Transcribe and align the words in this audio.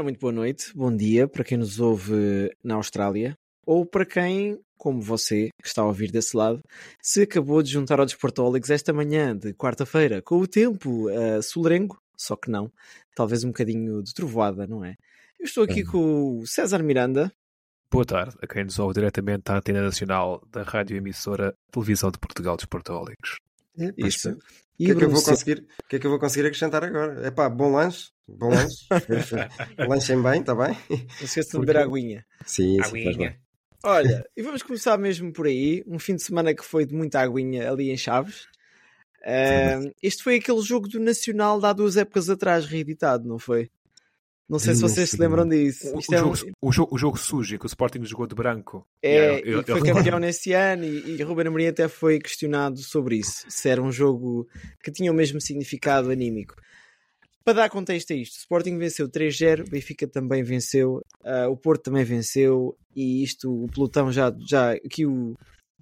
Ora, 0.00 0.04
muito 0.04 0.18
boa 0.18 0.32
noite, 0.32 0.72
bom 0.74 0.96
dia 0.96 1.28
para 1.28 1.44
quem 1.44 1.58
nos 1.58 1.78
ouve 1.78 2.50
na 2.64 2.76
Austrália 2.76 3.36
ou 3.66 3.84
para 3.84 4.06
quem, 4.06 4.58
como 4.78 4.98
você, 4.98 5.50
que 5.60 5.68
está 5.68 5.82
a 5.82 5.86
ouvir 5.86 6.10
desse 6.10 6.34
lado, 6.34 6.62
se 7.02 7.20
acabou 7.20 7.62
de 7.62 7.70
juntar 7.70 8.00
ao 8.00 8.06
Desportólicos 8.06 8.70
esta 8.70 8.94
manhã 8.94 9.36
de 9.36 9.52
quarta-feira 9.52 10.22
com 10.22 10.38
o 10.38 10.46
tempo 10.46 11.10
uh, 11.10 11.42
solerengo, 11.42 12.00
só 12.16 12.34
que 12.34 12.50
não, 12.50 12.72
talvez 13.14 13.44
um 13.44 13.48
bocadinho 13.48 14.02
de 14.02 14.14
trovoada, 14.14 14.66
não 14.66 14.82
é? 14.82 14.94
Eu 15.38 15.44
estou 15.44 15.64
aqui 15.64 15.84
com 15.84 16.38
o 16.38 16.46
César 16.46 16.82
Miranda. 16.82 17.30
Boa 17.92 18.06
tarde 18.06 18.34
a 18.40 18.46
quem 18.46 18.64
nos 18.64 18.78
ouve 18.78 18.94
diretamente 18.94 19.42
da 19.44 19.58
antena 19.58 19.82
nacional 19.82 20.42
da 20.50 20.62
rádio 20.62 20.96
emissora 20.96 21.54
Televisão 21.70 22.10
de 22.10 22.18
Portugal 22.18 22.56
dos 22.56 22.64
Isso. 23.96 24.30
O 24.30 24.36
que, 24.82 24.92
é 24.92 24.94
que 24.94 25.04
eu 25.04 25.10
vou 25.10 25.22
conseguir, 25.22 25.66
o 25.84 25.88
que 25.88 25.96
é 25.96 25.98
que 25.98 26.06
eu 26.06 26.10
vou 26.10 26.18
conseguir 26.18 26.46
acrescentar 26.46 26.82
agora? 26.82 27.26
É 27.26 27.30
pá, 27.30 27.50
bom 27.50 27.72
lanche, 27.72 28.08
bom 28.26 28.48
lanche. 28.48 28.86
Lanchem 29.88 30.22
bem, 30.22 30.40
está 30.40 30.54
bem? 30.54 30.74
Não 30.88 31.24
esqueça 31.24 31.52
de 31.52 31.58
beber 31.60 31.76
a 31.76 31.82
aguinha. 31.84 32.24
Sim, 32.46 32.80
isso 32.80 32.90
faz 32.90 33.16
bem. 33.16 33.38
Olha, 33.82 34.24
e 34.36 34.42
vamos 34.42 34.62
começar 34.62 34.96
mesmo 34.98 35.32
por 35.32 35.46
aí. 35.46 35.82
Um 35.86 35.98
fim 35.98 36.14
de 36.14 36.22
semana 36.22 36.54
que 36.54 36.64
foi 36.64 36.84
de 36.86 36.94
muita 36.94 37.20
aguinha 37.20 37.70
ali 37.70 37.90
em 37.90 37.96
Chaves. 37.96 38.46
Uh, 39.22 39.92
este 40.02 40.22
foi 40.22 40.36
aquele 40.36 40.62
jogo 40.62 40.88
do 40.88 40.98
Nacional 40.98 41.60
de 41.60 41.66
há 41.66 41.72
duas 41.72 41.96
épocas 41.96 42.30
atrás, 42.30 42.64
reeditado, 42.64 43.28
não 43.28 43.38
foi? 43.38 43.70
Não 44.50 44.58
sei 44.58 44.74
se 44.74 44.80
vocês 44.80 45.10
se 45.10 45.16
lembram 45.16 45.48
disso. 45.48 45.86
O, 45.94 45.98
o 45.98 46.14
é 46.14 46.22
um- 46.24 46.34
jogo, 46.34 46.52
o, 46.60 46.72
jogo, 46.72 46.94
o 46.94 46.98
jogo 46.98 47.16
sujo, 47.18 47.56
que 47.58 47.64
o 47.64 47.68
Sporting 47.68 48.04
jogou 48.04 48.26
de 48.26 48.34
branco. 48.34 48.84
É, 49.00 49.40
eu- 49.48 49.60
e 49.60 49.64
que 49.64 49.70
foi 49.72 49.88
eu- 49.90 49.94
campeão 49.94 50.18
nesse 50.18 50.52
ano 50.52 50.84
e, 50.84 51.16
e 51.18 51.22
Ruben 51.22 51.46
Amorim 51.46 51.68
até 51.68 51.86
foi 51.88 52.18
questionado 52.18 52.78
sobre 52.78 53.16
isso, 53.16 53.44
se 53.48 53.68
era 53.68 53.80
um 53.80 53.92
jogo 53.92 54.48
que 54.82 54.90
tinha 54.90 55.10
o 55.12 55.14
mesmo 55.14 55.40
significado 55.40 56.10
anímico. 56.10 56.56
Para 57.44 57.54
dar 57.54 57.70
contexto 57.70 58.12
a 58.12 58.16
isto, 58.16 58.34
o 58.34 58.38
Sporting 58.38 58.76
venceu 58.76 59.08
3-0, 59.08 59.66
o 59.66 59.70
Benfica 59.70 60.06
também 60.06 60.42
venceu, 60.42 61.00
ah, 61.24 61.48
o 61.48 61.56
Porto 61.56 61.84
também 61.84 62.04
venceu 62.04 62.76
e 62.94 63.22
isto, 63.22 63.50
o 63.64 63.68
pelotão 63.68 64.10
já, 64.12 64.34
já 64.46 64.72
aqui 64.72 65.06
o, 65.06 65.34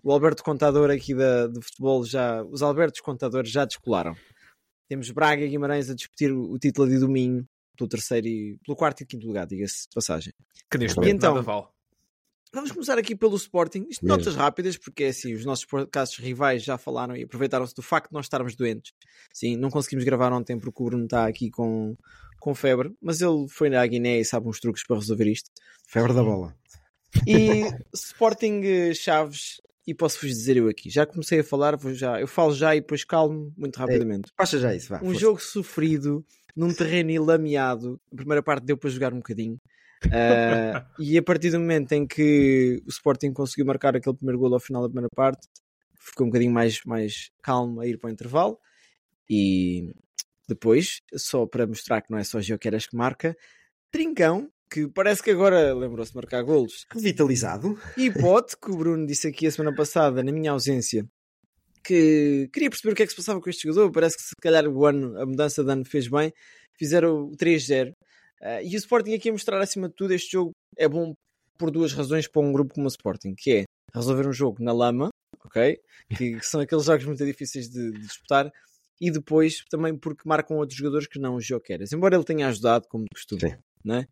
o 0.03 0.13
Alberto 0.13 0.45
Contador 0.45 0.91
aqui 0.91 1.15
da, 1.15 1.47
do 1.47 1.61
futebol 1.63 2.05
já, 2.05 2.45
os 2.45 2.63
Albertos 2.63 3.01
Contadores 3.01 3.51
já 3.51 3.65
descolaram. 3.65 4.15
Temos 4.89 5.11
Braga 5.11 5.43
e 5.45 5.49
Guimarães 5.49 5.91
a 5.91 5.95
discutir 5.95 6.31
o, 6.33 6.53
o 6.53 6.59
título 6.59 6.89
de 6.89 6.99
domingo 6.99 7.45
pelo 7.79 7.89
terceiro 7.89 8.27
e 8.27 8.59
pelo 8.65 8.77
quarto 8.77 9.01
e 9.03 9.07
quinto 9.07 9.27
lugar, 9.27 9.47
diga-se 9.47 9.85
de 9.85 9.95
passagem. 9.95 10.33
Que 10.71 10.77
neste 10.79 10.97
E 10.99 11.01
momento 11.01 11.17
então? 11.17 11.35
nada 11.35 11.43
vale. 11.47 11.67
Vamos 12.53 12.73
começar 12.73 12.97
aqui 12.99 13.15
pelo 13.15 13.37
Sporting. 13.37 13.87
Isto 13.91 14.05
Mesmo. 14.07 14.17
notas 14.19 14.35
rápidas, 14.35 14.77
porque 14.79 15.05
é 15.05 15.09
assim, 15.09 15.35
os 15.35 15.45
nossos 15.45 15.67
podcasts 15.67 16.19
rivais 16.19 16.63
já 16.63 16.79
falaram 16.79 17.15
e 17.15 17.23
aproveitaram-se 17.23 17.75
do 17.75 17.83
facto 17.83 18.09
de 18.09 18.15
nós 18.15 18.25
estarmos 18.25 18.57
doentes. 18.57 18.93
Sim, 19.35 19.57
não 19.57 19.69
conseguimos 19.71 20.05
gravar 20.05 20.33
ontem 20.33 20.59
porque 20.59 20.83
o 20.83 20.87
Bruno 20.87 21.05
está 21.05 21.27
aqui 21.27 21.51
com, 21.51 21.95
com 22.41 22.55
febre, 22.55 22.95
mas 23.03 23.21
ele 23.21 23.47
foi 23.51 23.69
na 23.69 23.87
Guiné 23.87 24.21
e 24.21 24.25
sabe 24.25 24.49
uns 24.49 24.61
truques 24.61 24.83
para 24.87 24.97
resolver 24.97 25.27
isto. 25.31 25.51
Febre 25.87 26.15
da 26.15 26.23
bola. 26.23 26.57
E 27.27 27.65
Sporting 27.95 28.63
eh, 28.65 28.95
Chaves, 28.95 29.61
e 29.87 29.95
posso-vos 29.95 30.31
dizer 30.31 30.57
eu 30.57 30.69
aqui, 30.69 30.89
já 30.91 31.05
comecei 31.07 31.41
a 31.41 31.45
falar, 31.45 31.77
vou 31.77 31.93
já, 31.95 32.21
eu 32.21 32.27
falo 32.27 32.55
já 32.55 32.75
e 32.75 32.81
depois 32.81 33.05
calmo 33.05 33.53
muito 33.57 33.77
rapidamente. 33.77 34.31
Baixa 34.37 34.59
já 34.59 34.75
isso, 34.75 34.89
vá. 34.89 34.97
Um 34.99 35.07
força. 35.07 35.21
jogo 35.21 35.41
sofrido, 35.41 36.25
num 36.59 36.75
terreno 36.75 37.25
lameado. 37.25 38.01
A 38.13 38.17
primeira 38.17 38.43
parte 38.43 38.65
deu 38.65 38.77
para 38.77 38.91
jogar 38.91 39.15
um 39.15 39.19
bocadinho. 39.19 39.61
Ah, 40.11 40.85
e 40.99 41.17
a 41.17 41.23
partir 41.23 41.51
do 41.51 41.61
momento 41.61 41.93
em 41.93 42.05
que 42.05 42.83
o 42.85 42.89
Sporting 42.89 43.33
conseguiu 43.33 43.65
marcar 43.65 43.97
aquele 43.97 44.17
primeiro 44.17 44.41
gol 44.41 44.53
ao 44.53 44.61
final 44.61 44.83
da 44.83 44.89
primeira 44.89 45.09
parte, 45.15 45.47
ficou 45.95 46.27
um 46.27 46.31
bocadinho 46.31 46.53
mais, 46.53 46.81
mais 46.85 47.31
calmo 47.43 47.81
a 47.81 47.87
ir 47.87 47.97
para 47.97 48.09
o 48.09 48.13
intervalo. 48.13 48.59
E 49.31 49.93
depois, 50.49 51.01
só 51.15 51.47
para 51.47 51.67
mostrar 51.67 52.01
que 52.03 52.11
não 52.11 52.19
é 52.19 52.25
só 52.25 52.41
Gioqueras 52.41 52.87
que 52.87 52.97
marca, 52.97 53.37
Trincão, 53.93 54.51
que 54.71 54.89
parece 54.89 55.23
que 55.23 55.31
agora 55.31 55.73
lembrou-se 55.75 56.11
de 56.11 56.17
marcar 56.17 56.43
golos, 56.43 56.87
Revitalizado. 56.93 57.79
e 57.97 58.11
Pote, 58.11 58.57
que 58.57 58.71
o 58.71 58.77
Bruno 58.77 59.07
disse 59.07 59.29
aqui 59.29 59.47
a 59.47 59.51
semana 59.51 59.75
passada, 59.77 60.23
na 60.23 60.33
minha 60.33 60.51
ausência, 60.51 61.09
que 61.83 62.49
queria 62.53 62.71
perceber 62.71 62.93
o 62.93 62.97
que 62.97 63.03
é 63.03 63.07
que 63.07 63.13
se 63.13 63.17
passava 63.17 63.41
com 63.41 63.51
este 63.51 63.69
jogador. 63.69 63.91
Parece 63.93 64.17
que 64.17 64.23
se 64.23 64.35
calhar 64.41 64.67
o 64.67 64.87
ano, 64.87 65.19
a 65.21 65.27
mudança 65.27 65.65
de 65.65 65.71
ano 65.71 65.85
fez 65.85 66.09
bem. 66.09 66.33
Fizeram 66.79 67.25
o 67.25 67.37
3-0. 67.37 67.93
Ah, 68.41 68.63
e 68.63 68.75
o 68.75 68.79
Sporting 68.79 69.15
aqui 69.15 69.29
a 69.29 69.33
mostrar 69.33 69.61
acima 69.61 69.89
de 69.89 69.95
tudo 69.95 70.13
este 70.13 70.33
jogo 70.33 70.53
é 70.77 70.89
bom 70.89 71.13
por 71.59 71.71
duas 71.71 71.93
razões 71.93 72.29
para 72.29 72.41
um 72.43 72.53
grupo 72.53 72.75
como 72.75 72.87
o 72.87 72.89
Sporting, 72.89 73.35
que 73.37 73.51
é 73.53 73.65
resolver 73.93 74.29
um 74.29 74.33
jogo 74.33 74.63
na 74.63 74.73
lama, 74.73 75.09
ok? 75.45 75.79
Que, 76.17 76.39
que 76.39 76.47
são 76.47 76.61
aqueles 76.61 76.85
jogos 76.85 77.05
muito 77.05 77.25
difíceis 77.25 77.69
de, 77.69 77.91
de 77.91 78.01
disputar. 78.01 78.51
E 79.01 79.11
depois 79.11 79.65
também 79.71 79.97
porque 79.97 80.23
marcam 80.25 80.57
outros 80.57 80.77
jogadores 80.77 81.07
que 81.07 81.19
não 81.19 81.37
os 81.37 81.45
Jokeras. 81.45 81.93
Embora 81.93 82.17
ele 82.17 82.25
tenha 82.25 82.49
ajudado, 82.49 82.87
como 82.89 83.05
de 83.05 83.11
costume. 83.15 83.41
Sim. 83.41 83.57
Não, 83.85 83.97
é? 83.97 84.07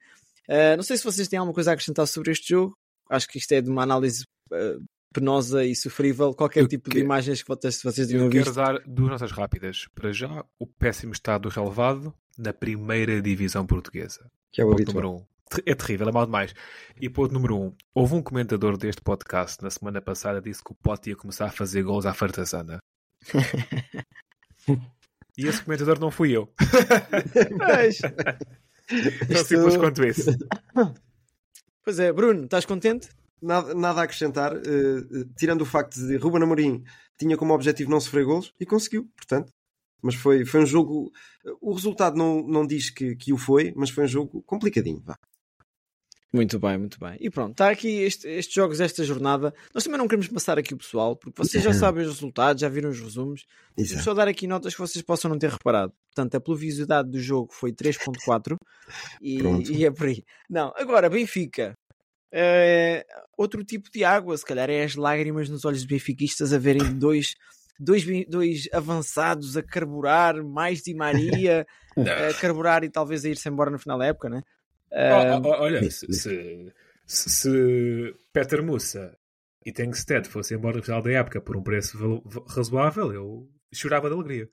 Ah, 0.48 0.76
não 0.76 0.82
sei 0.82 0.96
se 0.96 1.04
vocês 1.04 1.28
têm 1.28 1.38
alguma 1.38 1.54
coisa 1.54 1.70
a 1.70 1.74
acrescentar 1.74 2.06
sobre 2.06 2.32
este 2.32 2.50
jogo. 2.50 2.72
Acho 3.08 3.28
que 3.28 3.38
isto 3.38 3.52
é 3.52 3.60
de 3.60 3.70
uma 3.70 3.82
análise 3.82 4.24
ah, 4.52 4.78
penosa 5.20 5.64
e 5.64 5.74
sofrível. 5.74 6.32
Qualquer 6.34 6.60
Eu 6.62 6.68
tipo 6.68 6.90
que- 6.90 6.96
de 6.98 7.02
imagens 7.04 7.42
que 7.42 7.48
vocês, 7.48 7.82
vocês 7.82 8.06
tenham 8.08 8.24
Eu 8.24 8.30
quero 8.30 8.44
visto. 8.44 8.54
dar 8.56 8.78
duas 8.86 9.10
notas 9.10 9.32
rápidas. 9.32 9.86
Para 9.94 10.12
já, 10.12 10.44
o 10.58 10.66
péssimo 10.66 11.12
estado 11.12 11.42
do 11.42 11.48
relevado 11.48 12.14
na 12.38 12.52
primeira 12.52 13.20
divisão 13.22 13.66
portuguesa. 13.66 14.30
Que 14.52 14.60
é 14.60 14.64
o 14.64 14.70
Ponto 14.70 14.86
número 14.88 15.10
um. 15.12 15.26
É 15.64 15.74
terrível, 15.74 16.08
é 16.08 16.12
mal 16.12 16.26
demais. 16.26 16.52
E 17.00 17.08
ponto 17.08 17.32
número 17.32 17.56
um. 17.56 17.72
Houve 17.94 18.14
um 18.14 18.22
comentador 18.22 18.76
deste 18.76 19.00
podcast 19.00 19.62
na 19.62 19.70
semana 19.70 20.00
passada 20.02 20.40
disse 20.42 20.62
que 20.62 20.72
o 20.72 20.74
Pote 20.74 21.10
ia 21.10 21.16
começar 21.16 21.46
a 21.46 21.50
fazer 21.52 21.82
gols 21.82 22.04
à 22.04 22.12
fartazana. 22.12 22.78
e 25.38 25.46
esse 25.46 25.62
comentador 25.62 25.98
não 26.00 26.10
fui 26.10 26.32
eu. 26.36 26.52
Mas, 27.58 27.98
Tão 27.98 29.44
simples 29.44 29.76
quanto 29.76 30.04
isso. 30.04 30.30
pois 31.84 31.98
é, 31.98 32.12
Bruno, 32.12 32.44
estás 32.44 32.64
contente? 32.64 33.08
Nada, 33.42 33.74
nada 33.74 34.00
a 34.00 34.04
acrescentar, 34.04 34.54
eh, 34.54 35.24
tirando 35.36 35.60
o 35.62 35.66
facto 35.66 35.94
de 35.94 36.16
Ruben 36.16 36.42
Amorim 36.42 36.82
tinha 37.18 37.36
como 37.36 37.52
objetivo 37.54 37.90
não 37.90 38.00
sofrer 38.00 38.24
golos 38.24 38.52
e 38.58 38.64
conseguiu, 38.66 39.08
portanto. 39.16 39.52
Mas 40.02 40.14
foi, 40.14 40.44
foi 40.44 40.60
um 40.62 40.66
jogo. 40.66 41.10
O 41.60 41.72
resultado 41.72 42.16
não, 42.16 42.46
não 42.46 42.66
diz 42.66 42.90
que, 42.90 43.16
que 43.16 43.32
o 43.32 43.38
foi, 43.38 43.72
mas 43.76 43.90
foi 43.90 44.04
um 44.04 44.08
jogo 44.08 44.42
complicadinho. 44.42 45.00
Vá. 45.04 45.16
Muito 46.32 46.58
bem, 46.58 46.76
muito 46.76 46.98
bem. 46.98 47.16
E 47.18 47.30
pronto, 47.30 47.52
está 47.52 47.70
aqui 47.70 47.88
este- 48.02 48.28
estes 48.28 48.54
jogos 48.54 48.78
desta 48.78 49.02
jornada. 49.04 49.54
Nós 49.74 49.82
também 49.84 49.96
não 49.96 50.06
queremos 50.06 50.28
passar 50.28 50.58
aqui 50.58 50.74
o 50.74 50.76
pessoal, 50.76 51.16
porque 51.16 51.42
vocês 51.42 51.62
já 51.64 51.72
sabem 51.72 52.04
os 52.04 52.12
resultados, 52.14 52.60
já 52.60 52.68
viram 52.68 52.90
os 52.90 53.00
resumos. 53.00 53.46
Exato. 53.76 54.02
só 54.02 54.12
dar 54.14 54.28
aqui 54.28 54.46
notas 54.46 54.74
que 54.74 54.80
vocês 54.80 55.02
possam 55.02 55.30
não 55.30 55.38
ter 55.38 55.50
reparado. 55.50 55.92
Portanto, 56.14 56.34
a 56.34 56.40
pluviosidade 56.40 57.10
do 57.10 57.18
jogo 57.20 57.52
foi 57.52 57.72
3.4 57.72 58.56
e, 59.22 59.38
e 59.72 59.84
é 59.86 59.90
por 59.90 60.08
aí. 60.08 60.22
Não, 60.50 60.72
agora, 60.76 61.08
Benfica. 61.08 61.72
É, 62.32 63.06
outro 63.36 63.64
tipo 63.64 63.90
de 63.90 64.04
água, 64.04 64.36
se 64.36 64.44
calhar 64.44 64.68
é 64.68 64.82
as 64.84 64.94
lágrimas 64.96 65.48
nos 65.48 65.64
olhos 65.64 65.80
dos 65.80 65.88
benfiquistas 65.88 66.52
a 66.52 66.58
verem 66.58 66.98
dois, 66.98 67.34
dois, 67.78 68.04
dois 68.28 68.68
avançados 68.72 69.56
a 69.56 69.62
carburar, 69.62 70.42
mais 70.42 70.82
Di 70.82 70.94
Maria 70.94 71.66
a 71.96 72.40
carburar 72.40 72.84
e 72.84 72.90
talvez 72.90 73.24
a 73.24 73.28
ir-se 73.28 73.48
embora 73.48 73.70
no 73.70 73.78
final 73.78 73.98
da 73.98 74.06
época, 74.06 74.28
né? 74.28 74.42
Oh, 74.92 75.48
oh, 75.48 75.62
olha, 75.62 75.90
se, 75.90 76.06
se, 76.12 76.72
se- 77.06 78.14
Peter 78.32 78.62
Mussa 78.62 79.16
e 79.64 79.72
Tengsted 79.72 80.28
fossem 80.28 80.56
embora 80.56 80.76
no 80.76 80.82
final 80.82 81.02
da 81.02 81.10
época 81.10 81.40
por 81.40 81.56
um 81.56 81.62
preço 81.62 82.22
razoável, 82.48 83.12
eu 83.12 83.48
chorava 83.72 84.08
de 84.08 84.14
alegria. 84.14 84.48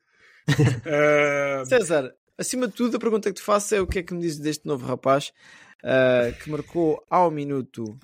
Ah, 0.85 1.63
César, 1.65 2.13
acima 2.37 2.67
de 2.67 2.73
tudo, 2.73 2.97
a 2.97 2.99
pergunta 2.99 3.29
que 3.29 3.35
te 3.39 3.41
faço 3.41 3.73
é 3.75 3.79
o 3.81 3.87
que 3.87 3.99
é 3.99 4.03
que 4.03 4.13
me 4.13 4.19
dizes 4.21 4.39
deste 4.39 4.65
novo 4.67 4.85
rapaz 4.85 5.31
ah, 5.83 6.31
que 6.41 6.49
marcou 6.49 7.03
ao 7.09 7.29
minuto 7.29 7.97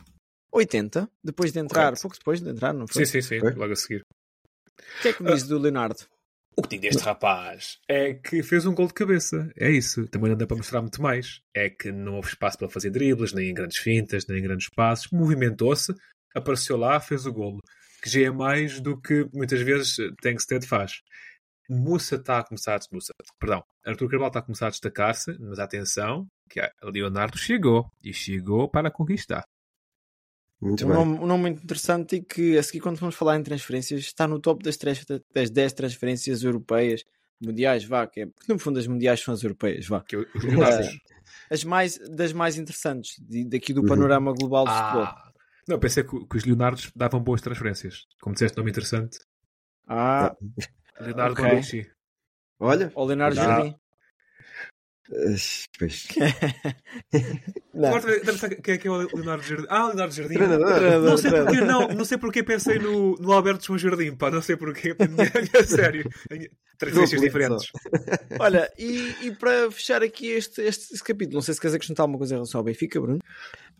80, 0.52 1.10
depois 1.24 1.52
de 1.52 1.60
entrar, 1.60 1.86
Correto. 1.86 2.02
pouco 2.02 2.18
depois 2.18 2.42
de 2.42 2.50
entrar, 2.50 2.74
não 2.74 2.88
foi? 2.88 3.06
sim, 3.06 3.22
sim, 3.22 3.28
sim, 3.28 3.40
Foi? 3.40 3.54
logo 3.54 3.74
a 3.74 3.76
seguir. 3.76 4.02
O 4.78 5.02
que 5.02 5.08
é 5.10 5.14
que 5.14 5.24
me 5.24 5.32
dizes 5.32 5.48
do 5.48 5.58
Leonardo? 5.58 6.06
O 6.56 6.62
que 6.62 6.70
digo 6.70 6.82
deste 6.82 7.04
rapaz 7.04 7.78
é 7.88 8.14
que 8.16 8.44
fez 8.44 8.66
um 8.66 8.74
gol 8.74 8.88
de 8.88 8.94
cabeça. 8.94 9.50
É 9.58 9.70
isso. 9.70 10.06
Também 10.08 10.30
não 10.32 10.38
dá 10.38 10.46
para 10.46 10.58
mostrar 10.58 10.82
muito 10.82 11.02
mais. 11.02 11.42
É 11.56 11.70
que 11.70 11.90
não 11.92 12.16
houve 12.16 12.30
espaço 12.30 12.58
para 12.58 12.68
fazer 12.68 12.90
dribles, 12.90 13.32
nem 13.32 13.50
em 13.50 13.54
grandes 13.54 13.78
fintas, 13.78 14.26
nem 14.28 14.40
em 14.40 14.42
grandes 14.44 14.68
passos. 14.76 15.10
Movimentou-se, 15.12 15.94
apareceu 16.36 16.76
lá, 16.76 17.00
fez 17.00 17.26
o 17.26 17.32
golo. 17.32 17.60
Que 18.02 18.10
já 18.10 18.22
é 18.22 18.30
mais 18.32 18.82
do 18.82 19.00
que 19.00 19.26
muitas 19.34 19.62
vezes 19.62 19.96
Tengsted 20.22 20.66
faz. 20.68 21.02
Mussa 21.70 22.16
está 22.16 22.40
a 22.40 22.44
começar 22.44 22.76
a 22.76 22.80
Mussa, 22.92 23.14
perdão, 23.40 23.64
Arthur 23.86 24.10
Cabral 24.10 24.30
está 24.30 24.40
a 24.40 24.44
começar 24.44 24.68
a 24.68 24.72
destacar-se, 24.72 25.38
mas 25.40 25.60
atenção, 25.60 26.28
que 26.50 26.60
a 26.60 26.72
Leonardo 26.84 27.38
chegou 27.38 27.90
e 28.04 28.14
chegou 28.14 28.68
para 28.68 28.90
conquistar. 28.92 29.46
Muito 30.62 30.84
Um 30.84 30.88
bem. 30.90 30.98
nome, 30.98 31.20
um 31.20 31.26
nome 31.26 31.42
muito 31.42 31.64
interessante 31.64 32.18
e 32.18 32.22
que 32.22 32.58
a 32.58 32.64
seguir, 32.64 32.82
quando 32.82 32.98
vamos 32.98 33.16
falar 33.16 33.38
em 33.38 33.44
transferências, 33.44 34.02
está 34.02 34.28
no 34.28 34.40
top 34.40 34.62
das, 34.64 34.76
trans- 34.76 35.06
das 35.34 35.50
10 35.50 35.74
transferências 35.74 36.44
europeias, 36.44 37.04
mundiais, 37.42 37.86
vá, 37.86 38.06
que 38.06 38.22
é, 38.22 38.26
porque 38.26 38.52
no 38.52 38.60
fundo 38.60 38.78
as 38.80 38.86
mundiais 38.88 39.22
são 39.22 39.34
as 39.34 39.42
europeias, 39.42 39.88
vá. 39.88 40.02
Que 40.02 40.18
os 40.18 40.44
Leonardos. 40.44 40.90
As 41.50 41.64
mais, 41.64 41.98
das 42.10 42.34
mais 42.34 42.58
interessantes 42.58 43.16
de- 43.20 43.46
daqui 43.46 43.74
do 43.74 43.82
Uhum. 43.82 43.88
panorama 43.88 44.34
global 44.34 44.66
do 44.66 44.72
futebol. 44.72 45.04
Ah, 45.04 45.32
não, 45.68 45.76
eu 45.76 45.80
pensei 45.80 46.04
que, 46.04 46.26
que 46.28 46.38
os 46.38 46.44
Leonardos 46.44 46.92
davam 46.96 47.22
boas 47.24 47.40
transferências. 47.42 48.06
Como 48.20 48.34
disseste, 48.34 48.58
nome 48.58 48.70
interessante. 48.72 49.18
Ah, 49.88 50.36
Leonardo 51.00 51.34
Ok. 51.34 51.46
Bonucci. 51.50 51.92
Olha, 52.60 52.92
o 52.94 53.06
Leonardo 53.06 53.36
Não. 53.38 53.44
Jardim. 53.44 53.76
Pois. 55.78 56.08
Agora, 57.74 58.20
quem 58.62 58.74
é 58.74 58.78
que 58.78 58.88
é 58.88 58.92
o 58.92 58.98
Leonardo 58.98 59.44
Jardim? 59.44 59.66
Ah, 59.70 59.86
o 59.86 59.88
Leonardo 59.88 60.14
Jardim. 60.14 60.34
Treinador. 60.36 60.76
Treinador, 60.76 61.10
Não 61.10 61.18
sei 61.18 61.32
porque, 61.32 61.62
não, 61.62 61.88
não 61.90 62.06
sei 62.06 62.18
porque 62.18 62.44
pensei 62.44 62.80
no, 62.80 63.16
no 63.16 63.32
Alberto 63.32 63.66
João 63.66 63.78
Jardim, 63.80 64.16
pá, 64.16 64.30
não 64.30 64.42
sei 64.42 64.56
porque. 64.56 64.96
É 65.54 65.64
sério. 65.64 66.10
Transferências 66.78 67.22
diferentes. 67.22 67.72
Olha, 68.40 68.72
e, 68.78 69.14
e 69.24 69.32
para 69.36 69.70
fechar 69.72 70.02
aqui 70.02 70.28
este, 70.28 70.62
este, 70.62 70.94
este 70.94 71.04
capítulo, 71.04 71.36
não 71.36 71.42
sei 71.42 71.54
se 71.54 71.60
queres 71.60 71.76
acrescentar 71.76 72.04
alguma 72.06 72.18
coisa 72.18 72.34
em 72.36 72.38
relação 72.38 72.60
ao 72.60 72.64
Benfica, 72.64 73.02
Bruno. 73.02 73.20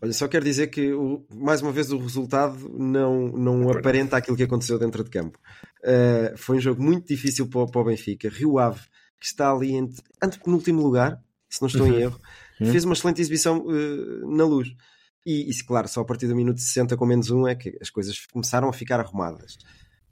Olha, 0.02 0.12
só 0.12 0.28
quero 0.28 0.44
dizer 0.44 0.66
que, 0.68 0.92
o- 0.92 1.24
mais 1.34 1.62
uma 1.62 1.72
vez, 1.72 1.90
o 1.92 1.98
resultado 1.98 2.68
não, 2.78 3.28
não 3.28 3.70
aparenta 3.70 4.16
aquilo 4.16 4.36
que 4.36 4.42
aconteceu 4.42 4.78
dentro 4.78 5.02
de 5.02 5.10
campo. 5.10 5.38
Uh, 5.82 6.36
foi 6.36 6.56
um 6.56 6.60
jogo 6.60 6.82
muito 6.82 7.06
difícil 7.08 7.48
para, 7.48 7.66
para 7.66 7.80
o 7.80 7.84
Benfica. 7.84 8.28
Rio 8.28 8.58
Ave, 8.58 8.80
que 9.20 9.26
está 9.26 9.52
ali 9.52 9.74
entre, 9.74 10.02
antepenúltimo 10.22 10.82
lugar, 10.82 11.22
se 11.48 11.60
não 11.60 11.68
estou 11.68 11.86
em 11.86 12.00
erro, 12.00 12.20
fez 12.58 12.84
uma 12.84 12.94
excelente 12.94 13.20
exibição 13.20 13.58
uh, 13.58 14.36
na 14.36 14.44
luz. 14.44 14.74
E, 15.24 15.50
e, 15.50 15.64
claro, 15.64 15.86
só 15.86 16.00
a 16.00 16.04
partir 16.04 16.26
do 16.26 16.34
minuto 16.34 16.60
60 16.60 16.96
com 16.96 17.04
menos 17.04 17.30
um 17.30 17.46
é 17.46 17.54
que 17.54 17.76
as 17.80 17.90
coisas 17.90 18.26
começaram 18.26 18.68
a 18.68 18.72
ficar 18.72 18.98
arrumadas. 19.00 19.58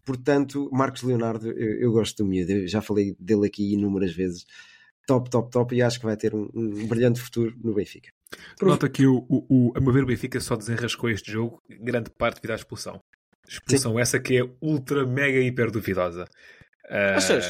Portanto, 0.05 0.69
Marcos 0.73 1.03
Leonardo, 1.03 1.51
eu, 1.51 1.81
eu 1.81 1.93
gosto 1.93 2.23
do 2.23 2.29
miúdo, 2.29 2.67
já 2.67 2.81
falei 2.81 3.17
dele 3.19 3.47
aqui 3.47 3.73
inúmeras 3.75 4.13
vezes. 4.13 4.47
Top, 5.07 5.31
top, 5.31 5.51
top, 5.51 5.75
e 5.75 5.83
acho 5.83 5.99
que 5.99 6.05
vai 6.05 6.17
ter 6.17 6.35
um, 6.35 6.51
um 6.55 6.87
brilhante 6.87 7.21
futuro 7.21 7.55
no 7.65 7.75
Benfica. 7.75 8.11
Nota 8.61 8.89
que 8.91 9.07
o, 9.07 9.25
o, 9.29 9.47
o, 9.49 9.73
a 9.75 9.81
meu 9.81 9.93
ver, 9.93 10.03
o 10.03 10.07
Benfica 10.07 10.39
só 10.39 10.55
desenrascou 10.55 11.09
este 11.09 11.33
jogo, 11.33 11.63
grande 11.81 12.11
parte 12.11 12.37
devido 12.37 12.51
à 12.51 12.57
expulsão. 12.57 13.01
Expulsão 13.49 13.99
essa 13.99 14.21
que 14.21 14.37
é 14.37 14.43
ultra, 14.61 15.07
mega, 15.07 15.41
hiper 15.41 15.71
duvidosa. 15.71 16.27
Ah, 16.91 17.17
Achas? 17.17 17.47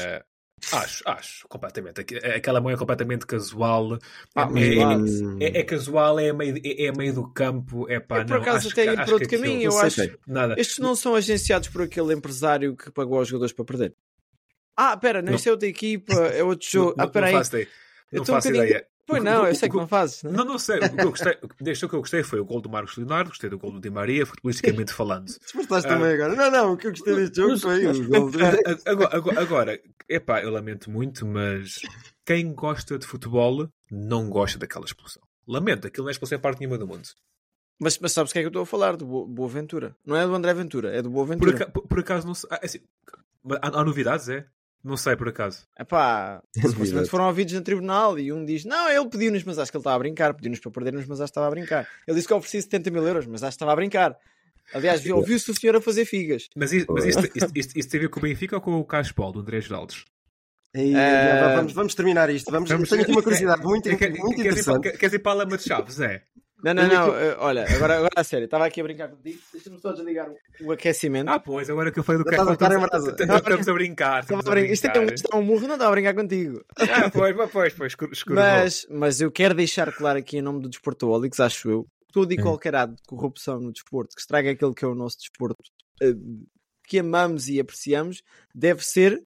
Acho, 0.71 1.03
acho, 1.07 1.47
completamente. 1.47 2.01
Aqu- 2.01 2.25
Aquela 2.35 2.59
mão 2.61 2.69
é 2.71 2.77
completamente 2.77 3.25
casual. 3.25 3.97
Ah, 4.35 4.47
é, 4.55 5.43
é, 5.43 5.47
é- 5.57 5.59
é 5.59 5.63
casual, 5.63 6.19
é 6.19 6.29
a 6.29 6.33
meio, 6.33 6.57
é, 6.63 6.85
é 6.85 6.91
meio 6.91 7.13
do 7.13 7.27
campo. 7.31 7.89
É 7.89 7.99
pá, 7.99 8.19
Eu, 8.19 8.25
por 8.25 8.37
acaso, 8.37 8.69
até 8.69 8.85
ir 8.93 9.03
por 9.05 9.13
outro 9.13 9.29
caminho, 9.29 9.71
eu 9.71 9.77
acho. 9.79 10.17
Nada. 10.27 10.55
Estes 10.57 10.79
não 10.79 10.95
são 10.95 11.15
agenciados 11.15 11.69
por 11.69 11.81
aquele 11.83 12.13
empresário 12.13 12.75
que 12.75 12.91
pagou 12.91 13.17
aos 13.19 13.27
jogadores 13.27 13.53
para 13.53 13.65
perder. 13.65 13.95
Ah, 14.75 14.95
pera, 14.95 15.21
não, 15.21 15.33
Não. 15.33 15.39
é 15.45 15.51
outra 15.51 15.67
equipa, 15.67 16.13
é 16.13 16.43
outro 16.43 16.67
jogo. 16.69 16.93
Não, 16.97 17.03
ah, 17.03 17.07
pera 17.07 17.31
Eu 18.11 18.17
Não 18.17 18.23
um 18.23 18.25
faço 18.25 18.47
bocadinho- 18.47 18.65
ideia. 18.69 18.87
Pois 19.05 19.23
não, 19.23 19.47
eu 19.47 19.55
sei 19.55 19.67
que 19.67 19.75
não 19.75 19.87
fazes. 19.87 20.21
Não? 20.21 20.31
Não, 20.31 20.45
não 20.45 20.59
sei. 20.59 20.77
O 20.77 20.89
que 20.95 21.01
eu 21.01 21.09
gostei, 21.09 21.37
desde 21.59 21.83
o 21.85 21.89
que 21.89 21.95
eu 21.95 21.99
gostei 21.99 22.21
foi 22.21 22.39
o 22.39 22.45
gol 22.45 22.61
do 22.61 22.69
Marcos 22.69 22.95
Leonardo, 22.95 23.29
gostei 23.31 23.49
do 23.49 23.57
gol 23.57 23.71
do 23.71 23.79
Di 23.81 23.89
Maria, 23.89 24.23
futebolisticamente 24.23 24.93
falando. 24.93 25.25
Despertaste 25.25 25.87
Ah. 25.89 25.93
também 25.97 26.13
agora. 26.13 26.35
Não, 26.35 26.51
não, 26.51 26.73
o 26.73 26.77
que 26.77 26.85
eu 26.87 26.91
gostei 26.91 27.15
deste 27.15 27.37
jogo 27.37 27.57
foi 27.57 27.87
o 27.87 27.91
gol 28.07 28.29
ah, 28.85 28.91
Agora, 28.91 29.41
agora, 29.41 29.81
epá, 30.07 30.43
eu 30.43 30.51
lamento 30.51 30.91
muito, 30.91 31.25
mas 31.25 31.79
quem 32.23 32.53
gosta 32.53 32.99
de 32.99 33.07
futebol 33.07 33.67
não 33.89 34.29
gosta 34.29 34.59
daquela 34.59 34.85
expulsão. 34.85 35.23
Lamento, 35.47 35.87
aquilo 35.87 36.03
não 36.05 36.09
é 36.09 36.11
expulsão 36.11 36.37
em 36.37 36.41
parte 36.41 36.59
nenhuma 36.59 36.77
do 36.77 36.85
mundo. 36.85 37.07
Mas, 37.79 37.97
mas 37.97 38.11
sabes 38.11 38.29
o 38.29 38.33
que 38.33 38.39
é 38.39 38.41
que 38.43 38.45
eu 38.45 38.49
estou 38.49 38.61
a 38.61 38.65
falar? 38.67 38.95
Do 38.95 39.07
Bo- 39.07 39.25
Boa 39.25 39.49
Ventura. 39.49 39.95
Não 40.05 40.15
é 40.15 40.23
do 40.27 40.35
André 40.35 40.53
Ventura, 40.53 40.95
é 40.95 41.01
do 41.01 41.09
Boa 41.09 41.25
Por, 41.25 41.33
Ventura. 41.33 41.55
aca- 41.55 41.71
por- 41.71 41.87
por 41.87 41.99
acaso 41.99 42.27
não 42.27 42.35
sei. 42.35 42.47
ah, 42.51 42.59
assim, 42.61 42.79
mas 43.43 43.57
há, 43.59 43.67
há 43.79 43.83
novidades, 43.83 44.29
é? 44.29 44.45
Não 44.83 44.95
sei 44.95 45.15
por 45.15 45.27
acaso. 45.27 45.67
Epá, 45.77 46.41
supostamente 46.55 47.09
foram 47.09 47.27
ouvidos 47.27 47.53
no 47.53 47.61
tribunal 47.61 48.17
e 48.17 48.31
um 48.31 48.45
diz: 48.45 48.63
Não, 48.65 48.89
ele 48.89 49.09
pediu-nos, 49.09 49.43
mas 49.43 49.59
acho 49.59 49.69
que 49.71 49.77
ele 49.77 49.81
estava 49.81 49.95
a 49.95 49.99
brincar. 49.99 50.33
Pediu-nos 50.33 50.59
para 50.59 50.71
perdermos, 50.71 51.05
mas 51.05 51.19
acho 51.19 51.27
que 51.27 51.31
estava 51.31 51.47
a 51.47 51.51
brincar. 51.51 51.87
Ele 52.07 52.15
disse 52.15 52.27
que 52.27 52.33
oferecia 52.33 52.61
70 52.61 52.89
mil 52.91 53.05
euros, 53.05 53.25
mas 53.27 53.43
acho 53.43 53.51
que 53.51 53.55
estava 53.55 53.73
a 53.73 53.75
brincar. 53.75 54.15
Aliás, 54.73 55.01
viu- 55.01 55.17
ouviu-se 55.17 55.49
o 55.51 55.55
senhor 55.55 55.75
a 55.75 55.81
fazer 55.81 56.05
figas. 56.05 56.47
Mas, 56.55 56.71
isto, 56.71 56.93
mas 56.93 57.03
isto, 57.05 57.25
isto, 57.35 57.51
isto- 57.55 57.77
isto 57.79 57.89
tem 57.91 57.99
a 57.99 58.01
ver 58.03 58.09
com 58.09 58.19
o 58.19 58.23
Benfica 58.23 58.55
ou 58.55 58.61
com 58.61 58.79
o 58.79 58.85
Caspol, 58.85 59.31
do 59.33 59.39
André 59.41 59.59
Geraldes? 59.61 60.05
Ei, 60.73 60.93
Ah. 60.95 61.55
vamos, 61.55 61.73
vamos 61.73 61.95
terminar 61.95 62.29
isto. 62.29 62.49
Vamos, 62.51 62.69
Vamos- 62.69 62.87
Tenho 62.89 63.01
aqui 63.01 63.11
uma 63.11 63.21
curiosidade 63.23 63.61
muito, 63.63 63.89
muito 63.89 63.97
para, 63.99 64.29
interessante. 64.39 64.81
quer- 64.83 64.97
queres 64.97 65.13
ir 65.15 65.19
para 65.19 65.31
a 65.31 65.35
Lama 65.35 65.57
de 65.57 65.63
Chaves, 65.63 65.99
é? 65.99 66.21
Não, 66.63 66.73
não, 66.73 66.87
não. 66.87 67.09
Olha, 67.39 67.65
agora, 67.73 67.97
agora 67.97 68.09
a 68.15 68.23
sério, 68.23 68.45
estava 68.45 68.65
aqui 68.65 68.81
a 68.81 68.83
brincar 68.83 69.09
contigo. 69.09 69.39
Deixa-me 69.53 69.79
só 69.79 69.91
desligar 69.93 70.29
o, 70.29 70.65
o 70.67 70.71
aquecimento. 70.71 71.29
Ah, 71.29 71.39
pois, 71.39 71.69
agora 71.69 71.91
que 71.91 71.99
eu 71.99 72.03
falei 72.03 72.23
do 72.23 72.29
em 72.29 72.33
estamos, 72.33 73.67
a 73.67 73.73
brincar. 73.73 74.23
Estamos 74.23 74.45
a 74.45 74.49
a 74.49 74.53
brincar. 74.53 74.73
Isto 74.73 74.87
é 74.87 74.89
que 74.89 74.97
é 74.97 75.35
um, 75.35 75.41
murro, 75.41 75.67
não 75.67 75.75
estava 75.75 75.89
a 75.89 75.91
brincar 75.91 76.13
contigo. 76.13 76.63
Ah, 76.77 77.09
pois, 77.11 77.35
pois, 77.35 77.73
pois, 77.73 77.95
pois, 77.95 78.11
escuro, 78.11 78.35
Mas, 78.35 78.85
mas 78.89 79.21
eu 79.21 79.31
quero 79.31 79.53
deixar 79.53 79.91
claro 79.93 80.19
aqui 80.19 80.37
em 80.37 80.41
nome 80.41 80.61
do 80.61 80.69
Desportoholics, 80.69 81.39
acho 81.39 81.69
eu, 81.69 81.87
todo 82.11 82.31
e 82.31 82.37
qualquer 82.37 82.75
ato 82.75 82.95
de 82.95 83.03
corrupção 83.07 83.59
no 83.59 83.71
desporto 83.71 84.15
que 84.15 84.21
estraga 84.21 84.51
aquele 84.51 84.73
que 84.73 84.83
é 84.83 84.87
o 84.87 84.95
nosso 84.95 85.17
desporto, 85.17 85.63
eh, 86.01 86.13
que 86.87 86.99
amamos 86.99 87.47
e 87.47 87.59
apreciamos, 87.59 88.21
deve 88.53 88.83
ser 88.83 89.21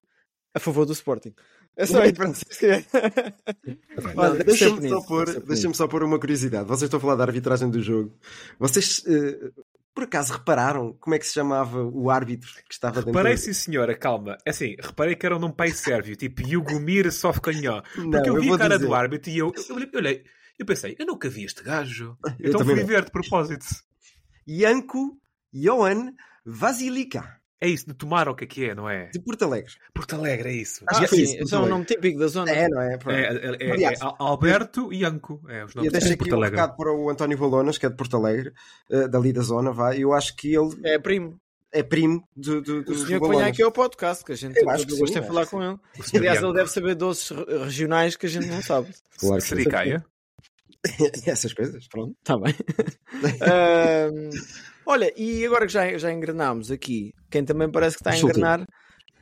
a 0.54 0.60
favor 0.60 0.86
do 0.86 0.92
Sporting. 0.92 1.34
É 1.76 1.84
só 1.86 1.98
não 1.98 2.04
escrever. 2.04 2.86
Olha, 4.16 4.30
deve 4.44 4.52
ser 4.56 4.70
deixa-me 4.70 4.88
só, 4.88 5.00
pôr- 5.02 5.40
deixa-me 5.42 5.74
só 5.74 5.88
pôr 5.88 6.02
uma 6.04 6.18
curiosidade. 6.18 6.68
Vocês 6.68 6.82
estão 6.84 6.98
a 6.98 7.00
falar 7.00 7.16
da 7.16 7.24
arbitragem 7.24 7.68
do 7.68 7.82
jogo. 7.82 8.16
Vocês, 8.58 9.02
eh, 9.06 9.50
por 9.92 10.04
acaso, 10.04 10.32
repararam 10.34 10.92
como 11.00 11.14
é 11.14 11.18
que 11.18 11.26
se 11.26 11.32
chamava 11.34 11.82
o 11.82 12.10
árbitro 12.10 12.48
que 12.68 12.72
estava 12.74 12.96
dentro 12.96 13.10
Reparei, 13.10 13.36
sim, 13.36 13.52
senhora, 13.52 13.96
calma. 13.96 14.38
É 14.46 14.50
Assim, 14.50 14.76
reparei 14.80 15.16
que 15.16 15.26
era 15.26 15.36
um 15.36 15.40
nome 15.40 15.54
pai 15.54 15.70
sérvio, 15.70 16.14
tipo 16.16 16.42
Yugomir 16.46 17.10
Sofcanhó. 17.12 17.82
Não, 17.96 18.10
Porque 18.10 18.30
eu 18.30 18.34
eu 18.36 18.40
vi 18.40 18.46
vou 18.46 18.56
a 18.56 18.58
cara 18.58 18.76
dizer. 18.76 18.86
do 18.88 18.94
árbitro 18.94 19.30
e 19.30 19.38
eu, 19.38 19.52
eu, 19.68 19.74
olhei- 19.74 19.90
eu 19.92 19.98
olhei, 19.98 20.24
eu 20.58 20.66
pensei, 20.66 20.94
eu 20.98 21.06
nunca 21.06 21.28
vi 21.28 21.44
este 21.44 21.62
gajo. 21.64 22.16
Eu 22.38 22.50
então 22.50 22.64
fui 22.64 22.76
não. 22.76 22.86
ver 22.86 23.04
de 23.04 23.10
propósito. 23.10 23.66
Janko 24.46 25.18
Johan 25.52 26.12
Vasilica, 26.46 27.40
É 27.60 27.68
isso, 27.68 27.86
de 27.86 27.94
tomar 27.94 28.28
o 28.28 28.34
que 28.34 28.44
é 28.44 28.46
que 28.46 28.64
é, 28.68 28.74
não 28.74 28.90
é? 28.90 29.06
de 29.08 29.18
Porto 29.20 29.44
Alegre. 29.44 29.72
Porto 29.94 30.14
Alegre, 30.16 30.50
é 30.50 30.52
isso. 30.52 30.84
Acho 30.86 31.04
Ah, 31.04 31.08
que 31.08 31.14
é 31.14 31.18
sim, 31.18 31.22
isso, 31.24 31.36
esse 31.44 31.54
é 31.54 31.58
um 31.58 31.66
nome 31.66 31.84
típico 31.86 32.18
da 32.18 32.26
zona. 32.26 32.50
É, 32.50 32.68
não 32.68 32.80
é? 32.80 32.98
É, 33.06 33.20
é, 33.20 33.68
é- 33.68 33.72
Aliás, 33.72 34.00
é 34.00 34.04
Alberto 34.18 34.92
e 34.92 34.98
Ianco. 35.00 35.40
É, 35.48 35.64
os 35.64 35.70
Eu 35.74 35.76
nomes 35.76 35.92
deixo 35.92 36.06
de 36.08 36.12
aqui 36.12 36.18
Porto 36.18 36.32
um 36.32 36.36
Alegre. 36.36 36.60
recado 36.60 36.76
para 36.76 36.92
o 36.92 37.08
António 37.08 37.38
Valonas, 37.38 37.78
que 37.78 37.86
é 37.86 37.88
de 37.88 37.96
Porto 37.96 38.16
Alegre, 38.16 38.52
eh, 38.90 39.08
dali 39.08 39.32
da 39.32 39.40
zona, 39.42 39.72
vai. 39.72 39.98
Eu 39.98 40.12
acho 40.12 40.36
que 40.36 40.54
ele 40.54 40.78
É 40.84 40.98
primo. 40.98 41.40
é 41.72 41.82
primo 41.82 42.28
do, 42.36 42.60
do, 42.60 42.78
O 42.80 42.84
dos 42.84 43.02
senhor 43.06 43.42
aqui 43.42 43.62
ao 43.62 43.72
podcast, 43.72 44.24
que 44.24 44.32
a 44.32 44.36
gente 44.36 44.56
Eu 44.58 44.64
tem 44.64 44.70
acho 44.74 44.82
todo 44.84 44.88
que 44.88 44.94
o 44.96 44.98
gosto 45.00 45.18
em 45.18 45.22
falar 45.22 45.46
com 45.46 45.62
ele. 45.62 45.74
O 45.74 46.16
Aliás, 46.18 46.42
ele 46.42 46.52
deve 46.52 46.68
saber 46.70 46.94
doces 46.96 47.30
re- 47.30 47.58
regionais 47.64 48.16
que 48.16 48.26
a 48.26 48.28
gente 48.28 48.46
não 48.46 48.60
sabe. 48.60 48.88
Claro 49.18 49.36
que 49.36 49.40
sim. 49.42 49.48
Sericaia? 49.56 50.04
Essas 51.26 51.54
coisas. 51.54 51.88
Pronto, 51.88 52.14
está 52.20 52.36
bem. 52.36 52.54
Ahm, 53.40 54.30
olha, 54.86 55.12
e 55.16 55.44
agora 55.46 55.66
que 55.66 55.72
já, 55.72 55.96
já 55.98 56.12
engrenámos 56.12 56.70
aqui, 56.70 57.12
quem 57.30 57.44
também 57.44 57.70
parece 57.70 57.96
que 57.96 58.02
está 58.02 58.10
a 58.12 58.18
engrenar 58.18 58.66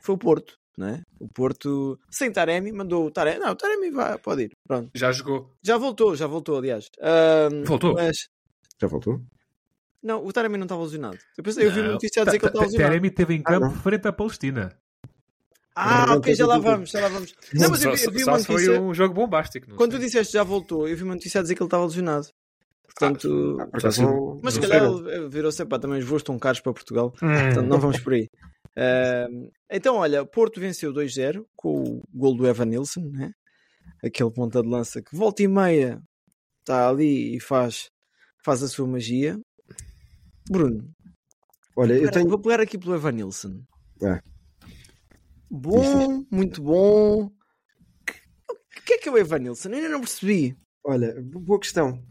foi 0.01 0.15
o 0.15 0.19
Porto, 0.19 0.57
não 0.77 0.89
é? 0.89 1.03
O 1.21 1.29
Porto, 1.29 1.99
sem 2.11 2.33
Taremi, 2.33 2.73
mandou 2.73 3.07
o 3.07 3.11
Taremi. 3.11 3.39
Não, 3.41 3.53
o 3.53 3.57
Taremi 3.57 3.91
vai, 3.91 4.19
pode 4.19 4.43
ir. 4.45 4.51
Pronto. 4.67 4.91
Já 4.95 5.13
jogou. 5.13 5.55
Já 5.63 5.77
voltou, 5.77 6.15
já 6.17 6.27
voltou, 6.27 6.57
aliás. 6.59 6.89
Ahm, 7.01 7.65
Voltou? 7.65 7.95
Mas, 7.95 8.29
Já 8.81 8.87
voltou? 8.89 9.21
não, 10.03 10.25
o 10.25 10.33
Taremi 10.33 10.57
não 10.59 10.65
estava 10.65 10.83
lesionado. 10.83 11.19
Eu 11.39 11.45
pensei, 11.45 11.67
eu 11.67 11.71
vi 11.73 11.81
uma 11.81 11.93
notícia 11.93 12.23
a 12.23 12.25
dizer 12.25 12.39
que 12.39 12.45
ele 12.45 12.51
estava 12.51 12.67
lesionado. 12.67 12.91
Teremi 12.91 13.09
esteve 13.09 13.35
em 13.35 13.43
campo 13.43 13.67
não. 13.67 13.75
frente 13.75 14.09
à 14.09 14.13
Palestina. 14.13 14.77
Ah, 15.75 16.17
ok, 16.17 16.35
já 16.35 16.47
lá 16.47 16.59
vamos, 16.59 16.91
já 16.91 17.01
lá 17.01 17.09
vamos. 17.09 17.35
Não, 17.55 17.71
mas 17.71 17.83
eu 17.83 17.95
vi, 17.95 18.05
eu 18.05 18.11
vi 18.13 18.25
uma 18.25 18.39
se 18.39 18.45
foi 18.47 18.55
notícia. 18.57 18.83
um 18.83 18.93
jogo 18.93 19.15
bombástico. 19.15 19.71
não 19.71 19.77
Quando 19.77 19.93
tu 19.93 19.99
disseste 19.99 20.35
já 20.35 20.43
voltou, 20.43 20.87
eu 20.87 20.95
vi 20.95 21.03
uma 21.03 21.15
notícia 21.15 21.39
a 21.39 21.43
dizer 21.43 21.55
que 21.55 21.63
ele 21.63 21.67
estava 21.67 21.85
lesionado. 21.87 22.27
Portanto, 22.99 23.57
Ah, 23.61 23.67
por 23.67 23.79
acaso 23.79 24.03
não- 24.03 24.41
mas 24.43 24.55
se 24.55 24.61
calhar 24.61 24.83
ele 24.85 25.29
virou-se, 25.29 25.65
também 25.65 25.99
os 25.99 26.05
voos 26.05 26.21
estão 26.21 26.39
caros 26.39 26.61
para 26.61 26.73
Portugal. 26.73 27.11
Portanto, 27.11 27.63
não 27.63 27.81
vamos 27.81 27.99
por 28.01 28.13
aí. 28.13 28.29
Ahm, 28.77 29.49
então, 29.71 29.97
olha, 29.97 30.25
Porto 30.25 30.61
venceu 30.61 30.93
2-0 30.93 31.47
com 31.57 31.83
o 31.83 32.03
gol 32.15 32.37
do 32.37 32.47
Evan 32.47 32.67
Nilsson, 32.67 33.01
né? 33.11 33.33
aquele 34.05 34.31
ponta 34.33 34.63
de 34.63 34.69
lança 34.69 35.01
que 35.03 35.15
volta 35.17 35.43
e 35.43 35.49
meia 35.49 36.01
está 36.61 36.89
ali 36.89 37.37
e 37.37 37.41
faz, 37.41 37.89
faz 38.45 38.63
a 38.63 38.69
sua 38.69 38.87
magia. 38.87 39.39
Bruno, 40.51 40.91
Olha, 41.77 41.93
eu 41.95 41.97
Espera, 42.05 42.13
tenho. 42.13 42.29
vou 42.29 42.39
pegar 42.39 42.61
aqui 42.61 42.77
pelo 42.79 42.95
Evan 42.95 43.13
Nilsson. 43.13 43.63
É. 44.03 44.21
Bom, 45.51 46.25
muito 46.31 46.63
bom. 46.63 47.25
O 47.27 48.85
que 48.85 48.95
é 48.95 48.99
que 48.99 49.09
é 49.09 49.13
o 49.13 49.19
Evan 49.19 49.39
Nilsson? 49.39 49.69
Eu 49.71 49.75
ainda 49.77 49.89
não 49.89 50.01
percebi. 50.01 50.57
Olha, 50.85 51.15
boa 51.23 51.61
questão. 51.61 52.03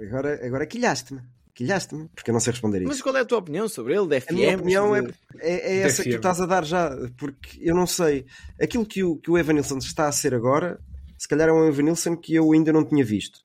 Agora, 0.00 0.46
agora 0.46 0.66
quilhaste-me. 0.66 1.20
Quilhaste-me, 1.52 2.08
porque 2.14 2.30
eu 2.30 2.32
não 2.32 2.40
sei 2.40 2.52
responder 2.52 2.78
isso. 2.80 2.88
Mas 2.88 3.02
qual 3.02 3.16
é 3.16 3.20
a 3.20 3.24
tua 3.24 3.38
opinião 3.38 3.68
sobre 3.68 3.94
ele? 3.94 4.06
De 4.06 4.20
FM? 4.20 4.30
A 4.30 4.32
minha 4.34 4.54
opinião 4.56 4.96
é, 4.96 5.02
de- 5.02 5.14
é, 5.40 5.72
é 5.72 5.76
essa 5.82 6.02
que 6.02 6.10
tu 6.10 6.16
estás 6.16 6.40
a 6.40 6.46
dar 6.46 6.64
já, 6.64 6.90
porque 7.18 7.58
eu 7.60 7.74
não 7.74 7.86
sei. 7.86 8.24
Aquilo 8.58 8.86
que 8.86 9.02
o, 9.04 9.16
que 9.16 9.30
o 9.30 9.36
Evan 9.36 9.54
Nilsson 9.54 9.78
está 9.78 10.06
a 10.08 10.12
ser 10.12 10.32
agora, 10.34 10.80
se 11.18 11.28
calhar 11.28 11.48
é 11.48 11.52
um 11.52 11.66
Evan 11.66 11.82
Nilsson 11.82 12.16
que 12.16 12.34
eu 12.34 12.50
ainda 12.52 12.72
não 12.72 12.84
tinha 12.84 13.04
visto. 13.04 13.40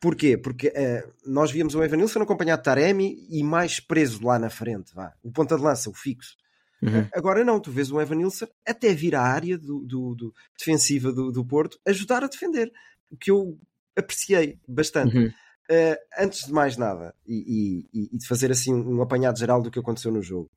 Porquê? 0.00 0.36
Porque 0.36 0.70
eh, 0.74 1.08
nós 1.24 1.50
víamos 1.50 1.74
o 1.74 1.82
Evan 1.82 1.96
Nilsson 1.96 2.20
acompanhado 2.20 2.60
de 2.60 2.64
Taremi 2.64 3.26
e 3.30 3.42
mais 3.42 3.80
preso 3.80 4.22
lá 4.26 4.38
na 4.38 4.50
frente, 4.50 4.92
vá. 4.94 5.14
o 5.22 5.30
ponta 5.32 5.56
de 5.56 5.62
lança, 5.62 5.88
o 5.88 5.94
fixo. 5.94 6.34
Uhum. 6.82 7.06
Agora 7.14 7.42
não, 7.42 7.58
tu 7.58 7.70
vês 7.70 7.90
o 7.90 7.98
Evan 8.00 8.16
Nilsson 8.16 8.46
até 8.66 8.92
vir 8.92 9.14
à 9.14 9.22
área 9.22 9.56
do, 9.56 9.78
do- 9.86 10.14
do- 10.14 10.34
defensiva 10.58 11.10
do, 11.10 11.32
do 11.32 11.42
Porto 11.46 11.78
ajudar 11.86 12.22
a 12.22 12.28
defender, 12.28 12.70
o 13.10 13.16
que 13.16 13.30
eu 13.30 13.58
apreciei 13.96 14.58
bastante. 14.68 15.16
Uhum. 15.16 15.26
Uh, 15.68 15.96
antes 16.18 16.46
de 16.46 16.52
mais 16.52 16.76
nada, 16.76 17.12
e, 17.26 17.84
e- 17.92 18.08
e 18.14 18.18
de 18.18 18.28
fazer 18.28 18.52
assim 18.52 18.72
um, 18.72 18.98
um 18.98 19.02
apanhado 19.02 19.36
geral 19.38 19.60
do 19.60 19.70
que 19.70 19.78
aconteceu 19.80 20.12
no 20.12 20.22
jogo, 20.22 20.48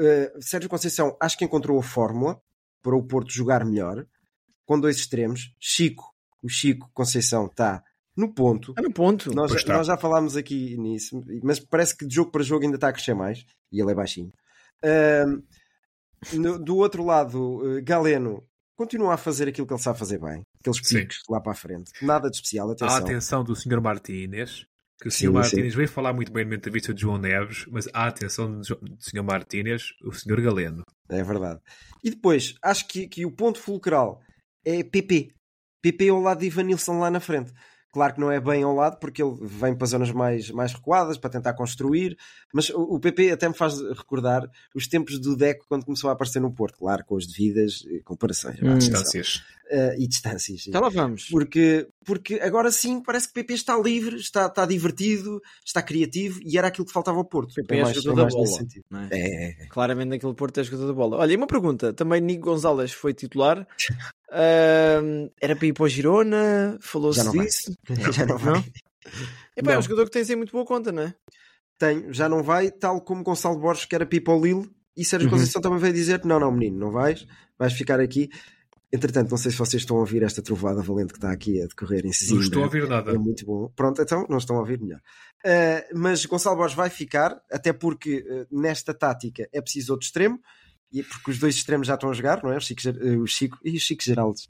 uh, 0.00 0.42
Sérgio 0.42 0.68
Conceição 0.68 1.16
acho 1.20 1.38
que 1.38 1.44
encontrou 1.44 1.78
a 1.78 1.82
fórmula 1.82 2.40
para 2.82 2.96
o 2.96 3.02
Porto 3.04 3.30
jogar 3.32 3.64
melhor, 3.64 4.04
com 4.66 4.80
dois 4.80 4.96
extremos. 4.96 5.54
Chico, 5.60 6.12
o 6.42 6.48
Chico 6.48 6.90
Conceição 6.92 7.46
está 7.46 7.84
no 8.16 8.34
ponto. 8.34 8.72
Está 8.72 8.82
no 8.82 8.92
ponto. 8.92 9.32
Nós, 9.32 9.52
está. 9.52 9.74
nós 9.74 9.86
já 9.86 9.96
falámos 9.96 10.36
aqui 10.36 10.76
nisso, 10.76 11.22
mas 11.42 11.60
parece 11.60 11.96
que 11.96 12.04
de 12.04 12.14
jogo 12.16 12.32
para 12.32 12.42
jogo 12.42 12.64
ainda 12.64 12.76
está 12.76 12.88
a 12.88 12.92
crescer 12.92 13.14
mais, 13.14 13.46
e 13.70 13.80
ele 13.80 13.92
é 13.92 13.94
baixinho. 13.94 14.32
Uh, 14.84 15.40
no- 16.36 16.58
do 16.58 16.76
outro 16.78 17.04
lado, 17.04 17.38
uh, 17.64 17.80
Galeno 17.84 18.42
continua 18.82 19.14
a 19.14 19.16
fazer 19.16 19.48
aquilo 19.48 19.66
que 19.66 19.72
ele 19.72 19.80
sabe 19.80 19.98
fazer 19.98 20.18
bem, 20.18 20.42
aqueles 20.60 20.80
Sim. 20.82 20.98
picos 21.00 21.22
lá 21.30 21.40
para 21.40 21.52
a 21.52 21.54
frente, 21.54 21.92
nada 22.02 22.28
de 22.28 22.36
especial, 22.36 22.68
A 22.68 22.72
atenção. 22.72 22.96
atenção 22.96 23.44
do 23.44 23.54
Sr. 23.54 23.80
Martínez, 23.80 24.66
que 25.00 25.08
o 25.08 25.10
Sim, 25.10 25.18
Sr. 25.18 25.28
sim. 25.28 25.32
Martínez 25.32 25.74
veio 25.74 25.88
falar 25.88 26.12
muito 26.12 26.32
bem 26.32 26.44
na 26.44 26.56
entrevista 26.56 26.92
de 26.92 27.00
João 27.00 27.18
Neves, 27.18 27.64
mas 27.70 27.88
a 27.94 28.06
atenção 28.08 28.58
do 28.60 28.64
Sr. 28.64 29.22
Martínez, 29.22 29.92
o 30.04 30.12
Sr. 30.12 30.40
Galeno. 30.42 30.82
É 31.08 31.22
verdade. 31.22 31.60
E 32.02 32.10
depois, 32.10 32.54
acho 32.62 32.88
que, 32.88 33.06
que 33.06 33.24
o 33.24 33.30
ponto 33.30 33.58
fulcral 33.60 34.20
é 34.64 34.82
PP. 34.82 35.32
PP 35.80 36.08
ao 36.08 36.20
lado 36.20 36.40
de 36.40 36.46
Ivan 36.46 36.64
Nilsson 36.64 36.98
lá 36.98 37.10
na 37.10 37.20
frente. 37.20 37.52
Claro 37.92 38.14
que 38.14 38.20
não 38.20 38.30
é 38.32 38.40
bem 38.40 38.62
ao 38.62 38.74
lado, 38.74 38.98
porque 38.98 39.22
ele 39.22 39.36
vem 39.42 39.74
para 39.74 39.86
zonas 39.86 40.10
mais, 40.10 40.50
mais 40.50 40.72
recuadas 40.72 41.18
para 41.18 41.28
tentar 41.28 41.52
construir, 41.52 42.16
mas 42.52 42.70
o, 42.70 42.80
o 42.94 42.98
PP 42.98 43.32
até 43.32 43.46
me 43.46 43.54
faz 43.54 43.78
recordar 43.80 44.50
os 44.74 44.86
tempos 44.88 45.18
do 45.18 45.36
Deco 45.36 45.66
quando 45.68 45.84
começou 45.84 46.08
a 46.08 46.14
aparecer 46.14 46.40
no 46.40 46.50
Porto, 46.50 46.78
claro, 46.78 47.04
com 47.04 47.16
as 47.18 47.26
devidas 47.26 47.84
eh, 47.86 48.00
comparações 48.02 48.56
Hum. 48.62 48.78
Distâncias. 48.78 49.42
Eh, 49.70 49.96
e 50.00 50.06
distâncias. 50.08 50.62
Já 50.64 50.80
lá 50.80 50.88
vamos. 50.88 51.28
Porque, 51.30 51.86
porque 52.04 52.34
agora 52.36 52.70
sim 52.70 53.00
parece 53.02 53.28
que 53.28 53.34
PP 53.34 53.54
está 53.54 53.78
livre, 53.78 54.16
está, 54.16 54.46
está 54.46 54.66
divertido, 54.66 55.40
está 55.64 55.82
criativo 55.82 56.40
e 56.44 56.58
era 56.58 56.68
aquilo 56.68 56.86
que 56.86 56.92
faltava 56.92 57.18
ao 57.18 57.24
Porto. 57.24 57.54
PP 57.54 57.76
é 57.76 57.94
jogador 57.94 58.14
da 58.16 58.24
nesse 58.24 58.36
bola. 58.36 58.46
sentido. 58.48 58.84
não 58.90 59.00
é? 59.00 59.08
É, 59.10 59.18
é, 59.18 59.62
é. 59.64 59.66
Claramente 59.68 60.08
naquele 60.08 60.34
Porto 60.34 60.60
é 60.60 60.64
jogador 60.64 60.86
da 60.88 60.92
bola. 60.92 61.16
Olha, 61.18 61.32
e 61.32 61.36
uma 61.36 61.46
pergunta. 61.46 61.92
Também 61.92 62.20
Nico 62.20 62.44
Gonzalez 62.44 62.92
foi 62.92 63.14
titular. 63.14 63.66
Ahm, 64.32 65.28
era 65.40 65.54
para 65.54 65.66
ir 65.66 65.72
para 65.74 65.84
o 65.84 65.88
Girona? 65.88 66.78
Falou-se 66.80 67.22
não 67.24 67.32
vai. 67.32 67.46
disso? 67.46 67.72
Já 68.12 68.24
não 68.26 68.38
vai. 68.38 68.54
Não? 68.54 68.64
Epá, 69.56 69.72
é 69.72 69.74
um 69.74 69.76
Não. 69.76 69.82
jogador 69.82 70.04
que 70.06 70.10
tem 70.10 70.22
em 70.32 70.36
muito 70.36 70.52
boa 70.52 70.64
conta, 70.64 70.90
não 70.90 71.02
é? 71.02 71.14
Tenho, 71.78 72.12
já 72.12 72.28
não 72.28 72.42
vai, 72.42 72.70
tal 72.70 73.00
como 73.00 73.22
Gonçalo 73.22 73.58
Borges, 73.58 73.84
que 73.84 73.94
era 73.94 74.06
Pipo 74.06 74.38
Lille, 74.42 74.70
e 74.96 75.04
Sérgio 75.04 75.28
Uhum. 75.28 75.34
Conceição 75.36 75.60
também 75.60 75.78
veio 75.78 75.92
dizer: 75.92 76.24
não, 76.24 76.38
não, 76.40 76.50
menino, 76.52 76.78
não 76.78 76.90
vais, 76.90 77.26
vais 77.58 77.72
ficar 77.72 78.00
aqui. 78.00 78.30
Entretanto, 78.92 79.30
não 79.30 79.38
sei 79.38 79.50
se 79.50 79.56
vocês 79.56 79.82
estão 79.82 79.96
a 79.96 80.00
ouvir 80.00 80.22
esta 80.22 80.42
trovoada 80.42 80.82
valente 80.82 81.12
que 81.14 81.18
está 81.18 81.32
aqui 81.32 81.60
a 81.62 81.66
decorrer 81.66 82.00
em 82.04 82.08
Não 82.08 82.12
Sesimbra. 82.12 82.44
estou 82.44 82.62
a 82.62 82.64
ouvir 82.66 82.86
nada. 82.88 83.10
É 83.10 83.16
muito 83.18 83.44
bom. 83.46 83.70
Pronto, 83.74 84.00
então 84.02 84.26
não 84.28 84.36
estão 84.36 84.56
a 84.56 84.60
ouvir 84.60 84.78
melhor. 84.80 85.00
Uh, 85.44 85.98
mas 85.98 86.24
Gonçalo 86.26 86.56
Borges 86.56 86.76
vai 86.76 86.90
ficar, 86.90 87.40
até 87.50 87.72
porque 87.72 88.18
uh, 88.18 88.46
nesta 88.60 88.92
tática 88.94 89.48
é 89.52 89.60
preciso 89.62 89.92
outro 89.92 90.04
extremo, 90.06 90.38
e 90.92 91.02
porque 91.02 91.30
os 91.30 91.38
dois 91.38 91.54
extremos 91.54 91.86
já 91.86 91.94
estão 91.94 92.10
a 92.10 92.12
jogar, 92.12 92.42
não 92.42 92.52
é? 92.52 92.56
O 92.56 92.60
Chico, 92.60 92.80
uh, 92.88 93.20
o 93.22 93.26
Chico 93.26 93.58
e 93.64 93.76
o 93.76 93.80
Chico 93.80 94.02
Geraldes. 94.02 94.46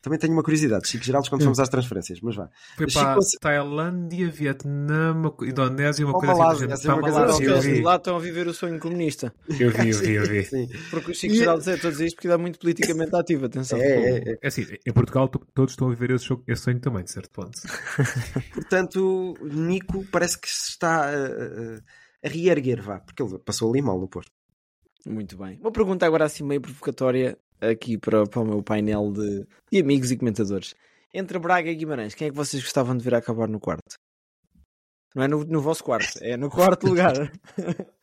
Também 0.00 0.18
tenho 0.18 0.32
uma 0.32 0.42
curiosidade, 0.42 0.88
Chico 0.88 1.04
Geraldes, 1.04 1.28
quando 1.28 1.44
fomos 1.44 1.60
às 1.60 1.68
transferências, 1.68 2.20
mas 2.20 2.34
vá. 2.34 2.48
Foi 2.76 2.88
Chico 2.90 3.04
para 3.04 3.12
a 3.18 3.40
Tailândia, 3.40 4.28
Vietnã, 4.28 5.14
Indonésia, 5.42 6.04
uma 6.04 6.12
coisa 6.14 6.34
Malásia, 6.34 6.66
assim. 6.66 6.74
assim, 6.74 6.82
Para 6.86 6.94
uma 6.94 6.98
a 6.98 7.02
coisa 7.02 7.18
Malásia, 7.20 7.44
eu 7.46 7.56
Eles 7.56 7.84
lá 7.84 7.94
estão 7.96 8.16
a 8.16 8.18
viver 8.18 8.48
o 8.48 8.52
sonho 8.52 8.80
comunista. 8.80 9.32
Eu 9.48 9.70
vi, 9.70 9.90
eu 9.90 9.98
vi, 10.00 10.12
eu 10.14 10.24
vi. 10.26 10.42
Sim. 10.50 10.68
Porque 10.90 11.12
o 11.12 11.14
Chico 11.14 11.34
E- 11.34 11.36
Geraldo 11.38 11.70
é 11.70 11.76
todos 11.76 12.00
isto 12.00 12.16
porque 12.16 12.26
ele 12.26 12.34
é 12.34 12.36
muito 12.36 12.58
politicamente 12.58 13.14
ativo, 13.14 13.46
atenção. 13.46 13.78
É, 13.78 13.84
é, 13.86 14.18
é. 14.32 14.38
É 14.42 14.48
assim, 14.48 14.66
em 14.84 14.92
Portugal 14.92 15.28
to- 15.28 15.46
todos 15.54 15.74
estão 15.74 15.86
a 15.86 15.90
viver 15.94 16.10
esse, 16.10 16.24
jogo- 16.24 16.42
esse 16.48 16.62
sonho 16.62 16.80
também, 16.80 17.04
de 17.04 17.12
certo 17.12 17.30
ponto. 17.30 17.56
Portanto, 18.54 19.34
Nico 19.40 20.04
parece 20.10 20.36
que 20.36 20.48
se 20.48 20.70
está 20.70 21.04
a, 21.04 21.10
a, 21.10 22.26
a 22.26 22.28
reerguer, 22.28 22.82
vá, 22.82 22.98
porque 22.98 23.22
ele 23.22 23.38
passou 23.38 23.70
ali 23.70 23.80
mal 23.80 24.00
no 24.00 24.08
Porto. 24.08 24.32
Muito 25.06 25.36
bem. 25.36 25.58
Uma 25.60 25.72
pergunta 25.72 26.06
agora 26.06 26.24
assim 26.24 26.44
meio 26.44 26.60
provocatória 26.60 27.36
aqui 27.60 27.98
para, 27.98 28.26
para 28.26 28.40
o 28.40 28.44
meu 28.44 28.62
painel 28.62 29.12
de, 29.12 29.46
de 29.70 29.80
amigos 29.80 30.10
e 30.10 30.16
comentadores. 30.16 30.74
Entre 31.14 31.38
Braga 31.38 31.70
e 31.70 31.74
Guimarães, 31.74 32.14
quem 32.14 32.28
é 32.28 32.30
que 32.30 32.36
vocês 32.36 32.62
gostavam 32.62 32.96
de 32.96 33.04
ver 33.04 33.14
acabar 33.14 33.48
no 33.48 33.60
quarto? 33.60 33.96
Não 35.14 35.22
é 35.22 35.28
no, 35.28 35.44
no 35.44 35.60
vosso 35.60 35.84
quarto, 35.84 36.18
é 36.22 36.36
no 36.36 36.48
quarto 36.48 36.86
lugar. 36.86 37.12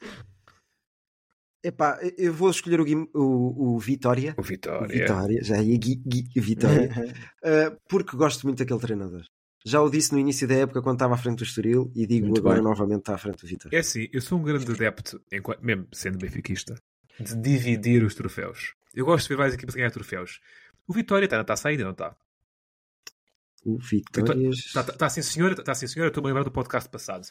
Epá, 1.63 1.99
eu 2.17 2.33
vou 2.33 2.49
escolher 2.49 2.79
o, 2.79 2.85
Guim- 2.85 3.09
o, 3.13 3.73
o 3.75 3.79
Vitória. 3.79 4.33
O 4.37 4.41
Vitória. 4.41 4.87
Vitória, 4.87 5.43
já 5.43 5.61
ia 5.61 5.77
Gui, 5.77 5.95
Gui- 5.95 6.29
Vitória. 6.39 6.89
Uh, 7.43 7.77
porque 7.89 8.15
gosto 8.15 8.45
muito 8.47 8.59
daquele 8.59 8.79
treinador. 8.79 9.23
Já 9.65 9.81
o 9.81 9.89
disse 9.89 10.13
no 10.13 10.19
início 10.19 10.47
da 10.47 10.55
época 10.55 10.81
quando 10.81 10.95
estava 10.95 11.15
à 11.15 11.17
frente 11.17 11.39
do 11.39 11.43
Estoril 11.43 11.91
e 11.93 12.07
digo 12.07 12.27
Muito 12.27 12.39
agora 12.39 12.55
bem. 12.55 12.63
novamente 12.63 12.99
está 12.99 13.15
à 13.15 13.17
frente 13.17 13.41
do 13.41 13.47
Vitória. 13.47 13.75
É 13.75 13.79
assim, 13.81 14.07
eu 14.13 14.21
sou 14.21 14.39
um 14.39 14.43
grande 14.43 14.71
adepto, 14.71 15.21
enquanto- 15.33 15.61
mesmo 15.61 15.85
sendo 15.91 16.17
benfiquista, 16.17 16.75
de 17.19 17.35
dividir 17.35 18.03
os 18.03 18.15
troféus. 18.15 18.73
Eu 18.93 19.05
gosto 19.05 19.25
de 19.25 19.29
ver 19.29 19.37
várias 19.37 19.55
equipas 19.55 19.75
ganhar 19.75 19.91
troféus. 19.91 20.39
O 20.87 20.93
Vitória 20.93 21.25
está 21.25 21.37
na 21.37 21.43
taça 21.43 21.69
ainda, 21.69 21.83
não 21.83 21.91
está? 21.91 22.15
O 23.63 23.77
Vitória. 23.77 24.49
Está 24.49 24.83
tá, 24.83 24.93
tá, 24.93 25.09
sim, 25.09 25.21
senhora, 25.21 25.53
está 25.53 25.75
sim, 25.75 25.87
senhora. 25.87 26.09
Estou-me 26.09 26.27
a 26.27 26.29
lembrar 26.29 26.43
do 26.43 26.51
podcast 26.51 26.89
passado. 26.89 27.27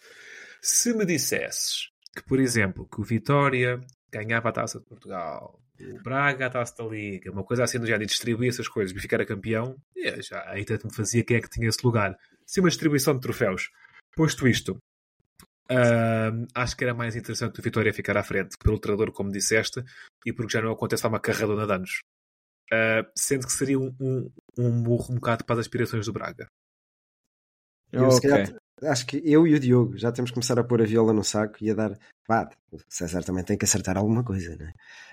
Se 0.61 0.95
me 0.95 1.05
dissesses 1.05 1.91
que, 2.15 2.23
por 2.23 2.39
exemplo, 2.39 2.87
que 2.87 3.01
o 3.01 3.05
Vitória 3.05 3.81
ganhava 4.11 4.49
a 4.49 4.53
taça 4.53 4.79
de 4.79 4.85
Portugal, 4.85 5.61
o 5.81 6.03
Braga 6.03 6.47
a 6.47 6.51
taça 6.51 6.75
da 6.77 6.85
Liga, 6.85 7.31
uma 7.31 7.45
coisa 7.45 7.65
assim 7.65 7.79
do 7.79 7.87
género, 7.87 8.05
e 8.05 8.07
distribuía 8.07 8.49
essas 8.49 8.69
coisas 8.69 8.97
e 8.97 9.01
ficar 9.01 9.21
a 9.21 9.27
campeão, 9.27 9.77
é, 9.97 10.21
já 10.21 10.43
aí 10.51 10.65
tanto 10.65 10.87
me 10.87 10.95
fazia 10.95 11.25
quem 11.25 11.37
é 11.37 11.41
que 11.41 11.49
tinha 11.49 11.69
esse 11.69 11.85
lugar. 11.85 12.17
Sim, 12.47 12.61
uma 12.61 12.69
distribuição 12.69 13.15
de 13.15 13.21
troféus. 13.21 13.71
Posto 14.17 14.49
isto, 14.49 14.81
ahm, 15.71 16.47
acho 16.55 16.77
que 16.77 16.85
era 16.85 16.95
mais 16.95 17.17
interessante 17.17 17.59
o 17.61 17.63
Vitória 17.63 17.93
ficar 17.93 18.17
à 18.17 18.23
frente 18.25 18.57
pelo 18.63 18.79
treinador, 18.79 19.13
como 19.13 19.31
disseste, 19.33 19.83
e 20.27 20.33
porque 20.33 20.53
já 20.53 20.63
não 20.63 20.73
acontece 20.73 21.05
há 21.07 21.09
uma 21.09 21.21
carradona 21.21 21.67
de 21.67 21.73
anos. 21.73 22.01
Ah, 22.73 23.07
sendo 23.17 23.47
que 23.47 23.53
seria 23.53 23.79
um, 23.79 23.95
um, 24.01 24.31
um 24.59 24.71
murro 24.71 25.13
um 25.13 25.17
bocado 25.17 25.45
para 25.45 25.55
as 25.55 25.61
aspirações 25.61 26.07
do 26.07 26.13
Braga. 26.13 26.49
Eu, 27.93 28.11
se 28.11 28.21
Ok. 28.21 28.31
calhar, 28.31 28.61
acho 28.85 29.07
que 29.07 29.21
eu 29.25 29.47
e 29.47 29.55
o 29.55 29.61
Diogo 29.61 29.97
já 29.97 30.11
temos 30.13 30.31
que 30.31 30.35
começar 30.35 30.59
a 30.59 30.65
pôr 30.65 30.83
a 30.83 30.85
viola 30.85 31.13
no 31.13 31.25
saco 31.25 31.57
e 31.61 31.71
a 31.71 31.75
dar. 31.75 31.99
Pá, 32.27 32.49
o 32.71 32.79
César 32.89 33.23
também 33.25 33.43
tem 33.43 33.57
que 33.57 33.65
acertar 33.65 33.97
alguma 33.97 34.23
coisa, 34.23 34.55
não 34.59 34.67
é? 34.67 34.73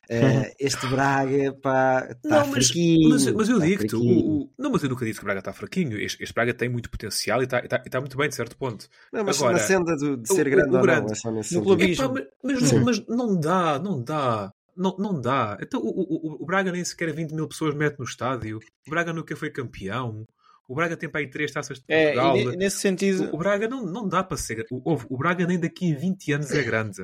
Eh, 0.09 0.53
este 0.59 0.85
Braga, 0.87 1.53
pá, 1.61 2.07
está 2.11 2.43
fraquinho. 2.43 3.09
mas, 3.09 3.25
mas 3.31 3.49
eu 3.49 3.55
está 3.55 3.67
digo-te, 3.67 3.95
o, 3.95 4.01
o- 4.43 4.49
não, 4.59 4.69
mas 4.71 4.83
eu 4.83 4.89
nunca 4.89 5.05
disse 5.05 5.19
que 5.19 5.23
o 5.23 5.27
Braga 5.27 5.39
está 5.39 5.53
fraquinho. 5.53 5.97
Este, 5.97 6.21
este 6.21 6.33
Braga 6.33 6.53
tem 6.53 6.67
muito 6.67 6.89
potencial 6.89 7.39
e 7.41 7.45
está, 7.45 7.59
está- 7.59 7.81
está 7.85 7.99
muito 8.01 8.17
bem, 8.17 8.27
de 8.27 8.35
certo 8.35 8.57
ponto. 8.57 8.87
Não, 9.13 9.23
mas 9.23 9.37
Agora, 9.37 9.53
na 9.53 9.59
senda 9.63 9.95
do- 9.95 10.17
de 10.17 10.27
ser 10.27 10.45
o- 10.45 10.49
grande 10.49 10.71
o 10.71 10.75
ou 10.75 10.81
grande, 10.81 11.05
não, 11.05 11.11
é 11.11 11.15
só 11.15 11.31
nesse 11.31 11.55
no 11.55 11.63
sentido. 11.63 11.63
clubismo. 11.63 12.03
Epá, 12.17 12.27
mas, 12.43 12.61
mas 12.61 12.71
não, 12.73 12.83
mas 12.83 13.07
não 13.07 13.39
dá, 13.39 13.79
não 13.79 14.03
dá. 14.03 14.51
Não, 14.77 14.93
não 14.99 15.21
dá. 15.21 15.57
Então, 15.61 15.79
o, 15.79 15.87
o, 15.87 16.43
o 16.43 16.45
Braga 16.45 16.69
nem 16.69 16.83
sequer 16.83 17.13
20 17.13 17.31
mil 17.33 17.47
pessoas 17.47 17.73
mete 17.73 17.97
no 17.97 18.03
estádio. 18.03 18.59
O 18.85 18.89
Braga 18.89 19.13
nunca 19.13 19.33
foi 19.37 19.49
campeão. 19.49 20.27
O 20.67 20.75
Braga 20.75 20.97
tem 20.97 21.07
para 21.09 21.21
aí 21.21 21.29
três 21.29 21.51
taças 21.51 21.77
de 21.79 21.85
É, 21.87 22.05
Portugal. 22.13 22.37
e 22.37 22.45
ne- 22.45 22.55
nesse 22.57 22.77
sentido, 22.79 23.29
O, 23.31 23.35
o 23.35 23.37
Braga 23.37 23.67
não, 23.67 23.85
não 23.85 24.07
dá 24.07 24.23
para 24.23 24.37
ser. 24.37 24.65
O, 24.71 24.93
o 24.93 25.17
Braga 25.17 25.45
nem 25.45 25.59
daqui 25.59 25.93
a 25.93 25.97
20 25.97 26.31
anos 26.33 26.51
é 26.51 26.63
grande. 26.63 27.03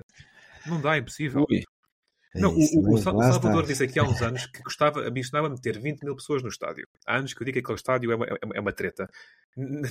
Não 0.65 0.81
dá, 0.81 0.95
é 0.95 0.99
impossível. 0.99 1.45
Ui. 1.49 1.61
Não, 2.33 2.51
É 2.53 2.59
isso, 2.59 2.79
o, 2.79 2.93
o, 2.93 2.97
Salvador 2.97 3.65
disse 3.65 3.83
aqui 3.83 3.99
há 3.99 4.03
uns 4.03 4.21
anos 4.21 4.45
que 4.45 4.61
gostava, 4.63 5.01
ambicionava 5.01 5.49
meter 5.49 5.77
20 5.77 6.01
mil 6.03 6.15
pessoas 6.15 6.41
no 6.41 6.47
estádio. 6.47 6.87
Há 7.05 7.17
anos 7.17 7.33
que 7.33 7.41
eu 7.41 7.45
digo 7.45 7.55
que 7.55 7.59
aquele 7.59 7.75
estádio 7.75 8.09
é 8.11 8.15
uma, 8.15 8.25
é 8.25 8.37
é 8.55 8.59
uma 8.61 8.71
treta. 8.71 9.09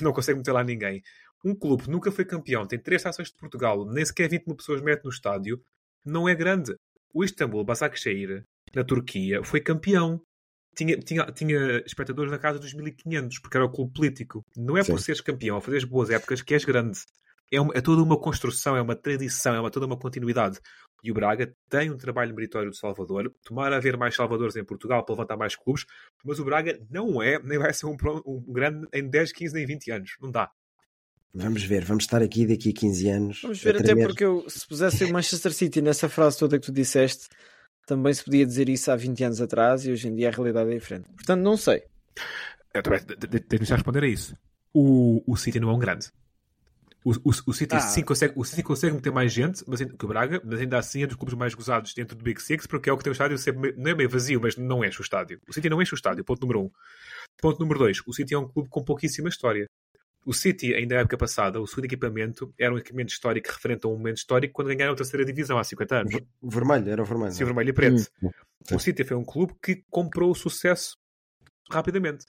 Não 0.01 0.11
consegue 0.11 0.39
meter 0.39 0.51
lá 0.51 0.63
ninguém. 0.63 1.03
Um 1.45 1.53
clube 1.53 1.83
que 1.83 1.89
nunca 1.89 2.11
foi 2.11 2.25
campeão, 2.25 2.65
tem 2.65 2.79
três 2.79 3.03
taças 3.03 3.27
de 3.27 3.35
Portugal, 3.35 3.85
nem 3.85 4.03
sequer 4.03 4.27
20 4.27 4.47
mil 4.47 4.55
pessoas 4.55 4.81
mete 4.81 5.03
no 5.03 5.11
estádio, 5.11 5.61
não 6.03 6.27
é 6.27 6.33
grande. 6.33 6.75
O 7.13 7.23
Istambul 7.23 7.63
Başakşehir, 7.63 8.43
na 8.73 8.83
Turquia, 8.83 9.43
foi 9.43 9.61
campeão. 9.61 10.19
Tinha, 10.75 10.97
tinha, 10.97 11.25
tinha 11.25 11.83
espectadores 11.85 12.31
na 12.31 12.37
casa 12.39 12.57
dos 12.57 12.73
1500, 12.73 13.39
porque 13.39 13.57
era 13.57 13.65
o 13.65 13.69
clube 13.69 13.93
político. 13.93 14.45
Não 14.55 14.77
é 14.77 14.83
por 14.83 14.97
Sim. 14.99 15.05
seres 15.05 15.21
campeão 15.21 15.55
ou 15.55 15.61
fazeres 15.61 15.83
boas 15.83 16.09
épocas 16.09 16.41
que 16.41 16.53
és 16.53 16.63
grande. 16.63 16.99
É, 17.51 17.59
uma- 17.59 17.73
é 17.75 17.81
toda 17.81 18.01
uma 18.01 18.17
construção, 18.17 18.77
é 18.77 18.81
uma 18.81 18.95
tradição, 18.95 19.53
é 19.53 19.59
uma, 19.59 19.69
toda 19.69 19.85
uma 19.85 19.97
continuidade. 19.97 20.57
E 21.03 21.11
o 21.11 21.13
Braga 21.13 21.53
tem 21.67 21.91
um 21.91 21.97
trabalho 21.97 22.33
meritório 22.33 22.71
de 22.71 22.77
Salvador. 22.77 23.33
Tomara 23.43 23.75
haver 23.75 23.97
mais 23.97 24.15
Salvadores 24.15 24.55
em 24.55 24.63
Portugal 24.63 25.03
para 25.03 25.13
levantar 25.13 25.35
mais 25.35 25.55
clubes, 25.55 25.85
mas 26.23 26.39
o 26.39 26.45
Braga 26.45 26.79
não 26.89 27.21
é, 27.21 27.37
nem 27.43 27.57
vai 27.59 27.73
ser 27.73 27.87
um, 27.87 27.97
um 28.25 28.53
grande 28.53 28.87
em 28.93 29.09
10, 29.09 29.33
15, 29.33 29.53
nem 29.53 29.65
20 29.65 29.91
anos. 29.91 30.11
Não 30.21 30.31
dá. 30.31 30.49
Vamos 31.33 31.63
ver, 31.63 31.83
vamos 31.85 32.03
estar 32.03 32.21
aqui 32.21 32.45
daqui 32.45 32.69
a 32.69 32.73
15 32.73 33.09
anos. 33.09 33.41
Vamos 33.41 33.61
ver, 33.61 33.77
até 33.77 33.95
porque 33.95 34.23
eu, 34.23 34.49
se 34.49 34.67
pusesse 34.67 35.05
o 35.05 35.11
Manchester 35.13 35.53
City 35.53 35.81
nessa 35.81 36.07
frase 36.09 36.37
toda 36.37 36.59
que 36.59 36.65
tu 36.65 36.73
disseste, 36.73 37.27
também 37.85 38.13
se 38.13 38.23
podia 38.23 38.45
dizer 38.45 38.69
isso 38.69 38.91
há 38.91 38.95
20 38.95 39.23
anos 39.23 39.41
atrás 39.41 39.85
e 39.85 39.91
hoje 39.91 40.07
em 40.07 40.15
dia 40.15 40.29
a 40.29 40.31
realidade 40.31 40.69
é 40.71 40.73
diferente. 40.75 41.09
Portanto, 41.15 41.41
não 41.41 41.57
sei. 41.57 41.83
Eu 42.73 42.81
também 42.83 42.99
de- 43.05 43.15
de- 43.15 43.39
Deixa-me 43.39 43.65
já 43.65 43.75
responder 43.75 44.03
a 44.03 44.07
isso. 44.07 44.35
O, 44.73 45.21
o 45.25 45.35
City 45.35 45.59
não 45.59 45.69
é 45.69 45.73
um 45.73 45.79
grande. 45.79 46.07
O, 47.03 47.11
o, 47.11 47.31
o, 47.47 47.53
City, 47.53 47.73
Ah. 47.75 47.79
sim 47.79 48.03
consegue, 48.03 48.33
o 48.37 48.43
City 48.45 48.61
consegue 48.61 48.93
meter 48.95 49.11
mais 49.11 49.33
gente 49.33 49.63
mas, 49.67 49.79
que 49.81 50.05
o 50.05 50.07
Braga, 50.07 50.39
mas 50.45 50.59
ainda 50.59 50.77
assim 50.77 51.01
é 51.01 51.07
dos 51.07 51.15
clubes 51.15 51.33
mais 51.35 51.53
gozados 51.55 51.93
dentro 51.95 52.15
do 52.15 52.23
Big 52.23 52.39
Six, 52.39 52.67
porque 52.67 52.89
é 52.89 52.93
o 52.93 52.97
que 52.97 53.03
tem 53.03 53.09
o 53.09 53.13
estádio 53.13 53.37
sempre, 53.39 53.73
não 53.75 53.89
é 53.89 53.95
meio 53.95 54.07
vazio, 54.07 54.39
mas 54.39 54.55
não 54.55 54.85
enche 54.85 55.01
o 55.01 55.03
estádio. 55.03 55.41
O 55.49 55.51
City 55.53 55.67
não 55.67 55.81
enche 55.81 55.93
o 55.93 55.95
estádio, 55.95 56.23
ponto 56.23 56.41
número 56.41 56.61
um. 56.65 56.71
Ponto 57.41 57.59
número 57.59 57.79
dois, 57.79 57.99
o 58.05 58.13
City 58.13 58.35
é 58.35 58.37
um 58.37 58.47
clube 58.47 58.69
com 58.69 58.83
pouquíssima 58.83 59.29
história. 59.29 59.65
O 60.25 60.33
City, 60.33 60.73
ainda 60.75 60.95
na 60.95 61.01
época 61.01 61.17
passada, 61.17 61.59
o 61.59 61.65
segundo 61.65 61.85
equipamento 61.85 62.53
era 62.59 62.73
um 62.73 62.77
equipamento 62.77 63.11
histórico 63.11 63.49
referente 63.51 63.85
a 63.85 63.89
um 63.89 63.93
momento 63.97 64.17
histórico 64.17 64.53
quando 64.53 64.67
ganharam 64.67 64.93
a 64.93 64.95
terceira 64.95 65.25
divisão 65.25 65.57
há 65.57 65.63
50 65.63 65.95
anos. 65.95 66.13
O 66.39 66.49
vermelho, 66.49 66.89
era 66.91 67.01
o 67.01 67.05
vermelho. 67.05 67.31
Sim, 67.31 67.43
vermelho 67.45 67.69
e 67.69 67.73
preto. 67.73 68.07
Hum. 68.21 68.29
O 68.71 68.79
City 68.79 69.03
foi 69.03 69.17
um 69.17 69.23
clube 69.25 69.55
que 69.63 69.83
comprou 69.89 70.29
o 70.29 70.35
sucesso 70.35 70.95
rapidamente. 71.71 72.25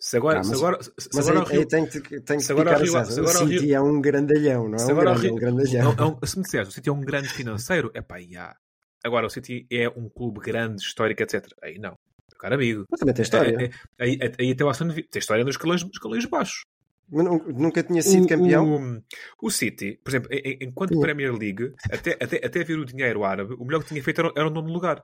Se 0.00 0.16
agora, 0.16 0.38
Ah, 0.38 0.42
se 0.44 0.50
mas- 0.50 0.58
agora, 0.62 0.82
se 0.82 0.90
Mas 1.12 1.28
agora 1.28 1.44
aí, 1.44 1.44
o 1.44 1.50
Rio- 1.50 1.60
aí 1.60 1.66
tem 1.66 1.86
que, 1.86 2.00
tem 2.20 2.36
que 2.38 2.44
se 2.44 2.52
agora 2.52 2.70
picar 2.70 2.80
o 2.80 2.84
Rio- 2.84 2.96
a 2.96 3.04
César. 3.04 3.12
se 3.12 3.20
O 3.20 3.22
agora 3.24 3.44
o 3.44 3.48
City 3.48 3.66
Rio- 3.66 3.74
é 3.76 3.80
um 3.80 4.00
grandalhão, 4.00 4.68
não 4.68 4.74
é 4.76 4.78
se 4.78 4.86
um 4.86 4.90
agora 4.92 5.10
o 5.10 5.12
grande, 5.14 5.26
é 5.26 5.28
Rio- 5.28 5.34
um 5.34 5.38
grandalhão. 5.40 5.82
é 5.82 6.02
um- 6.02 6.08
é 6.08 6.16
um- 6.22 6.26
se 6.26 6.36
me 6.38 6.44
disseres, 6.44 6.68
o 6.68 6.72
City 6.72 6.88
é 6.88 6.92
um 6.92 7.00
grande 7.00 7.28
financeiro, 7.28 7.90
é 7.92 8.00
pá, 8.00 8.20
já. 8.20 8.56
Agora 9.04 9.26
o 9.26 9.30
City 9.30 9.66
é 9.70 9.88
um 9.88 10.08
clube 10.08 10.40
grande, 10.40 10.80
histórico, 10.82 11.22
etc. 11.22 11.46
Aí 11.62 11.78
não. 11.78 11.94
Caro 12.38 12.54
amigo. 12.54 12.84
Mas 12.88 13.00
também 13.00 13.14
tem 13.14 13.22
história. 13.24 13.56
É- 13.60 13.64
é- 13.64 13.70
Aí, 13.98 14.18
aí, 14.22 14.32
aí 14.38 14.52
até 14.52 14.64
o 14.64 14.68
Aston 14.68 14.88
Villa 14.88 15.08
tem 15.10 15.18
história 15.18 15.44
nos 15.44 15.54
escalões, 15.54 15.82
nos 15.82 15.90
escalões 15.92 16.24
baixos. 16.24 16.62
Mas 17.10 17.24
nu- 17.24 17.44
Nunca 17.56 17.82
tinha 17.82 18.02
sido 18.02 18.24
O- 18.24 18.28
campeão. 18.28 19.02
O, 19.42 19.46
o 19.46 19.50
City, 19.50 19.98
por 20.04 20.10
exemplo, 20.10 20.28
em- 20.32 20.42
em- 20.52 20.58
enquanto 20.62 20.94
Sim. 20.94 21.00
Premier 21.00 21.32
League, 21.34 21.72
até, 21.90 22.12
até, 22.20 22.36
até 22.44 22.64
vir 22.64 22.78
o 22.78 22.84
dinheiro 22.84 23.24
árabe, 23.24 23.54
o 23.54 23.64
melhor 23.64 23.82
que 23.82 23.88
tinha 23.88 24.02
feito 24.02 24.20
era, 24.20 24.32
era 24.36 24.46
o 24.46 24.50
nono 24.50 24.70
lugar. 24.72 25.02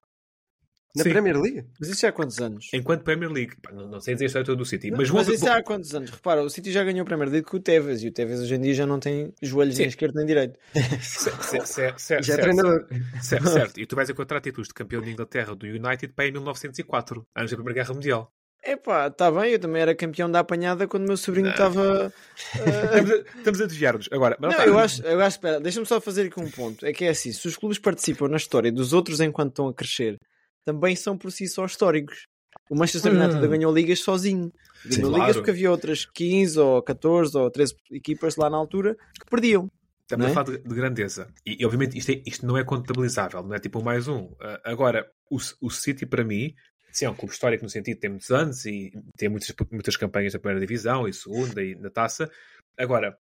Na 0.96 1.02
Sim. 1.02 1.10
Premier 1.10 1.36
League? 1.40 1.64
Mas 1.80 1.88
isso 1.88 2.06
é 2.06 2.08
há 2.08 2.12
quantos 2.12 2.38
anos? 2.38 2.68
Enquanto 2.72 3.02
Premier 3.02 3.28
League. 3.28 3.56
Pá, 3.60 3.72
Não, 3.72 3.88
não 3.88 4.00
sei 4.00 4.14
dizer 4.14 4.26
a 4.26 4.28
história 4.28 4.46
toda 4.46 4.58
do 4.58 4.64
City, 4.64 4.92
Mas, 4.92 5.10
mas, 5.10 5.26
vou- 5.26 5.34
isso 5.34 5.44
vou- 5.44 5.52
há 5.52 5.60
quantos 5.60 5.92
anos? 5.92 6.08
Repara, 6.10 6.40
o 6.40 6.48
City 6.48 6.70
já 6.70 6.84
ganhou 6.84 7.02
o 7.02 7.04
primeiro 7.04 7.32
League 7.32 7.48
com 7.48 7.56
o 7.56 7.60
Tevez 7.60 8.00
e 8.04 8.08
o 8.08 8.12
Tevez 8.12 8.38
hoje 8.40 8.54
em 8.54 8.60
dia 8.60 8.74
já 8.74 8.86
não 8.86 9.00
tem 9.00 9.34
joelhos 9.42 9.74
Sim. 9.74 9.82
nem 9.82 9.88
esquerdo 9.88 10.14
nem 10.14 10.24
direito. 10.26 10.56
Cer- 11.02 11.42
cer- 11.42 11.66
cer- 11.66 11.94
cer- 11.98 12.22
Já 12.22 12.34
é 12.34 12.36
certo, 12.36 12.42
treinador. 12.42 12.86
certo, 13.20 13.48
certo. 13.48 13.80
E 13.80 13.86
tu 13.86 13.96
vais 13.96 14.08
encontrar 14.08 14.40
títulos 14.40 14.68
de 14.68 14.74
campeão 14.74 15.02
de 15.02 15.10
Inglaterra 15.10 15.52
do 15.56 15.66
United 15.66 16.12
para 16.14 16.28
em 16.28 16.30
1904, 16.32 17.26
antes 17.34 17.50
da 17.50 17.56
Primeira 17.56 17.80
Guerra 17.82 17.92
Mundial. 17.94 18.32
Epá, 18.66 19.08
está 19.08 19.30
bem, 19.30 19.52
eu 19.52 19.58
também 19.58 19.82
era 19.82 19.94
campeão 19.94 20.30
da 20.30 20.40
apanhada 20.40 20.88
quando 20.88 21.04
o 21.04 21.06
meu 21.08 21.16
sobrinho 21.16 21.50
estava. 21.50 22.12
eh, 22.56 23.24
Estamos 23.36 23.60
a, 23.60 23.66
desviar-nos. 23.66 24.08
Agora, 24.10 24.36
Não, 24.40 24.50
tá, 24.50 24.66
eu 24.66 24.78
acho, 24.78 25.02
eu 25.02 25.20
acho, 25.20 25.36
espera, 25.36 25.60
deixa-me 25.60 25.84
só 25.86 26.00
fazer 26.00 26.26
aqui 26.26 26.40
um 26.40 26.50
ponto. 26.50 26.84
É 26.86 26.92
que 26.92 27.04
é 27.04 27.10
assim, 27.10 27.30
se 27.32 27.46
os 27.46 27.56
clubes 27.56 27.78
participam 27.78 28.28
na 28.28 28.36
história 28.38 28.72
dos 28.72 28.92
outros 28.92 29.20
enquanto 29.20 29.50
estão 29.50 29.68
a 29.68 29.74
crescer, 29.74 30.16
também 30.64 30.96
são 30.96 31.18
por 31.18 31.30
si 31.30 31.46
só 31.46 31.66
históricos. 31.66 32.26
O 32.70 32.74
Manchester 32.76 33.12
Hum. 33.12 33.22
United 33.22 33.46
ganhou 33.48 33.74
ligas 33.74 34.00
sozinho. 34.00 34.50
Ganhou 34.86 35.10
claro. 35.10 35.22
ligas 35.24 35.36
porque 35.36 35.50
havia 35.50 35.70
outras 35.70 36.06
15 36.06 36.58
ou 36.58 36.82
14 36.82 37.36
ou 37.36 37.50
13 37.50 37.74
equipas 37.92 38.36
lá 38.36 38.48
na 38.48 38.56
altura 38.56 38.96
que 39.18 39.26
perdiam. 39.30 39.70
Estamos 40.02 40.26
é? 40.26 40.30
a 40.30 40.32
falar 40.34 40.46
de, 40.46 40.58
de 40.58 40.74
grandeza. 40.74 41.28
E, 41.46 41.58
e, 41.60 41.64
obviamente 41.66 41.98
isto, 41.98 42.10
é- 42.12 42.22
isto 42.26 42.46
não 42.46 42.56
é 42.56 42.64
contabilizável, 42.64 43.42
não 43.42 43.54
é 43.54 43.58
tipo 43.58 43.78
um 43.80 43.82
mais 43.82 44.08
um. 44.08 44.30
Ah, 44.40 44.60
agora, 44.64 45.06
o, 45.30 45.38
o 45.60 45.70
City 45.70 46.06
para 46.06 46.24
mim, 46.24 46.54
sim, 46.94 47.04
é 47.04 47.10
um 47.10 47.14
clube 47.14 47.32
histórico 47.34 47.64
no 47.64 47.68
sentido 47.70 47.94
de 47.96 48.00
tem 48.00 48.10
muitos 48.10 48.30
anos 48.30 48.64
e 48.64 48.92
tem 49.16 49.28
muitas, 49.28 49.52
muitas 49.70 49.96
campanhas 49.96 50.32
na 50.32 50.38
primeira 50.40 50.60
divisão 50.60 51.06
e 51.08 51.12
segunda 51.12 51.62
e 51.62 51.74
na 51.74 51.90
taça. 51.90 52.30
Agora, 52.78 53.16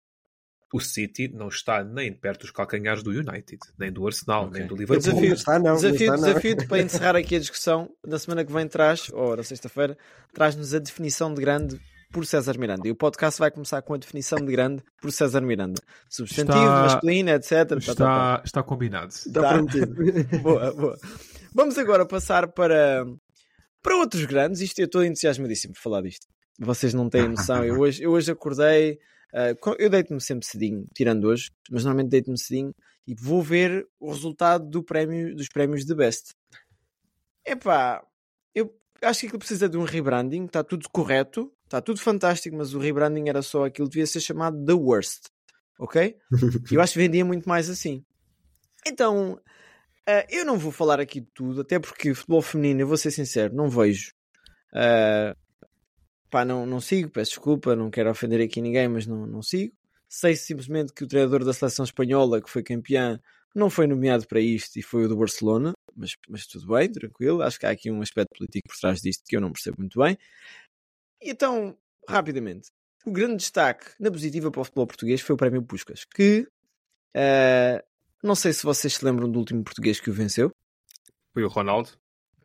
o 0.74 0.80
City 0.80 1.28
não 1.30 1.48
está 1.48 1.84
nem 1.84 2.14
perto 2.14 2.42
dos 2.42 2.52
calcanhares 2.52 3.02
do 3.02 3.10
United, 3.12 3.58
nem 3.78 3.92
do 3.92 4.06
Arsenal, 4.06 4.50
nem 4.52 4.68
do 4.68 4.76
Liverpool. 4.76 4.98
Desafio, 5.00 5.30
Não 5.30 5.36
está, 5.36 5.60
não, 5.60 5.76
desafio, 5.76 5.96
está, 6.14 6.18
não. 6.18 6.24
desafio 6.28 6.68
para 6.68 6.78
encerrar 6.84 7.16
aqui 7.16 7.36
a 7.36 7.40
discussão. 7.40 7.90
Na 8.06 8.20
semana 8.20 8.44
que 8.46 8.52
vem 8.54 8.68
traz, 8.68 9.10
ou 9.12 9.36
na 9.36 9.44
sexta-feira, 9.44 9.98
traz-nos 10.34 10.74
a 10.76 10.80
definição 10.80 11.34
de 11.34 11.42
grande 11.42 11.80
por 12.12 12.26
César 12.26 12.58
Miranda. 12.58 12.88
E 12.88 12.92
o 12.92 12.96
podcast 12.96 13.40
vai 13.40 13.50
começar 13.52 13.82
com 13.84 13.94
a 13.94 13.98
definição 13.98 14.38
de 14.40 14.52
grande 14.52 14.84
por 15.02 15.12
César 15.12 15.42
Miranda. 15.42 15.82
Substantivo, 16.10 16.58
Está- 16.58 16.82
masculino, 16.84 17.30
etc. 17.32 17.50
Tá, 17.52 17.66
tá, 17.66 17.76
tá. 17.76 17.80
Está, 17.80 18.42
está 18.46 18.64
combinado. 18.64 19.10
Está 19.10 19.42
Tá. 19.42 19.50
prometido. 19.54 19.96
boa, 20.42 20.72
boa. 20.74 21.00
Vamos 21.54 21.78
agora 21.80 22.06
passar 22.06 22.48
para, 22.48 23.06
para 23.82 23.96
outros 23.98 24.26
grandes. 24.26 24.62
Isto 24.62 24.80
eu 24.80 24.86
estou 24.86 25.04
entusiasmadíssimo 25.04 25.74
por 25.74 25.82
falar 25.82 26.02
disto. 26.02 26.28
Vocês 26.60 26.94
não 26.94 27.10
têm 27.10 27.28
noção. 27.30 27.64
Eu 27.64 27.80
hoje, 27.80 28.04
eu 28.04 28.12
hoje 28.12 28.32
acordei. 28.32 29.00
co- 29.62 29.76
eu 29.80 29.90
deito-me 29.90 30.20
sempre 30.20 30.46
cedinho, 30.46 30.86
tirando 30.94 31.26
hoje, 31.26 31.52
mas 31.70 31.84
normalmente 31.84 32.10
deito-me 32.12 32.38
cedinho 32.38 32.74
e 33.08 33.14
vou 33.16 33.42
ver 33.42 33.88
o 34.00 34.12
resultado 34.12 34.68
do 34.70 34.84
prémio, 34.84 35.36
dos 35.36 35.48
prémios 35.48 35.86
de 35.86 35.96
Best. 35.96 36.34
Epá, 37.46 38.04
eu 38.54 38.74
acho 39.02 39.22
que 39.22 39.26
aquilo 39.28 39.40
precisa 39.40 39.68
de 39.70 39.78
um 39.78 39.84
rebranding. 39.84 40.46
Está 40.46 40.64
tudo 40.64 40.88
correto, 40.90 41.52
está 41.66 41.82
tudo 41.82 42.00
fantástico, 42.00 42.56
mas 42.56 42.74
o 42.74 42.80
rebranding 42.80 43.30
era 43.30 43.42
só 43.42 43.66
aquilo 43.66 43.88
devia 43.90 44.06
ser 44.06 44.20
chamado 44.20 44.64
The 44.66 44.74
Worst. 44.74 45.28
Ok? 45.80 46.18
Eu 46.72 46.82
acho 46.82 46.94
que 46.94 47.00
vendia 47.00 47.24
muito 47.24 47.48
mais 47.48 47.70
assim. 47.70 48.04
Então, 48.86 49.40
ah, 50.10 50.26
eu 50.30 50.44
não 50.44 50.58
vou 50.58 50.72
falar 50.72 51.00
aqui 51.00 51.22
de 51.22 51.28
tudo, 51.34 51.62
até 51.62 51.80
porque 51.80 52.16
futebol 52.16 52.42
feminino, 52.42 52.82
eu 52.82 52.88
vou 52.88 52.98
ser 52.98 53.12
sincero, 53.12 53.54
não 53.54 53.70
vejo. 53.70 54.12
Ah, 54.74 55.36
pá, 56.32 56.44
não, 56.44 56.66
não 56.66 56.82
sigo, 56.82 57.10
peço 57.12 57.32
desculpa, 57.32 57.76
não 57.76 57.92
quero 57.92 58.10
ofender 58.10 58.42
aqui 58.42 58.60
ninguém, 58.62 58.88
mas 58.88 59.06
não, 59.06 59.28
não 59.28 59.42
sigo. 59.44 59.74
Sei 60.08 60.36
simplesmente 60.36 60.94
que 60.94 61.04
o 61.04 61.08
treinador 61.08 61.46
da 61.46 61.54
seleção 61.54 61.86
espanhola, 61.86 62.42
que 62.42 62.50
foi 62.50 62.64
campeã, 62.64 63.20
não 63.56 63.70
foi 63.70 63.86
nomeado 63.86 64.28
para 64.28 64.40
isto 64.40 64.78
e 64.78 64.82
foi 64.82 65.06
o 65.06 65.08
do 65.08 65.18
Barcelona, 65.18 65.74
mas, 65.96 66.16
mas 66.28 66.48
tudo 66.48 66.68
bem, 66.74 66.92
tranquilo. 66.92 67.44
Acho 67.44 67.60
que 67.60 67.66
há 67.68 67.70
aqui 67.70 67.92
um 67.92 68.02
aspecto 68.02 68.36
político 68.36 68.68
por 68.70 68.78
trás 68.80 69.02
disto 69.02 69.24
que 69.28 69.36
eu 69.36 69.42
não 69.42 69.52
percebo 69.52 69.78
muito 69.80 70.00
bem. 70.00 70.18
E 71.22 71.30
então, 71.32 71.78
rapidamente, 72.08 72.70
o 73.06 73.12
grande 73.12 73.38
destaque 73.38 73.92
na 74.00 74.10
positiva 74.12 74.50
para 74.50 74.62
o 74.62 74.64
futebol 74.64 74.88
português 74.88 75.22
foi 75.22 75.36
o 75.36 75.38
Prémio 75.38 75.62
Puscas, 75.64 76.06
que 76.06 76.48
ah, 77.16 77.84
não 78.24 78.36
sei 78.36 78.54
se 78.54 78.64
vocês 78.64 78.96
se 78.96 79.06
lembram 79.06 79.30
do 79.30 79.40
último 79.40 79.64
português 79.64 80.00
que 80.00 80.10
o 80.10 80.14
venceu. 80.14 80.52
Foi 81.34 81.44
o 81.44 81.48
Ronaldo. 81.48 81.90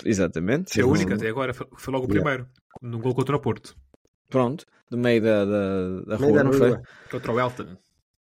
Exatamente. 0.05 0.79
É 0.79 0.83
a 0.83 0.87
única 0.87 1.15
até 1.15 1.29
agora. 1.29 1.55
Foi 1.55 1.93
logo 1.93 2.07
o 2.07 2.09
Yeah. 2.09 2.15
primeiro. 2.15 2.49
Num 2.83 3.01
gol 3.01 3.15
contra 3.15 3.37
o 3.37 3.41
Porto. 3.41 3.77
Pronto, 4.29 4.67
do 4.91 4.99
meio 4.99 5.23
da, 5.23 5.45
da, 5.45 6.01
da 6.01 6.19
Meio 6.19 6.33
rua, 6.33 6.39
da 6.39 6.45
não 6.45 6.53
foi? 6.53 6.81
Contra 7.11 7.33
o 7.33 7.39
Elton. 7.41 7.77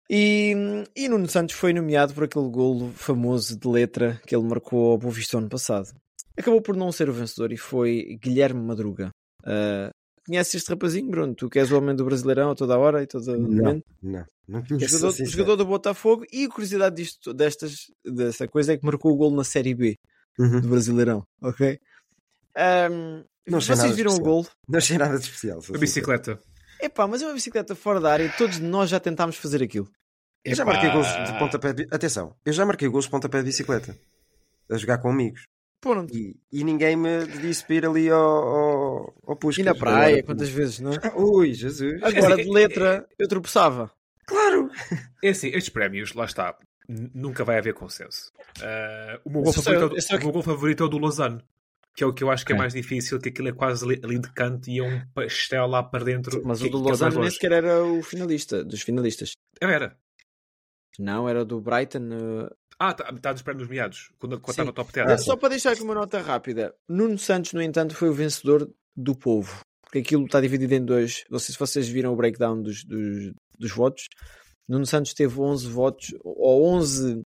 E, 0.09 0.53
e 0.95 1.09
Nuno 1.09 1.27
Santos 1.27 1.55
foi 1.55 1.73
nomeado 1.73 2.13
por 2.13 2.25
aquele 2.25 2.49
golo 2.49 2.91
famoso 2.91 3.57
de 3.57 3.67
letra 3.67 4.21
que 4.27 4.35
ele 4.35 4.47
marcou 4.47 4.91
ao 4.91 4.97
Boa 4.97 5.13
Vista 5.13 5.37
ano 5.37 5.49
passado. 5.49 5.89
Acabou 6.37 6.61
por 6.61 6.75
não 6.75 6.91
ser 6.91 7.09
o 7.09 7.13
vencedor 7.13 7.51
e 7.51 7.57
foi 7.57 8.17
Guilherme 8.21 8.61
Madruga. 8.61 9.09
Ah, 9.45 9.89
conheces 10.25 10.55
este 10.55 10.69
rapazinho, 10.69 11.09
Bruno? 11.09 11.33
Tu 11.35 11.49
que 11.49 11.59
és 11.59 11.71
o 11.71 11.77
homem 11.77 11.95
do 11.95 12.05
Brasileirão 12.05 12.51
a 12.51 12.55
toda 12.55 12.77
hora 12.77 13.01
e 13.03 13.07
todo 13.07 13.25
Não, 13.37 13.49
momento? 13.49 13.85
não. 14.01 14.25
Não 14.47 14.61
conheço, 14.61 14.87
Jogador, 14.97 15.11
sincero. 15.13 15.29
jogador 15.31 15.55
do 15.55 15.65
Botafogo 15.65 16.25
e 16.31 16.43
a 16.45 16.49
curiosidade 16.49 16.95
disto, 16.97 17.33
destas, 17.33 17.87
dessa 18.05 18.45
coisa 18.47 18.73
é 18.73 18.77
que 18.77 18.85
marcou 18.85 19.13
o 19.13 19.15
golo 19.15 19.35
na 19.37 19.43
Série 19.43 19.73
B 19.73 19.97
Uhum. 20.37 20.59
do 20.61 20.67
Brasileirão, 20.67 21.23
ok? 21.41 21.79
Ahm, 22.57 23.23
Não 23.47 23.61
vocês 23.61 23.77
nada 23.79 23.93
viram 23.93 24.13
o 24.13 24.19
golo? 24.19 24.47
Não 24.67 24.77
achei 24.79 24.97
nada 24.97 25.17
de 25.17 25.23
especial. 25.25 25.59
A 25.73 25.77
bicicleta. 25.77 26.39
Epá, 26.81 27.07
mas 27.07 27.21
é 27.21 27.25
uma 27.27 27.33
bicicleta 27.33 27.75
fora 27.75 27.99
da 28.01 28.11
área 28.11 28.25
e 28.25 28.29
todos 28.37 28.59
nós 28.59 28.89
já 28.89 28.99
tentámos 28.99 29.37
fazer 29.37 29.63
aquilo. 29.63 29.89
Eu 30.43 30.55
já 30.55 30.63
Epá. 30.63 30.73
marquei 30.73 30.91
gols 30.91 31.07
de 31.07 31.39
pontapé 31.39 31.71
de... 31.73 31.87
Atenção, 31.89 32.35
eu 32.45 32.51
já 32.51 32.65
marquei 32.65 32.89
gols 32.89 33.05
de 33.05 33.11
pontapé 33.11 33.37
de 33.39 33.45
bicicleta. 33.45 33.97
A 34.69 34.77
jogar 34.77 34.97
com 34.97 35.09
amigos. 35.09 35.45
Pronto. 35.83 36.15
E, 36.15 36.35
e 36.51 36.63
ninguém 36.63 36.95
me 36.95 37.27
disse 37.27 37.65
para 37.65 37.75
ir 37.75 37.85
ali 37.85 38.09
ao, 38.09 38.19
ao, 38.21 39.13
ao 39.27 39.35
Puskas. 39.35 39.59
E 39.63 39.63
na 39.67 39.75
praia, 39.75 40.13
Agora- 40.13 40.23
quantas 40.23 40.49
vezes, 40.49 40.79
não 40.79 40.93
é? 40.93 40.97
Ui, 41.15 41.53
Jesus. 41.53 42.01
Agora 42.01 42.37
de 42.37 42.49
letra 42.49 43.05
eu 43.19 43.27
tropeçava. 43.27 43.91
Claro. 44.25 44.69
É 45.21 45.29
assim, 45.29 45.47
estes 45.49 45.67
prémios, 45.69 46.13
lá 46.13 46.23
está, 46.23 46.57
nunca 47.13 47.43
vai 47.43 47.57
haver 47.57 47.73
consenso. 47.73 48.31
Ah, 48.61 49.19
o, 49.25 49.29
meu 49.29 49.41
gol 49.41 49.51
é- 49.51 49.53
favorito, 49.53 49.81
é 49.81 49.85
o- 50.15 50.17
é 50.17 50.19
meu 50.23 50.31
gol 50.31 50.41
favorito 50.43 50.83
é 50.83 50.85
o 50.85 50.89
do 50.89 50.97
Lausanne, 50.99 51.41
que 51.93 52.03
é 52.03 52.07
o 52.07 52.13
que 52.13 52.23
eu 52.23 52.31
acho 52.31 52.45
que 52.45 52.53
é 52.53 52.55
Ok. 52.55 52.59
mais 52.61 52.73
difícil, 52.73 53.19
que 53.19 53.27
aquilo 53.27 53.49
é 53.49 53.51
quase 53.51 53.83
ali, 53.83 53.99
ali 54.03 54.19
de 54.19 54.31
canto 54.31 54.69
e 54.69 54.79
é 54.79 54.83
um 54.83 55.01
pastel 55.13 55.67
lá 55.67 55.83
para 55.83 56.05
dentro. 56.05 56.41
Mas 56.45 56.59
que, 56.61 56.67
o 56.67 56.69
do 56.69 56.77
que 56.81 56.87
é 56.87 56.89
Lausanne 56.91 57.17
nem 57.19 57.29
sequer 57.29 57.51
era 57.51 57.83
o 57.83 58.01
finalista, 58.01 58.63
dos 58.63 58.81
finalistas. 58.81 59.33
Era. 59.59 59.97
Não, 60.99 61.27
era 61.27 61.43
do 61.43 61.59
Brighton. 61.59 61.99
uh, 61.99 62.55
Ah, 62.79 62.91
está 62.91 63.11
tá 63.13 63.33
dos 63.33 63.41
prémios 63.41 63.67
meados, 63.67 64.11
quando, 64.19 64.41
estava 64.47 64.73
top 64.73 64.91
10. 64.91 65.09
Ah, 65.09 65.17
Só 65.17 65.35
para 65.35 65.49
deixar 65.49 65.71
aqui 65.71 65.81
uma 65.81 65.95
nota 65.95 66.21
rápida. 66.21 66.73
Nuno 66.87 67.17
Santos, 67.17 67.53
no 67.53 67.61
entanto, 67.61 67.95
foi 67.95 68.09
o 68.09 68.13
vencedor 68.13 68.69
do 68.95 69.15
povo. 69.15 69.61
Porque 69.83 69.99
aquilo 69.99 70.25
está 70.25 70.41
dividido 70.41 70.73
em 70.73 70.83
dois. 70.83 71.23
Não 71.29 71.39
sei 71.39 71.53
se 71.53 71.59
vocês 71.59 71.87
viram 71.87 72.13
o 72.13 72.15
breakdown 72.15 72.61
dos, 72.61 72.83
dos, 72.83 73.31
dos 73.59 73.71
votos. 73.71 74.07
Nuno 74.67 74.85
Santos 74.85 75.13
teve 75.13 75.39
11 75.39 75.67
votos, 75.67 76.15
ou 76.23 76.65
11 76.65 77.21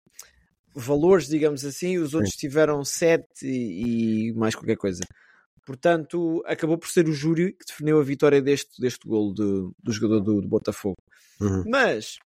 valores, 0.76 1.28
digamos 1.28 1.66
assim, 1.66 1.94
e 1.94 2.00
os 2.00 2.14
outros 2.14 2.36
tiveram 2.36 2.84
7 2.84 3.26
e, 3.44 4.30
e 4.30 4.34
mais 4.34 4.54
qualquer 4.56 4.76
coisa. 4.76 5.04
Portanto, 5.66 6.42
acabou 6.46 6.78
por 6.78 6.88
ser 6.90 7.08
o 7.08 7.12
júri 7.12 7.52
que 7.54 7.66
definiu 7.66 8.00
a 8.00 8.04
vitória 8.04 8.42
deste, 8.42 8.80
deste 8.80 9.08
golo 9.08 9.34
do, 9.34 9.76
do 9.84 9.92
jogador 9.92 10.22
do, 10.22 10.42
do 10.42 10.48
Botafogo. 10.48 10.96
Uhum. 11.42 11.64
Mas, 11.68 12.18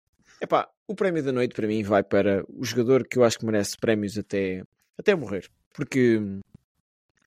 epá, 0.42 0.68
o 0.86 0.94
prémio 0.94 1.22
da 1.22 1.32
noite 1.32 1.54
para 1.54 1.66
mim 1.66 1.82
vai 1.82 2.02
para 2.02 2.44
o 2.48 2.64
jogador 2.64 3.06
que 3.06 3.18
eu 3.18 3.24
acho 3.24 3.38
que 3.38 3.46
merece 3.46 3.76
prémios 3.78 4.18
até, 4.18 4.62
até 4.98 5.14
morrer. 5.14 5.48
Porque, 5.74 6.20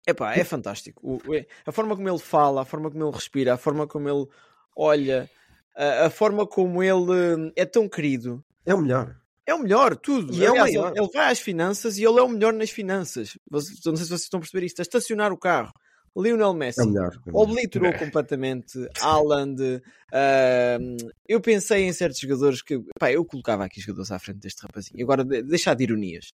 epá, 0.07 0.35
é 0.35 0.43
fantástico. 0.45 1.19
O- 1.27 1.33
é- 1.33 1.45
a 1.65 1.71
forma 1.71 1.95
como 1.95 2.07
ele 2.09 2.19
fala, 2.19 2.61
a 2.61 2.65
forma 2.65 2.91
como 2.91 3.03
ele 3.05 3.11
respira, 3.15 3.53
a 3.53 3.57
forma 3.57 3.87
como 3.87 4.09
ele 4.09 4.27
olha, 4.75 5.29
a, 5.75 6.05
a 6.05 6.09
forma 6.09 6.45
como 6.45 6.83
ele 6.83 7.49
eh, 7.57 7.61
é 7.63 7.65
tão 7.65 7.87
querido. 7.89 8.43
É 8.65 8.73
o 8.73 8.81
melhor. 8.81 9.15
É 9.47 9.53
o 9.53 9.59
melhor, 9.59 9.95
tudo. 9.95 10.33
E 10.33 10.43
é 10.43 10.49
o 10.49 10.53
Aliás, 10.53 10.73
maior. 10.73 10.91
ele, 10.91 10.99
ele 11.05 11.11
vai 11.13 11.31
às 11.31 11.39
finanças 11.39 11.97
e 11.97 12.03
ele 12.03 12.17
é 12.19 12.21
o 12.23 12.27
melhor 12.29 12.51
nas 12.51 12.71
finanças. 12.71 13.37
Não 13.49 13.59
sei 13.61 13.75
se 13.75 13.83
vocês 14.09 14.21
estão 14.23 14.39
a 14.39 14.41
perceber 14.41 14.65
isto. 14.65 14.79
A 14.79 14.81
estacionar 14.81 15.31
o 15.31 15.37
carro. 15.37 15.71
Lionel 16.17 16.53
Messi. 16.53 16.79
É 16.79 16.83
o 16.83 16.87
melhor. 16.87 17.13
É 17.13 17.17
o 17.17 17.25
melhor. 17.25 17.41
Obliterou 17.41 17.93
completamente 17.93 18.87
Haaland. 19.01 19.81
ahm, 20.13 20.97
eu 21.27 21.41
pensei 21.41 21.83
em 21.83 21.93
certos 21.93 22.19
jogadores 22.19 22.61
que. 22.61 22.79
Pá, 22.99 23.11
eu 23.11 23.25
colocava 23.25 23.65
aqui 23.65 23.81
jogadores 23.81 24.11
à 24.11 24.19
frente 24.19 24.39
deste 24.39 24.61
rapazinho. 24.61 25.03
Agora, 25.03 25.23
de- 25.23 25.43
deixar 25.43 25.73
de 25.73 25.83
ironias. 25.83 26.27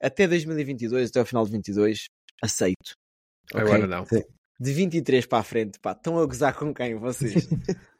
Até 0.00 0.26
2022, 0.26 1.10
até 1.10 1.20
ao 1.20 1.26
final 1.26 1.44
de 1.46 1.52
22, 1.52 2.06
aceito. 2.42 2.94
Agora 3.54 3.86
não. 3.86 4.04
De 4.58 4.72
23 4.72 5.26
para 5.26 5.38
a 5.38 5.42
frente, 5.42 5.78
pá, 5.78 5.92
estão 5.92 6.18
a 6.18 6.26
gozar 6.26 6.54
com 6.54 6.74
quem 6.74 6.96
vocês? 6.96 7.34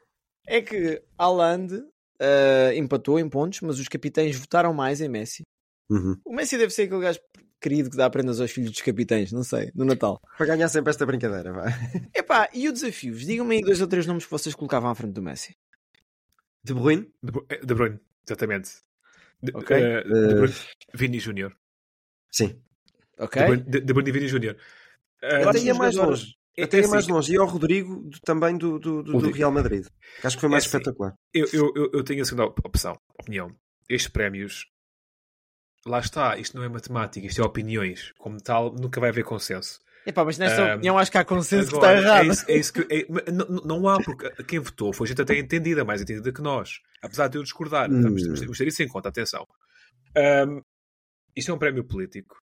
é 0.46 0.60
que 0.60 1.02
Haaland 1.18 1.86
ah, 2.20 2.74
empatou 2.74 3.18
em 3.18 3.28
pontos, 3.28 3.60
mas 3.60 3.78
os 3.78 3.88
capitães 3.88 4.36
votaram 4.36 4.72
mais 4.74 5.00
em 5.00 5.08
Messi. 5.08 5.42
Uhum. 5.90 6.18
O 6.24 6.34
Messi 6.34 6.58
deve 6.58 6.72
ser 6.72 6.82
aquele 6.82 7.02
gajo 7.02 7.20
querido 7.60 7.90
que 7.90 7.96
dá 7.96 8.08
prendas 8.10 8.40
aos 8.40 8.50
filhos 8.50 8.70
dos 8.70 8.80
capitães, 8.82 9.32
não 9.32 9.42
sei, 9.42 9.70
no 9.74 9.84
Natal. 9.84 10.20
Para 10.36 10.46
ganhar 10.46 10.68
sempre 10.68 10.90
esta 10.90 11.04
brincadeira, 11.06 11.52
vai. 11.52 11.72
Epá, 12.14 12.48
e 12.52 12.68
o 12.68 12.72
desafios? 12.72 13.24
Digam-me 13.26 13.56
aí 13.56 13.62
dois 13.62 13.80
ou 13.80 13.86
três 13.86 14.06
nomes 14.06 14.24
que 14.24 14.30
vocês 14.30 14.54
colocavam 14.54 14.90
à 14.90 14.94
frente 14.94 15.12
do 15.14 15.22
Messi. 15.22 15.56
De 16.62 16.74
Bruyne? 16.74 17.10
De 17.22 17.32
Bru- 17.32 17.46
eh, 17.48 17.60
De 17.64 17.74
Bruyne, 17.74 18.00
exatamente. 18.26 18.70
De, 19.42 19.52
Ok. 19.54 19.76
eh, 19.76 20.02
de 20.02 20.10
Eh, 20.30 20.34
Bruyne, 20.34 20.54
Vini 20.94 21.18
Júnior. 21.20 21.56
Sim. 22.30 22.60
Ok? 23.18 23.40
De 23.40 23.46
Bruyne, 23.48 23.64
de, 23.70 23.80
de 23.80 23.92
Bruyne 23.92 24.08
e 24.10 24.12
Vini 24.12 24.28
Júnior. 24.28 24.56
Eu 25.22 25.48
Até 25.48 25.58
ia 25.60 25.74
mais 25.74 25.94
longe. 25.96 26.34
é- 26.56 26.64
Até 26.64 26.78
é 26.78 26.80
ia 26.82 26.88
mais 26.88 27.04
assim, 27.04 27.12
longe. 27.12 27.32
E 27.32 27.38
ao 27.38 27.46
Rodrigo 27.46 27.96
do- 28.02 28.20
também 28.20 28.56
do, 28.58 28.78
do, 28.78 29.02
do. 29.02 29.30
Real 29.30 29.50
Madrid. 29.52 29.86
Que 30.20 30.26
acho 30.26 30.36
que 30.36 30.40
foi 30.40 30.48
mais 30.50 30.64
É 30.64 30.66
assim, 30.66 30.76
espetacular. 30.76 31.14
Eu, 31.32 31.46
eu, 31.52 31.72
eu, 31.76 31.90
eu 31.94 32.04
tenho 32.04 32.22
a 32.22 32.24
segunda 32.24 32.44
op- 32.46 32.60
opção, 32.66 32.98
opinião. 33.20 33.54
Estes 33.88 34.10
prémios, 34.10 34.66
lá 35.86 36.00
está, 36.00 36.36
isto 36.36 36.56
não 36.56 36.64
é 36.64 36.68
matemática, 36.68 37.26
isto 37.26 37.40
é 37.40 37.44
opiniões. 37.44 38.12
Como 38.18 38.40
tal, 38.40 38.72
nunca 38.72 39.00
vai 39.00 39.10
haver 39.10 39.24
consenso. 39.24 39.80
Epá, 40.04 40.24
mas 40.24 40.38
nesta 40.38 40.62
Ahm, 40.62 40.74
opinião 40.74 40.98
acho 40.98 41.10
que 41.10 41.18
há 41.18 41.24
consenso 41.24 41.68
que 41.70 41.76
Agora, 41.76 41.98
está 41.98 42.08
errado. 42.08 42.24
É 42.24 42.28
isso, 42.28 42.44
é 42.50 42.56
isso 42.56 42.72
que, 42.72 42.80
é- 42.88 43.32
não, 43.32 43.46
não 43.64 43.88
há, 43.88 44.00
porque 44.00 44.30
quem 44.44 44.58
votou 44.60 44.92
foi 44.92 45.06
gente 45.08 45.20
até 45.20 45.36
entendida, 45.36 45.84
mais 45.84 46.00
entendida 46.00 46.32
que 46.32 46.40
nós. 46.42 46.80
Apesar 47.02 47.26
de 47.28 47.38
eu 47.38 47.42
discordar, 47.42 47.90
Hum. 47.90 48.02
vamos, 48.02 48.22
ter 48.58 48.68
isso 48.68 48.82
em 48.82 48.88
conta, 48.88 49.08
atenção. 49.08 49.46
Ahm, 50.16 50.60
isto 51.34 51.50
é 51.50 51.54
um 51.54 51.58
prémio 51.58 51.84
político. 51.84 52.36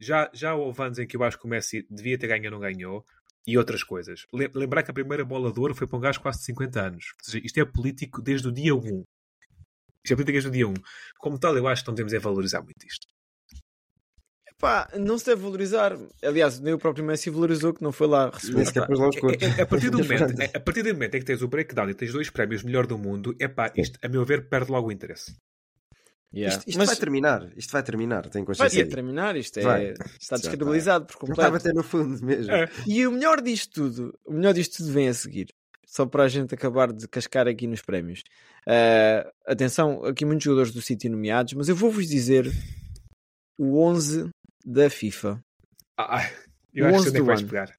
Já, 0.00 0.30
já 0.32 0.54
houve 0.54 0.82
anos 0.82 0.98
em 0.98 1.06
que 1.06 1.16
eu 1.16 1.22
acho 1.22 1.38
que 1.38 1.44
o 1.46 1.48
Messi 1.48 1.86
devia 1.90 2.18
ter 2.18 2.26
ganho 2.26 2.46
ou 2.46 2.50
não 2.52 2.60
ganhou, 2.60 3.04
e 3.46 3.56
outras 3.58 3.82
coisas. 3.82 4.26
Lem- 4.32 4.50
Lembrar 4.54 4.82
que 4.82 4.90
a 4.90 4.94
primeira 4.94 5.24
bola 5.24 5.52
de 5.52 5.58
ouro 5.60 5.74
foi 5.74 5.86
para 5.86 5.96
um 5.96 6.00
gajo 6.00 6.20
quase 6.20 6.38
de 6.38 6.44
50 6.46 6.80
anos. 6.80 7.04
Ou 7.18 7.24
seja, 7.30 7.44
isto 7.44 7.58
é 7.58 7.64
político 7.64 8.20
desde 8.22 8.48
o 8.48 8.52
dia 8.52 8.74
1. 8.74 9.04
Isto 10.04 10.12
é 10.12 10.16
político 10.16 10.32
desde 10.32 10.48
o 10.48 10.52
dia 10.52 10.68
1. 10.68 10.74
Como 11.18 11.38
tal, 11.38 11.56
eu 11.56 11.66
acho 11.68 11.82
que 11.82 11.88
não 11.88 11.94
devemos 11.94 12.12
é 12.12 12.18
valorizar 12.18 12.62
muito 12.62 12.86
isto. 12.86 13.06
Epá, 14.48 14.90
não 14.98 15.16
se 15.18 15.24
deve 15.26 15.40
valorizar. 15.42 15.96
Aliás, 16.22 16.60
nem 16.60 16.74
o 16.74 16.78
próprio 16.78 17.04
Messi 17.04 17.30
valorizou 17.30 17.72
que 17.72 17.82
não 17.82 17.92
foi 17.92 18.06
lá 18.06 18.28
receber. 18.30 18.64
Lá 18.64 19.08
os 19.08 19.16
É- 19.16 19.60
é- 19.60 19.62
a, 19.62 19.66
partir 19.66 19.88
do 19.90 19.98
momento, 19.98 20.40
é- 20.42 20.50
a 20.56 20.60
partir 20.60 20.82
do 20.82 20.92
momento 20.92 21.14
em 21.14 21.18
que 21.20 21.24
tens 21.24 21.40
o 21.42 21.48
breakdown 21.48 21.88
e 21.88 21.94
tens 21.94 22.12
dois 22.12 22.28
prémios 22.28 22.62
melhor 22.62 22.86
do 22.86 22.98
mundo, 22.98 23.34
é 23.38 23.48
pá, 23.48 23.72
isto, 23.76 23.98
a 24.02 24.08
meu 24.08 24.24
ver, 24.24 24.48
perde 24.48 24.70
logo 24.70 24.88
o 24.88 24.92
interesse. 24.92 25.34
Yeah. 26.32 26.58
Isto, 26.58 26.68
isto 26.68 26.78
Mas 26.78 26.86
vai 26.88 26.96
terminar. 26.96 27.52
Isto 27.56 27.72
vai 27.72 27.82
terminar. 27.82 28.22
Tenho 28.28 28.44
vai 28.44 28.54
consciência. 28.54 28.84
disso. 28.84 28.94
terminar, 28.94 29.36
isto 29.36 29.58
é, 29.58 29.62
Vai. 29.62 29.94
está 30.20 30.36
descredibilizado 30.36 31.06
por 31.06 31.16
completo. 31.16 31.40
estava 31.40 31.56
até 31.56 31.72
no 31.72 31.82
fundo 31.82 32.24
mesmo. 32.24 32.52
É. 32.52 32.68
E 32.86 33.04
o 33.06 33.12
melhor 33.12 33.40
disto 33.40 33.72
tudo, 33.72 34.18
o 34.24 34.32
melhor 34.34 34.52
disto 34.54 34.76
tudo 34.76 34.92
vem 34.92 35.08
a 35.08 35.14
seguir. 35.14 35.48
Só 35.92 36.06
para 36.06 36.22
a 36.22 36.28
gente 36.28 36.54
acabar 36.54 36.92
de 36.92 37.08
cascar 37.08 37.48
aqui 37.48 37.66
nos 37.66 37.82
prémios. 37.82 38.22
Ah, 38.66 39.28
atenção, 39.44 40.04
aqui 40.04 40.24
muitos 40.24 40.44
jogadores 40.44 40.72
do 40.72 40.80
City 40.80 41.08
nomeados, 41.08 41.52
mas 41.54 41.68
eu 41.68 41.74
vou-vos 41.74 42.06
dizer 42.08 42.46
o 43.58 43.82
11 43.82 44.28
da 44.64 44.88
FIFA, 44.88 45.42
Ah, 45.96 46.18
ah, 46.20 46.30
eu 46.72 46.84
O 46.86 46.88
acho 46.88 46.94
que 46.94 47.00
11 47.00 47.02
sei 47.02 47.08
onde 47.08 47.08
é 47.08 47.10
do 47.10 47.22
que 47.24 47.26
vais 47.26 47.40
ano. 47.40 47.48
pegar. 47.48 47.74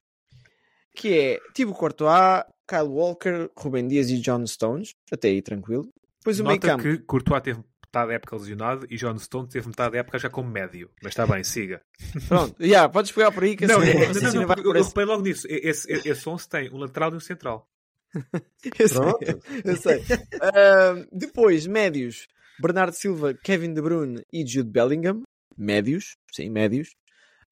que 0.95 1.13
é 1.19 1.39
Thibaut 1.54 1.80
Courtois, 1.80 2.43
Kyle 2.67 2.82
Walker, 2.89 3.50
Ruben 3.58 3.88
Dias 3.88 4.10
e 4.10 4.19
John 4.19 4.45
Stones, 4.45 4.93
até 5.12 5.30
aí 5.30 5.41
tranquilo. 5.41 5.88
Depois 6.19 6.39
o 6.39 6.43
meio 6.43 6.60
campo. 6.60 6.84
que 6.84 6.97
Courtois 7.00 7.41
teve 7.41 7.60
metade 7.60 8.08
da 8.10 8.13
época 8.13 8.36
lesionado 8.36 8.86
e 8.89 8.97
John 8.97 9.17
Stone 9.17 9.47
teve 9.47 9.67
metade 9.67 9.93
da 9.93 10.00
época 10.00 10.19
já 10.19 10.30
como 10.30 10.50
médio. 10.50 10.89
Mas 11.02 11.13
está 11.13 11.26
bem, 11.26 11.43
siga. 11.43 11.82
Pronto, 12.28 12.62
yeah, 12.62 12.88
podes 12.89 13.12
pegar 13.12 13.32
por 13.32 13.43
aí 13.43 13.56
que 13.56 13.65
Não, 13.65 13.80
assim, 13.80 13.93
não, 13.93 13.93
o 13.95 14.00
não, 14.02 14.47
não, 14.47 14.56
por 14.63 14.76
eu 14.76 14.84
reparei 14.84 15.06
logo 15.10 15.24
nisso. 15.24 15.47
Esse, 15.50 15.91
esse, 15.91 16.10
esse 16.10 16.30
11 16.30 16.50
tem 16.50 16.69
um 16.71 16.78
lateral 16.78 17.12
e 17.13 17.15
um 17.15 17.19
central. 17.19 17.67
Eu 18.78 18.88
sei, 18.89 19.41
eu 19.65 19.78
sei. 19.78 20.04
Ah, 20.41 21.06
depois, 21.12 21.65
médios. 21.65 22.28
Bernardo 22.60 22.93
Silva, 22.93 23.34
Kevin 23.34 23.74
De 23.74 23.82
Bruyne 23.82 24.24
e 24.32 24.45
Jude 24.45 24.69
Bellingham. 24.69 25.24
Médios, 25.58 26.17
sim, 26.32 26.50
médios. 26.50 26.89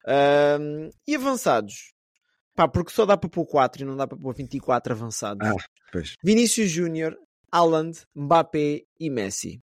Ah, 0.06 0.58
e 1.06 1.14
avançados. 1.14 1.92
Pá, 2.54 2.68
porque 2.68 2.92
só 2.92 3.06
dá 3.06 3.16
para 3.16 3.30
pôr 3.30 3.46
4 3.46 3.82
e 3.82 3.84
não 3.86 3.96
dá 3.96 4.06
para 4.06 4.18
pôr 4.18 4.34
24 4.34 4.92
avançados. 4.92 5.46
Ah, 5.46 5.54
pois. 5.90 6.14
Vinícius 6.22 6.70
Júnior, 6.70 7.16
Haaland, 7.50 8.02
Mbappé 8.14 8.82
e 8.98 9.10
Messi. 9.10 9.62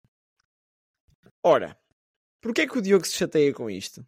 Ora, 1.42 1.78
porquê 2.42 2.62
é 2.62 2.68
que 2.68 2.78
o 2.78 2.82
Diogo 2.82 3.06
se 3.06 3.14
chateia 3.18 3.54
com 3.54 3.70
isto? 3.70 4.06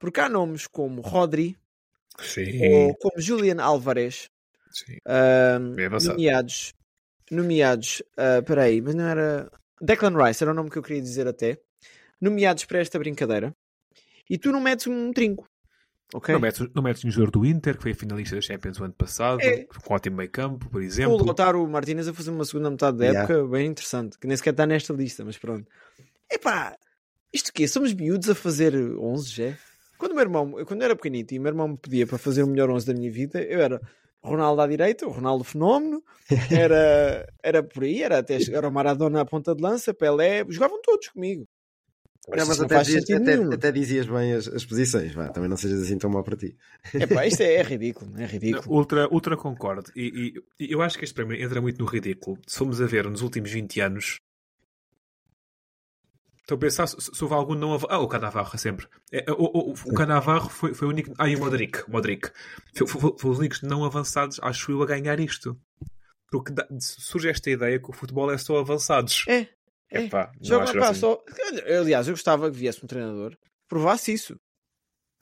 Porque 0.00 0.20
há 0.20 0.28
nomes 0.28 0.66
como 0.66 1.02
Rodri 1.02 1.56
Sim. 2.20 2.72
ou 2.72 2.96
como 2.96 3.20
Julian 3.20 3.60
Alvarez 3.60 4.30
sim. 4.70 4.96
Ahm, 5.06 5.74
Bem 5.74 5.86
avançado. 5.86 6.12
nomeados, 6.12 6.74
nomeados, 7.30 8.02
peraí, 8.46 8.80
mas 8.80 8.94
não 8.94 9.04
era 9.04 9.50
Declan 9.80 10.16
Rice, 10.16 10.42
era 10.42 10.50
o 10.52 10.54
nome 10.54 10.70
que 10.70 10.78
eu 10.78 10.82
queria 10.82 11.02
dizer 11.02 11.26
até, 11.26 11.58
nomeados 12.20 12.64
para 12.64 12.78
esta 12.80 12.98
brincadeira, 12.98 13.54
e 14.28 14.36
tu 14.38 14.50
não 14.52 14.60
metes 14.60 14.86
um 14.86 15.12
trinco, 15.12 15.46
ok? 16.12 16.34
Não 16.34 16.40
metes, 16.40 16.66
não 16.74 16.82
metes 16.82 17.04
um 17.04 17.10
jogador 17.10 17.30
do 17.30 17.46
Inter, 17.46 17.76
que 17.76 17.82
foi 17.82 17.94
finalista 17.94 18.36
da 18.36 18.42
Champions 18.42 18.80
o 18.80 18.84
ano 18.84 18.94
passado, 18.94 19.40
É. 19.42 19.64
com 19.64 19.94
ótimo 19.94 20.16
meio 20.16 20.30
campo, 20.30 20.68
por 20.68 20.80
o 20.80 20.84
exemplo. 20.84 21.24
Lautaro 21.24 21.66
Martínez 21.68 22.08
a 22.08 22.14
fazer 22.14 22.30
uma 22.30 22.44
segunda 22.44 22.70
metade 22.70 22.98
da 22.98 23.04
Yeah. 23.06 23.34
época 23.34 23.48
bem 23.48 23.66
interessante, 23.66 24.18
que 24.18 24.26
nem 24.26 24.36
sequer 24.36 24.50
está 24.50 24.66
nesta 24.66 24.92
lista, 24.92 25.24
mas 25.24 25.38
pronto. 25.38 25.70
Epá, 26.30 26.76
isto 27.32 27.48
o 27.48 27.52
quê? 27.52 27.66
Somos 27.68 27.92
miúdos 27.94 28.28
a 28.28 28.34
fazer 28.34 28.74
11, 28.98 29.30
já? 29.30 29.54
Quando 29.96 30.12
o 30.12 30.14
meu 30.14 30.22
irmão, 30.22 30.52
quando 30.66 30.82
eu 30.82 30.84
era 30.84 30.96
pequenito 30.96 31.32
e 31.34 31.38
o 31.38 31.42
meu 31.42 31.50
irmão 31.50 31.68
me 31.68 31.76
pedia 31.76 32.06
para 32.06 32.18
fazer 32.18 32.42
o 32.42 32.46
melhor 32.46 32.70
11 32.70 32.86
da 32.86 32.94
minha 32.94 33.10
vida, 33.10 33.42
eu 33.42 33.60
era 33.60 33.80
Ronaldo 34.28 34.60
à 34.62 34.66
direita, 34.66 35.06
o 35.06 35.10
Ronaldo 35.10 35.44
fenómeno, 35.44 36.02
era, 36.50 37.28
era 37.42 37.62
por 37.62 37.82
aí, 37.84 38.02
era 38.02 38.18
até 38.18 38.38
chegar 38.38 38.64
ao 38.64 38.70
Maradona 38.70 39.20
à 39.20 39.24
ponta 39.24 39.54
de 39.54 39.62
lança, 39.62 39.92
Pelé, 39.94 40.44
jogavam 40.48 40.80
todos 40.82 41.08
comigo. 41.08 41.46
Não, 42.30 42.46
mas 42.46 42.58
não 42.58 42.66
até, 42.66 42.82
dizias, 42.82 43.04
até, 43.10 43.54
até 43.54 43.72
dizias 43.72 44.06
bem 44.06 44.34
as, 44.34 44.46
as 44.48 44.62
posições. 44.62 45.14
Vá, 45.14 45.30
também 45.30 45.48
não 45.48 45.56
sejas 45.56 45.80
assim 45.82 45.96
tão 45.96 46.10
mal 46.10 46.22
para 46.22 46.36
ti. 46.36 46.54
Epá, 46.92 47.26
isto 47.26 47.40
é, 47.40 47.54
é 47.54 47.62
ridículo, 47.64 48.12
é 48.20 48.26
ridículo. 48.26 48.76
Ultra, 48.76 49.08
ultra 49.10 49.34
concordo. 49.34 49.90
E, 49.96 50.34
e- 50.58 50.66
e 50.66 50.72
eu 50.72 50.82
acho 50.82 50.98
que 50.98 51.04
este 51.04 51.14
prémio 51.14 51.42
entra 51.42 51.60
muito 51.62 51.78
no 51.78 51.86
ridículo. 51.86 52.38
Se 52.46 52.58
formos 52.58 52.82
a 52.82 52.86
ver 52.86 53.08
nos 53.08 53.22
últimos 53.22 53.50
20 53.50 53.80
anos. 53.80 54.18
Estou 56.48 56.56
a 56.56 56.60
pensar 56.60 56.86
se, 56.86 56.96
houve 57.22 57.34
algum 57.34 57.54
não. 57.54 57.78
Ah, 57.90 57.98
o 57.98 58.08
Canavarro 58.08 58.56
sempre. 58.56 58.86
É, 59.12 59.22
o, 59.30 59.34
o, 59.34 59.72
o 59.72 59.92
Canavarro 59.94 60.48
foi, 60.48 60.72
foi 60.72 60.88
o 60.88 60.90
único. 60.90 61.12
Ah, 61.18 61.28
e 61.28 61.36
o 61.36 61.40
Modric. 61.40 61.86
o 61.86 61.90
Modric. 61.90 62.30
Foi, 62.74 62.86
foi- 62.86 63.14
foi 63.18 63.30
os 63.30 63.38
únicos 63.38 63.60
não 63.60 63.84
avançados, 63.84 64.40
acho 64.42 64.72
eu, 64.72 64.82
a 64.82 64.86
ganhar 64.86 65.20
isto. 65.20 65.60
Porque 66.30 66.50
dá- 66.50 66.66
surge 66.80 67.28
esta 67.28 67.50
ideia 67.50 67.78
que 67.78 67.90
o 67.90 67.92
futebol 67.92 68.32
é 68.32 68.38
só 68.38 68.56
avançados. 68.58 69.26
É, 69.28 69.46
é. 69.92 70.04
Epá, 70.04 70.32
Joga, 70.40 70.72
pá, 70.72 70.88
assim. 70.88 71.00
só... 71.00 71.22
Aliás, 71.80 72.08
eu 72.08 72.14
gostava 72.14 72.50
que 72.50 72.56
viesse 72.56 72.82
um 72.82 72.88
treinador 72.88 73.32
que 73.32 73.38
provasse 73.68 74.12
isso. 74.14 74.34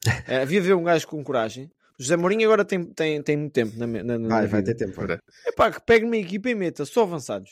É, 0.28 0.42
havia 0.42 0.60
ver 0.62 0.74
um 0.76 0.84
gajo 0.84 1.08
com 1.08 1.24
coragem. 1.24 1.64
O 1.98 2.02
José 2.02 2.16
Mourinho 2.16 2.44
agora 2.46 2.64
tem, 2.64 2.84
tem, 2.84 3.20
tem 3.20 3.36
muito 3.36 3.52
tempo 3.52 3.76
na, 3.76 3.84
na, 3.88 4.16
na 4.18 4.28
Vai, 4.28 4.42
na 4.42 4.46
vai 4.48 4.62
ter 4.62 4.76
tempo. 4.76 4.92
vai. 5.04 5.18
Epá, 5.44 5.72
que 5.72 5.80
pegue 5.84 6.04
uma 6.04 6.16
equipa 6.16 6.48
e 6.50 6.54
meta 6.54 6.84
só 6.84 7.02
avançados. 7.02 7.50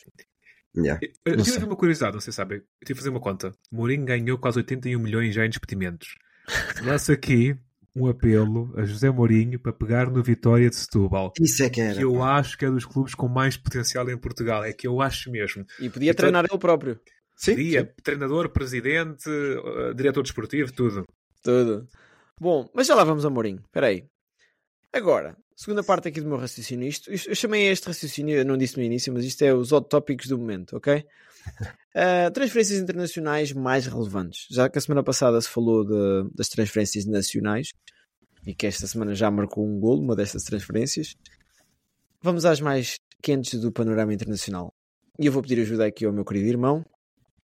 Yeah. 0.76 1.00
Eu 1.24 1.37
tive 1.42 1.64
uma 1.64 1.76
curiosidade, 1.76 2.14
não 2.14 2.20
sei 2.20 2.32
se 2.32 2.37
sabem. 2.37 2.58
Eu 2.58 2.64
tive 2.87 2.98
a 2.98 3.00
fazer 3.00 3.10
uma 3.10 3.20
conta. 3.20 3.52
Mourinho 3.70 4.04
ganhou 4.04 4.37
quase 4.38 4.58
81 4.58 4.98
milhões 4.98 5.34
já 5.34 5.44
em 5.46 5.48
despedimentos. 5.48 6.16
Lança 6.84 7.12
aqui 7.12 7.56
um 7.96 8.08
apelo 8.08 8.72
a 8.76 8.84
José 8.84 9.08
Mourinho 9.08 9.58
para 9.60 9.72
pegar 9.72 10.10
no 10.10 10.20
Vitória 10.22 10.68
de 10.68 10.74
Setúbal. 10.74 11.32
Isso 11.40 11.62
é 11.62 11.70
que 11.70 11.80
era. 11.80 11.94
Que 11.96 12.02
eu 12.04 12.20
acho 12.22 12.58
que 12.58 12.64
é 12.64 12.70
dos 12.70 12.84
clubes 12.84 13.14
com 13.14 13.28
mais 13.28 13.56
potencial 13.56 14.08
em 14.10 14.18
Portugal. 14.18 14.64
É 14.64 14.72
que 14.72 14.87
eu 14.87 15.00
acho 15.00 15.30
mesmo. 15.30 15.64
E 15.78 15.88
podia 15.88 16.10
Então- 16.10 16.22
treinar 16.24 16.44
ele 16.50 16.58
próprio. 16.58 16.98
Sim, 17.37 17.54
Dia, 17.56 17.82
sim. 17.84 18.02
treinador, 18.02 18.48
presidente, 18.48 19.28
eh, 19.28 19.94
diretor 19.94 20.22
desportivo, 20.22 20.72
tudo. 20.72 21.04
Tudo. 21.42 21.88
Bom, 22.40 22.68
mas 22.74 22.87
já 22.88 22.94
lá 22.94 23.04
vamos 23.04 23.24
a 23.24 23.30
Mourinho. 23.30 23.60
Espera 23.64 23.88
aí. 23.88 24.04
Agora, 24.92 25.37
segunda 25.56 25.82
parte 25.82 26.08
aqui 26.08 26.20
do 26.20 26.28
meu 26.28 26.36
raciocínio. 26.38 26.88
Isto, 26.88 27.12
isto- 27.12 27.28
eu 27.30 27.34
chamei 27.34 27.68
este 27.68 27.86
raciocínio, 27.86 28.36
eu 28.36 28.44
não 28.44 28.56
disse 28.56 28.76
no 28.76 28.82
início, 28.82 29.12
mas 29.12 29.24
isto 29.24 29.42
é 29.42 29.52
os 29.54 29.72
hot 29.72 29.88
topics 29.88 30.26
do 30.28 30.38
momento, 30.38 30.76
ok? 30.76 31.04
Uh, 31.94 32.30
transferências 32.34 32.78
internacionais 32.80 33.52
mais 33.52 33.86
relevantes. 33.86 34.46
Já 34.50 34.68
que 34.68 34.78
a 34.78 34.80
semana 34.80 35.02
passada 35.02 35.40
se 35.40 35.48
falou 35.48 35.84
de- 35.84 36.30
das 36.34 36.48
transferências 36.48 37.04
nacionais 37.06 37.68
e 38.46 38.54
que 38.54 38.66
esta 38.66 38.86
semana 38.86 39.14
já 39.14 39.30
marcou 39.30 39.66
um 39.66 39.78
golo, 39.78 40.02
uma 40.02 40.16
dessas 40.16 40.42
transferências, 40.44 41.14
vamos 42.22 42.44
às 42.44 42.60
mais 42.60 42.98
quentes 43.22 43.60
do 43.60 43.70
panorama 43.72 44.12
internacional. 44.12 44.72
E 45.18 45.26
eu 45.26 45.32
vou 45.32 45.40
pedir 45.42 45.60
ajuda 45.60 45.86
aqui 45.86 46.04
ao 46.04 46.12
meu 46.12 46.24
querido 46.24 46.48
irmão, 46.48 46.84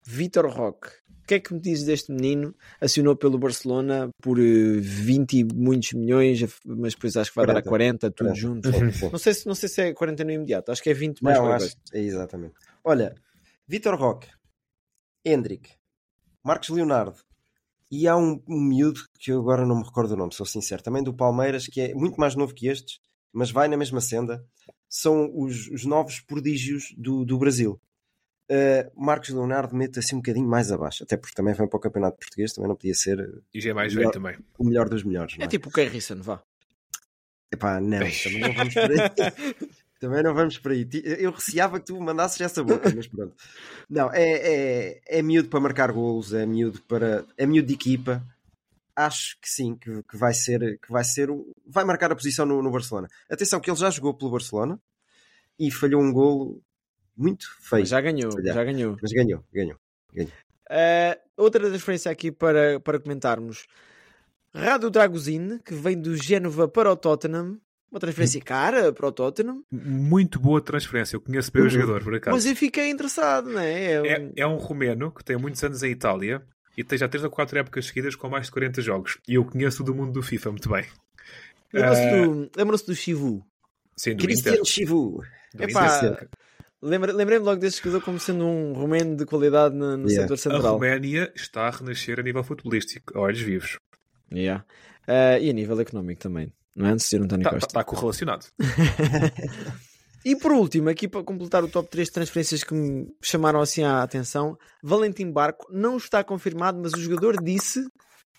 Vitor 0.05 0.47
Roque. 0.49 0.89
O 1.29 1.31
que 1.31 1.35
é 1.35 1.39
que 1.39 1.53
me 1.53 1.59
dizes 1.59 1.85
deste 1.85 2.11
menino? 2.11 2.55
Acionou 2.81 3.15
pelo 3.15 3.37
Barcelona 3.37 4.09
por 4.19 4.39
eh, 4.39 4.79
20 4.79 5.33
e 5.33 5.43
muitos 5.43 5.93
milhões, 5.93 6.39
mas 6.65 6.95
depois 6.95 7.15
acho 7.15 7.29
que 7.29 7.35
vai 7.35 7.45
dar 7.45 7.57
a 7.57 7.61
40, 7.61 8.09
tudo 8.09 8.29
40. 8.29 8.35
junto. 8.35 8.71
Não 9.11 9.19
sei, 9.19 9.35
se, 9.35 9.45
não 9.45 9.53
sei 9.53 9.69
se 9.69 9.79
é 9.79 9.93
40 9.93 10.23
no 10.23 10.31
imediato, 10.31 10.71
acho 10.71 10.81
que 10.81 10.89
é 10.89 10.93
20 10.95 11.21
mais 11.21 11.37
Não, 11.37 11.51
acho, 11.51 11.75
é 11.93 11.99
exatamente. 11.99 12.55
Olha, 12.83 13.13
Vitor 13.67 13.93
Roque, 13.93 14.27
Hendrick, 15.23 15.69
Marcos 16.43 16.69
Leonardo 16.69 17.19
e 17.91 18.07
há 18.07 18.17
um, 18.17 18.41
um 18.47 18.59
miúdo 18.59 19.01
que 19.19 19.31
eu 19.31 19.39
agora 19.39 19.67
não 19.67 19.77
me 19.77 19.83
recordo 19.83 20.13
o 20.13 20.17
nome, 20.17 20.33
sou 20.33 20.47
sincero, 20.47 20.81
também 20.81 21.03
do 21.03 21.13
Palmeiras, 21.13 21.67
que 21.67 21.79
é 21.79 21.93
muito 21.93 22.19
mais 22.19 22.33
novo 22.33 22.55
que 22.55 22.67
estes, 22.67 22.99
mas 23.31 23.51
vai 23.51 23.67
na 23.67 23.77
mesma 23.77 24.01
senda. 24.01 24.43
São 24.89 25.31
os, 25.31 25.67
os 25.67 25.85
novos 25.85 26.21
prodígios 26.21 26.91
do, 26.97 27.23
do 27.23 27.37
Brasil. 27.37 27.79
Uh, 28.51 28.89
Marcos 29.05 29.29
Leonardo 29.29 29.75
mete 29.75 29.99
assim 29.99 30.15
um 30.15 30.19
bocadinho 30.19 30.47
mais 30.47 30.71
abaixo, 30.71 31.03
até 31.03 31.15
porque 31.15 31.35
também 31.35 31.53
foi 31.53 31.67
para 31.67 31.77
o 31.77 31.79
Campeonato 31.79 32.17
Português, 32.17 32.51
também 32.51 32.67
não 32.67 32.75
podia 32.75 32.95
ser 32.95 33.19
uh, 33.19 33.43
E 33.53 33.61
já 33.61 33.69
é 33.69 33.73
mais 33.73 33.93
Melhor. 33.93 34.11
velho 34.11 34.23
também. 34.23 34.45
o 34.57 34.63
melhor 34.65 34.89
dos 34.89 35.03
melhores. 35.03 35.37
Não 35.37 35.43
É 35.43 35.45
é? 35.45 35.49
tipo 35.49 35.69
o 35.69 35.71
Carrison, 35.71 36.19
vá. 36.21 36.41
Epá, 37.51 37.79
não, 37.79 37.99
também 37.99 38.39
não 38.41 38.53
vamos 38.53 38.73
por 38.73 38.91
aí. 38.91 38.97
também 39.99 40.23
não 40.23 40.33
vamos 40.33 40.57
por 40.59 40.71
aí. 40.71 40.85
Ti- 40.85 41.03
Eu 41.05 41.31
receava 41.31 41.79
que 41.79 41.85
tu 41.87 41.99
mandasses 42.01 42.39
essa 42.41 42.63
boca, 42.63 42.91
mas 42.95 43.07
pronto. 43.07 43.35
Não, 43.89 44.11
é, 44.13 44.23
é, 44.23 45.01
é 45.07 45.21
miúdo 45.21 45.49
para 45.49 45.59
marcar 45.59 45.91
golos, 45.91 46.33
é 46.33 46.45
miúdo 46.45 46.81
para. 46.83 47.25
é 47.37 47.45
miúdo 47.45 47.67
de 47.67 47.73
equipa. 47.73 48.23
Acho 48.95 49.35
que 49.41 49.49
sim, 49.49 49.75
que, 49.75 50.03
que 50.03 50.17
vai 50.17 50.33
ser. 50.33 50.79
Que 50.79 50.91
vai, 50.91 51.03
ser 51.03 51.29
o- 51.31 51.51
vai 51.65 51.83
marcar 51.85 52.11
a 52.11 52.15
posição 52.15 52.45
no, 52.45 52.61
no 52.61 52.71
Barcelona. 52.71 53.07
Atenção, 53.29 53.59
que 53.59 53.69
ele 53.69 53.77
já 53.77 53.89
jogou 53.89 54.13
pelo 54.13 54.31
Barcelona 54.31 54.79
e 55.59 55.71
falhou 55.71 56.01
um 56.01 56.11
golo 56.11 56.61
muito 57.19 57.45
feio. 57.61 57.81
Mas 57.81 57.89
já 57.89 58.01
ganhou, 58.01 58.31
já 58.43 58.63
ganhou. 58.63 58.97
Mas 59.01 59.11
ganhou, 59.11 59.43
ganhou. 59.53 59.77
Uh, 60.71 61.19
outra 61.37 61.67
transferência 61.67 62.11
aqui 62.11 62.31
para, 62.31 62.79
para 62.79 62.99
comentarmos. 62.99 63.65
Rado 64.53 64.89
Dragozin, 64.89 65.59
que 65.59 65.73
vem 65.75 65.99
do 65.99 66.15
Génova 66.15 66.67
para 66.67 66.91
o 66.91 66.95
Tottenham. 66.95 67.59
Uma 67.91 67.99
transferência 67.99 68.39
cara 68.41 68.93
para 68.93 69.07
o 69.07 69.11
Tottenham. 69.11 69.63
Muito 69.71 70.39
boa 70.39 70.61
transferência. 70.61 71.15
Eu 71.15 71.21
conheço 71.21 71.51
bem 71.51 71.63
o 71.63 71.69
jogador, 71.69 72.03
por 72.03 72.13
acaso. 72.15 72.35
Mas 72.35 72.45
eu 72.45 72.55
fiquei 72.55 72.89
interessado, 72.89 73.49
não 73.49 73.59
é? 73.59 73.93
É 73.93 74.01
um- 74.01 74.05
É, 74.05 74.31
é 74.37 74.47
um 74.47 74.57
romeno 74.57 75.11
que 75.11 75.23
tem 75.23 75.37
muitos 75.37 75.63
anos 75.63 75.81
em 75.81 75.89
Itália 75.91 76.43
e 76.77 76.83
tem 76.83 76.97
já 76.99 77.07
3 77.09 77.23
ou 77.23 77.31
4 77.31 77.57
épocas 77.57 77.87
seguidas 77.87 78.15
com 78.15 78.29
mais 78.29 78.45
de 78.45 78.51
40 78.51 78.79
jogos. 78.81 79.17
E 79.27 79.33
eu 79.35 79.43
conheço 79.45 79.83
do 79.83 79.93
mundo 79.95 80.11
do 80.11 80.21
FIFA 80.21 80.51
muito 80.51 80.69
bem. 80.69 80.85
Lembram-se 81.73 82.01
Eh, 82.01 82.25
do, 82.85 82.85
do 82.85 82.95
Chivu? 82.95 83.45
Sim, 83.97 84.15
do 84.15 84.23
Cristiano 84.23 84.57
Inter. 84.57 84.65
Chivu. 84.71 85.23
Do 85.55 85.63
Epá, 85.63 85.97
Inter. 85.97 86.29
Lembrei-me 86.81 87.39
logo 87.39 87.59
deste 87.59 87.83
jogador 87.83 88.03
como 88.05 88.19
sendo 88.19 88.45
um 88.45 88.73
romeno 88.73 89.15
de 89.17 89.25
qualidade 89.25 89.75
no, 89.75 89.97
no 89.97 90.09
Yeah. 90.09 90.21
setor 90.21 90.33
A 90.33 90.37
central. 90.37 90.73
Roménia 90.75 91.31
está 91.35 91.67
a 91.67 91.71
renascer 91.71 92.19
a 92.19 92.23
nível 92.23 92.43
futebolístico, 92.43 93.17
a 93.17 93.21
olhos 93.21 93.41
vivos. 93.41 93.77
Yeah. 94.33 94.63
Uh, 95.07 95.41
e 95.41 95.49
a 95.49 95.53
nível 95.53 95.79
económico 95.81 96.21
também. 96.21 96.53
Não 96.75 96.85
é? 96.87 96.91
Antes 96.91 97.05
de 97.05 97.09
ser 97.09 97.21
António 97.21 97.41
Está, 97.43 97.51
Costa. 97.51 97.67
está 97.67 97.83
correlacionado. 97.83 98.45
E 100.25 100.35
por 100.35 100.51
último, 100.51 100.89
aqui 100.89 101.07
para 101.07 101.23
completar 101.23 101.63
o 101.63 101.69
top 101.69 101.89
3 101.89 102.07
de 102.09 102.13
transferências 102.13 102.61
que 102.61 102.73
me 102.73 103.07
chamaram 103.23 103.61
assim 103.61 103.83
a 103.83 104.03
atenção, 104.03 104.57
Valentim 104.83 105.31
Barco 105.31 105.65
não 105.71 105.95
está 105.95 106.21
confirmado, 106.25 106.77
mas 106.77 106.93
o 106.93 106.99
jogador 106.99 107.41
disse 107.41 107.87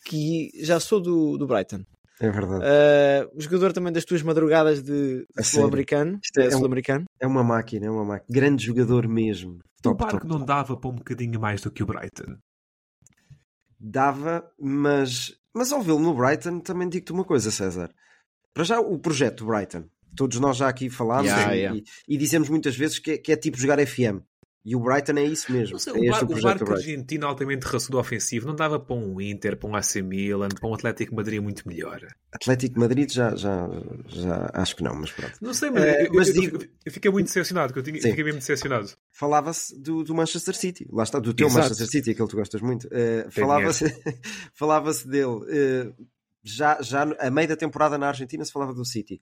que 0.05 0.51
já 0.63 0.79
sou 0.79 1.01
do, 1.01 1.39
do 1.39 1.47
Brighton. 1.47 1.83
É 2.21 2.31
verdade. 2.31 2.63
Uh, 2.65 3.37
o 3.37 3.41
jogador 3.41 3.73
também 3.73 3.93
das 3.93 4.05
tuas 4.05 4.23
madrugadas 4.23 4.83
de 4.83 5.27
sul-americano. 5.43 6.21
Isto 6.23 6.39
é 6.41 6.45
é 6.45 6.49
um- 6.49 6.53
sul-americano. 6.53 7.05
É 7.19 7.27
uma 7.27 7.43
máquina, 7.43 7.87
é 7.87 7.91
uma 7.91 8.05
máquina. 8.05 8.27
Grande 8.31 8.65
jogador 8.67 9.09
mesmo. 9.09 9.55
O 9.55 9.83
Top, 9.83 9.99
Barco 9.99 10.19
top, 10.19 10.29
não 10.29 10.37
top. 10.41 10.47
dava 10.47 10.77
para 10.77 10.91
um 10.91 10.95
bocadinho 10.97 11.41
mais 11.41 11.63
do 11.63 11.71
que 11.71 11.83
o 11.83 11.87
Brighton. 11.87 12.37
Dava, 13.79 14.45
mas, 14.61 15.35
mas 15.55 15.73
ao 15.73 15.81
vê-lo 15.81 15.99
no 16.01 16.15
Brighton, 16.15 16.61
também 16.61 16.89
digo-te 16.89 17.13
uma 17.13 17.25
coisa, 17.25 17.51
César. 17.51 17.91
Para 18.53 18.65
já, 18.65 18.81
o 18.81 18.99
projeto 18.99 19.45
do 19.45 19.47
Brighton. 19.47 19.85
Todos 20.15 20.39
nós 20.41 20.57
já 20.57 20.69
aqui 20.69 20.91
falámos 20.91 21.31
Yeah, 21.31 21.55
e, 21.55 21.59
yeah. 21.61 21.79
e- 21.79 22.15
e 22.15 22.19
dizemos 22.19 22.49
muitas 22.49 22.77
vezes 22.77 22.99
que 22.99 23.13
é, 23.13 23.19
que 23.19 23.33
é 23.33 23.37
tipo 23.37 23.57
jogar 23.57 23.79
FM. 23.79 24.21
E 24.63 24.77
o 24.77 24.81
Brighton 24.81 25.13
é 25.17 25.25
isso 25.25 25.51
mesmo. 25.51 25.79
Sei, 25.79 25.93
é 25.93 25.97
o, 25.97 26.05
este 26.13 26.25
o 26.25 26.37
o 26.37 26.43
barco 26.43 26.71
argentino 26.71 27.27
altamente 27.27 27.67
raçudo 27.67 27.99
ofensivo 27.99 28.47
não 28.47 28.55
dava 28.55 28.79
para 28.79 28.95
um 28.95 29.19
Inter, 29.19 29.57
para 29.57 29.69
um 29.69 29.75
AC 29.75 29.97
Milan, 30.03 30.49
para 30.51 30.69
um 30.69 30.75
Atlético 30.75 31.15
Madrid 31.15 31.41
muito 31.43 31.67
melhor. 31.67 32.07
Atlético 32.31 32.79
Madrid 32.79 33.11
já, 33.11 33.35
já, 33.35 33.67
já 34.07 34.51
acho 34.53 34.77
que 34.77 34.83
não, 34.83 34.95
mas 34.95 35.11
pronto. 35.13 35.33
Não 35.41 35.55
sei, 35.55 35.71
mas, 35.71 35.83
Eh, 35.85 36.07
eu, 36.09 36.13
mas 36.13 36.29
eu- 36.29 36.35
digo- 36.35 36.59
eu- 36.85 36.93
fiquei 36.93 37.11
muito 37.11 37.27
decepcionado, 37.29 37.73
que 37.73 37.79
eu 37.79 37.83
tinha, 37.83 38.01
fiquei 38.03 38.23
mesmo 38.23 38.39
decepcionado. 38.41 38.91
Falava-se 39.11 39.79
do, 39.81 40.05
do 40.05 40.15
Manchester 40.15 40.55
City, 40.55 40.87
lá 40.93 41.05
está, 41.05 41.19
do 41.19 41.33
teu 41.33 41.47
Exato. 41.47 41.63
Manchester 41.63 41.87
City, 41.89 42.11
aquele 42.11 42.27
que 42.27 42.31
tu 42.35 42.37
gostas 42.37 42.61
muito. 42.61 42.87
Tem 42.89 43.31
falava-se 43.31 43.85
falava-se 44.55 45.09
dele 45.09 45.41
eh, 45.49 45.93
já, 46.43 46.81
já 46.83 47.03
a 47.19 47.31
meio 47.31 47.49
da 47.49 47.57
temporada 47.57 47.97
na 47.97 48.09
Argentina 48.09 48.45
se 48.45 48.53
falava 48.53 48.75
do 48.75 48.85
City. 48.85 49.21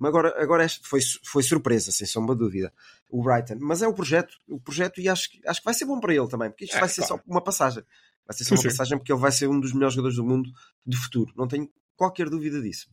Mas 0.00 0.08
agora, 0.08 0.42
agora 0.42 0.64
este 0.64 0.80
foi, 0.88 1.00
foi 1.24 1.42
surpresa, 1.42 1.92
sem 1.92 2.06
sombra 2.06 2.34
de 2.34 2.40
dúvida, 2.40 2.72
o 3.10 3.22
Brighton. 3.22 3.58
Mas 3.60 3.82
é 3.82 3.86
o 3.86 3.92
projeto, 3.92 4.34
o 4.48 4.58
projeto 4.58 4.98
e 5.00 5.08
acho, 5.10 5.30
que- 5.30 5.46
acho 5.46 5.60
que 5.60 5.64
vai 5.64 5.74
ser 5.74 5.84
bom 5.84 6.00
para 6.00 6.14
ele 6.14 6.26
também, 6.26 6.48
porque 6.50 6.64
isto 6.64 6.76
É, 6.76 6.80
vai 6.80 6.88
ser 6.88 7.02
claro. 7.02 7.22
só 7.22 7.30
uma 7.30 7.42
passagem. 7.44 7.84
Vai 8.26 8.34
ser 8.36 8.44
só 8.44 8.54
uma 8.54 8.62
passagem 8.80 8.96
porque 8.98 9.12
ele 9.12 9.20
vai 9.20 9.30
ser 9.30 9.46
um 9.48 9.60
dos 9.60 9.72
melhores 9.74 9.94
jogadores 9.94 10.16
do 10.16 10.24
mundo 10.24 10.50
de 10.86 10.96
futuro. 10.96 11.32
Não 11.36 11.46
tenho 11.46 11.70
qualquer 11.96 12.30
dúvida 12.30 12.62
disso. 12.62 12.88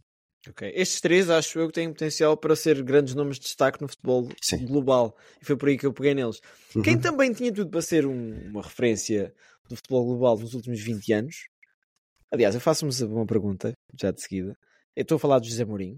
Ok. 0.49 0.69
Estes 0.75 0.99
três 1.01 1.29
acho 1.29 1.57
eu 1.59 1.67
que 1.67 1.73
têm 1.73 1.87
potencial 1.91 2.35
para 2.37 2.55
ser 2.57 2.81
grandes 2.83 3.15
nomes 3.15 3.37
de 3.37 3.43
destaque 3.43 3.81
no 3.81 3.87
futebol 3.87 4.29
Sim. 4.41 4.65
global. 4.65 5.17
E 5.41 5.45
foi 5.45 5.55
por 5.55 5.69
aí 5.69 5.77
que 5.77 5.85
eu 5.85 5.93
peguei 5.93 6.13
neles. 6.13 6.41
Quem 6.83 6.95
Uhum. 6.95 7.01
também 7.01 7.31
tinha 7.33 7.51
tudo 7.53 7.71
para 7.71 7.81
ser 7.81 8.05
um- 8.05 8.49
uma 8.49 8.61
referência 8.61 9.33
do 9.69 9.75
futebol 9.77 10.05
global 10.05 10.37
nos 10.37 10.53
últimos 10.53 10.79
20 10.81 11.11
anos. 11.13 11.47
Aliás, 12.31 12.53
eu 12.55 12.61
faço-vos 12.61 12.99
uma 13.01 13.25
pergunta, 13.25 13.73
já 13.99 14.11
de 14.11 14.21
seguida. 14.21 14.57
Eu 14.95 15.03
estou 15.03 15.15
a 15.15 15.19
falar 15.19 15.39
de 15.39 15.49
José 15.49 15.63
Mourinho. 15.65 15.97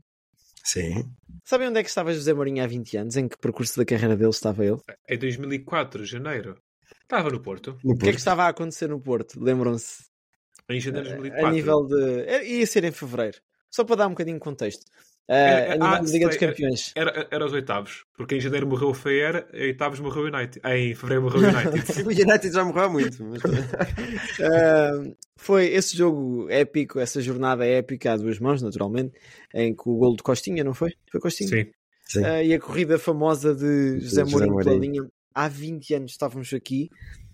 Sim. 0.63 1.03
Sabem 1.45 1.67
onde 1.69 1.79
é 1.79 1.83
que 1.83 1.89
estava 1.89 2.13
José 2.13 2.33
Mourinho 2.33 2.63
há 2.63 2.67
20 2.67 2.97
anos? 2.97 3.15
Em 3.17 3.27
que 3.27 3.37
percurso 3.37 3.77
da 3.77 3.85
carreira 3.85 4.15
dele 4.15 4.29
estava 4.29 4.65
ele? 4.65 4.77
Em 5.07 5.17
2004, 5.17 6.05
janeiro, 6.05 6.55
estava 7.01 7.29
no 7.29 7.41
Porto. 7.41 7.77
No 7.83 7.93
O 7.93 7.97
que 7.97 8.03
é 8.03 8.05
que 8.05 8.05
Porto. 8.11 8.17
estava 8.17 8.43
a 8.43 8.47
acontecer 8.49 8.87
no 8.87 8.99
Porto? 9.01 9.39
Lembram-se? 9.41 10.03
Em 10.69 10.79
janeiro 10.79 11.07
de 11.07 11.15
2004. 11.15 11.47
A 11.47 11.51
nível 11.51 11.87
de. 11.87 12.43
Ia 12.57 12.67
ser 12.67 12.83
em 12.83 12.91
fevereiro. 12.91 13.37
Só 13.71 13.83
para 13.83 13.95
dar 13.97 14.07
um 14.07 14.11
bocadinho 14.11 14.37
de 14.37 14.43
contexto. 14.43 14.83
É, 15.31 15.73
a 15.73 15.75
nível 15.75 15.85
ah, 15.87 16.01
Liga 16.01 16.27
dos 16.27 16.37
Campeões. 16.37 16.91
Era, 16.95 17.27
era 17.29 17.45
os 17.45 17.53
oitavos, 17.53 18.03
porque 18.17 18.35
em 18.35 18.39
janeiro 18.41 18.65
morreu 18.65 18.89
o 18.89 18.93
Feyer, 18.95 19.47
em 19.53 19.61
oitavos 19.67 19.99
morreu 19.99 20.23
o 20.23 20.27
United. 20.27 20.59
Em 20.65 20.95
fevereiro 20.95 21.21
morreu 21.21 21.41
o 21.41 21.43
United. 21.45 22.01
O 22.03 22.09
United 22.09 22.51
já 22.51 22.65
morreu 22.65 22.89
muito. 22.91 23.23
mas- 23.23 23.41
Ah, 24.41 24.91
foi 25.37 25.67
esse 25.67 25.95
jogo 25.95 26.47
épico, 26.49 26.99
essa 26.99 27.21
jornada 27.21 27.63
épica 27.63 28.13
a 28.13 28.17
duas 28.17 28.39
mãos, 28.39 28.61
naturalmente, 28.63 29.13
em 29.53 29.75
que 29.75 29.87
o 29.87 29.97
gol 29.97 30.15
de 30.15 30.23
Costinha, 30.23 30.63
não 30.63 30.73
foi? 30.73 30.93
Foi 31.11 31.21
Costinha? 31.21 31.49
Sim. 31.49 31.71
Sim. 32.05 32.25
Ah, 32.25 32.41
e 32.43 32.51
a 32.51 32.59
corrida 32.59 32.97
famosa 32.97 33.53
de 33.53 33.99
José 33.99 34.23
José 34.23 34.31
Mourinho 34.47 34.57
pela 34.63 34.75
linha. 34.79 35.07
Há 35.35 35.47
20 35.47 35.93
anos 35.93 36.11
estávamos 36.11 36.51
aqui 36.55 36.89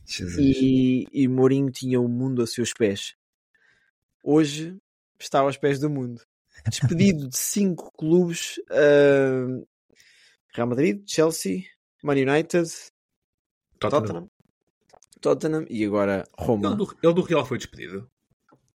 Jesus. 0.06 0.38
e, 0.38 1.08
e 1.14 1.28
Mourinho 1.30 1.72
tinha 1.72 2.02
o 2.02 2.10
mundo 2.10 2.42
a 2.42 2.46
seus 2.48 2.74
pés. 2.74 3.14
Hoje 4.22 4.76
está 5.18 5.40
aos 5.40 5.56
pés 5.58 5.80
do 5.80 5.90
mundo. 5.90 6.22
Despedido 6.70 7.30
de 7.30 7.38
cinco 7.38 7.92
clubes: 7.98 8.60
ah, 8.72 9.64
Real 10.54 10.68
Madrid, 10.68 11.04
Chelsea, 11.08 11.66
Man 12.04 12.14
United, 12.14 12.70
Tottenham. 13.80 14.02
Tottenham. 14.02 14.30
Tottenham 15.22 15.66
e 15.70 15.86
agora 15.86 16.24
Roma. 16.38 16.68
Ele, 16.68 16.76
do, 16.78 16.98
ele 17.02 17.14
do 17.14 17.22
Real 17.22 17.46
foi 17.46 17.58
despedido. 17.58 18.08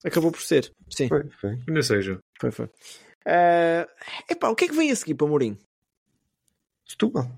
Acabou 0.04 0.30
por 0.30 0.40
ser. 0.40 0.72
Sim, 0.88 1.08
Foi, 1.08 1.28
foi. 1.30 1.58
Ainda 1.66 1.82
seja. 1.82 2.20
foi, 2.40 2.50
foi. 2.52 2.70
Ah, 3.26 3.88
epá, 4.30 4.48
o 4.50 4.54
que 4.54 4.66
é 4.66 4.68
que 4.68 4.74
vem 4.74 4.90
a 4.92 4.96
seguir 4.96 5.14
para 5.14 5.26
Mourinho? 5.26 5.58
Setúbal. 6.86 7.28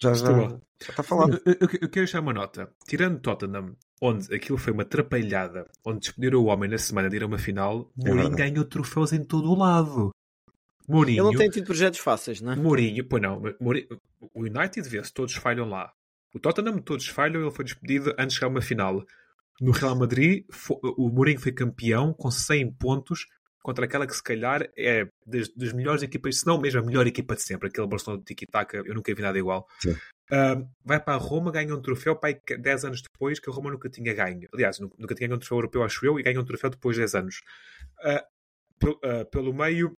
Já, 0.00 0.14
já, 0.14 0.26
já 0.26 0.58
está 0.90 1.02
falado. 1.02 1.40
Eu, 1.44 1.52
eu- 1.54 1.58
eu 1.60 1.68
quero 1.88 1.90
deixar 2.04 2.20
uma 2.20 2.32
nota. 2.32 2.70
Tirando 2.86 3.20
Tottenham, 3.20 3.74
onde 4.00 4.32
aquilo 4.34 4.56
foi 4.58 4.72
uma 4.72 4.82
atrapalhada, 4.82 5.68
onde 5.84 6.00
despediram 6.00 6.40
o 6.40 6.46
homem 6.46 6.70
na 6.70 6.78
semana 6.78 7.08
de 7.10 7.16
ir 7.16 7.22
a 7.22 7.26
uma 7.26 7.38
final, 7.38 7.90
Mourinho 7.96 8.28
verdade. 8.30 8.36
ganhou 8.52 8.64
troféus 8.64 9.12
em 9.12 9.24
todo 9.24 9.50
o 9.50 9.54
lado. 9.56 10.10
Mourinho, 10.88 11.24
Ele 11.24 11.32
não 11.32 11.38
tem 11.38 11.50
tido 11.50 11.66
projetos 11.66 11.98
fáceis, 12.00 12.40
não 12.40 12.52
é? 12.52 12.56
Mourinho, 12.56 13.04
pois 13.06 13.20
não, 13.22 13.42
Mourinho, 13.60 13.86
o 14.32 14.40
United 14.42 14.88
vê-se, 14.88 15.12
todos 15.12 15.34
falham 15.34 15.68
lá. 15.68 15.92
O 16.34 16.38
Tottenham, 16.38 16.78
todos 16.78 17.06
falham, 17.08 17.42
ele 17.42 17.50
foi 17.50 17.64
despedido 17.64 18.10
antes 18.18 18.28
de 18.28 18.34
chegar 18.34 18.46
a 18.46 18.50
uma 18.50 18.62
final. 18.62 19.04
No 19.60 19.72
Real 19.72 19.96
Madrid, 19.96 20.44
o 20.96 21.08
Mourinho 21.10 21.40
foi 21.40 21.50
campeão 21.52 22.12
com 22.14 22.30
100 22.30 22.72
pontos 22.74 23.26
contra 23.62 23.84
aquela 23.84 24.06
que 24.06 24.14
se 24.14 24.22
calhar 24.22 24.68
é 24.76 25.06
das, 25.26 25.48
das 25.54 25.72
melhores 25.72 26.02
equipas, 26.02 26.40
se 26.40 26.46
não 26.46 26.60
mesmo 26.60 26.80
a 26.80 26.82
melhor 26.82 27.06
equipa 27.06 27.34
de 27.34 27.42
sempre, 27.42 27.68
aquele 27.68 27.86
Barcelona 27.86 28.20
de 28.20 28.26
Tiki-Taka, 28.26 28.78
eu 28.78 28.94
nunca 28.94 29.14
vi 29.14 29.22
nada 29.22 29.38
igual. 29.38 29.66
Uh, 29.86 30.68
vai 30.84 31.00
para 31.00 31.14
a 31.14 31.16
Roma, 31.16 31.50
ganha 31.50 31.74
um 31.74 31.80
troféu 31.80 32.14
pai, 32.16 32.40
10 32.58 32.84
anos 32.84 33.02
depois 33.02 33.40
que 33.40 33.50
a 33.50 33.52
Roma 33.52 33.70
nunca 33.70 33.88
tinha 33.88 34.12
ganho. 34.14 34.48
Aliás, 34.52 34.78
nunca, 34.78 34.96
nunca 34.98 35.14
tinha 35.14 35.28
ganho 35.28 35.36
um 35.36 35.40
troféu 35.40 35.58
europeu, 35.58 35.82
acho 35.82 36.04
eu, 36.04 36.18
e 36.18 36.22
ganha 36.22 36.40
um 36.40 36.44
troféu 36.44 36.70
depois 36.70 36.96
de 36.96 37.02
10 37.02 37.14
anos. 37.14 37.40
Uh, 38.00 38.24
pelo, 38.78 38.94
uh, 38.96 39.26
pelo 39.30 39.52
meio, 39.52 39.92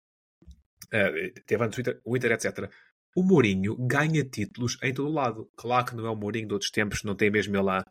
teve 1.47 1.65
antes 1.65 1.79
o 1.79 1.81
Inter, 1.81 2.01
o 2.05 2.17
Inter, 2.17 2.33
etc. 2.33 2.71
O 3.19 3.23
Mourinho 3.25 3.75
ganha 3.77 4.23
títulos 4.25 4.79
em 4.81 4.95
todo 4.95 5.09
o 5.09 5.13
lado. 5.13 5.51
Claro 5.57 5.87
que 5.87 5.97
não 5.97 6.07
é 6.07 6.11
o 6.11 6.15
Mourinho 6.15 6.47
de 6.47 6.53
outros 6.53 6.71
tempos, 6.71 7.03
não 7.03 7.17
tem 7.17 7.29
mesmo 7.29 7.57
ele 7.57 7.65
lá. 7.65 7.85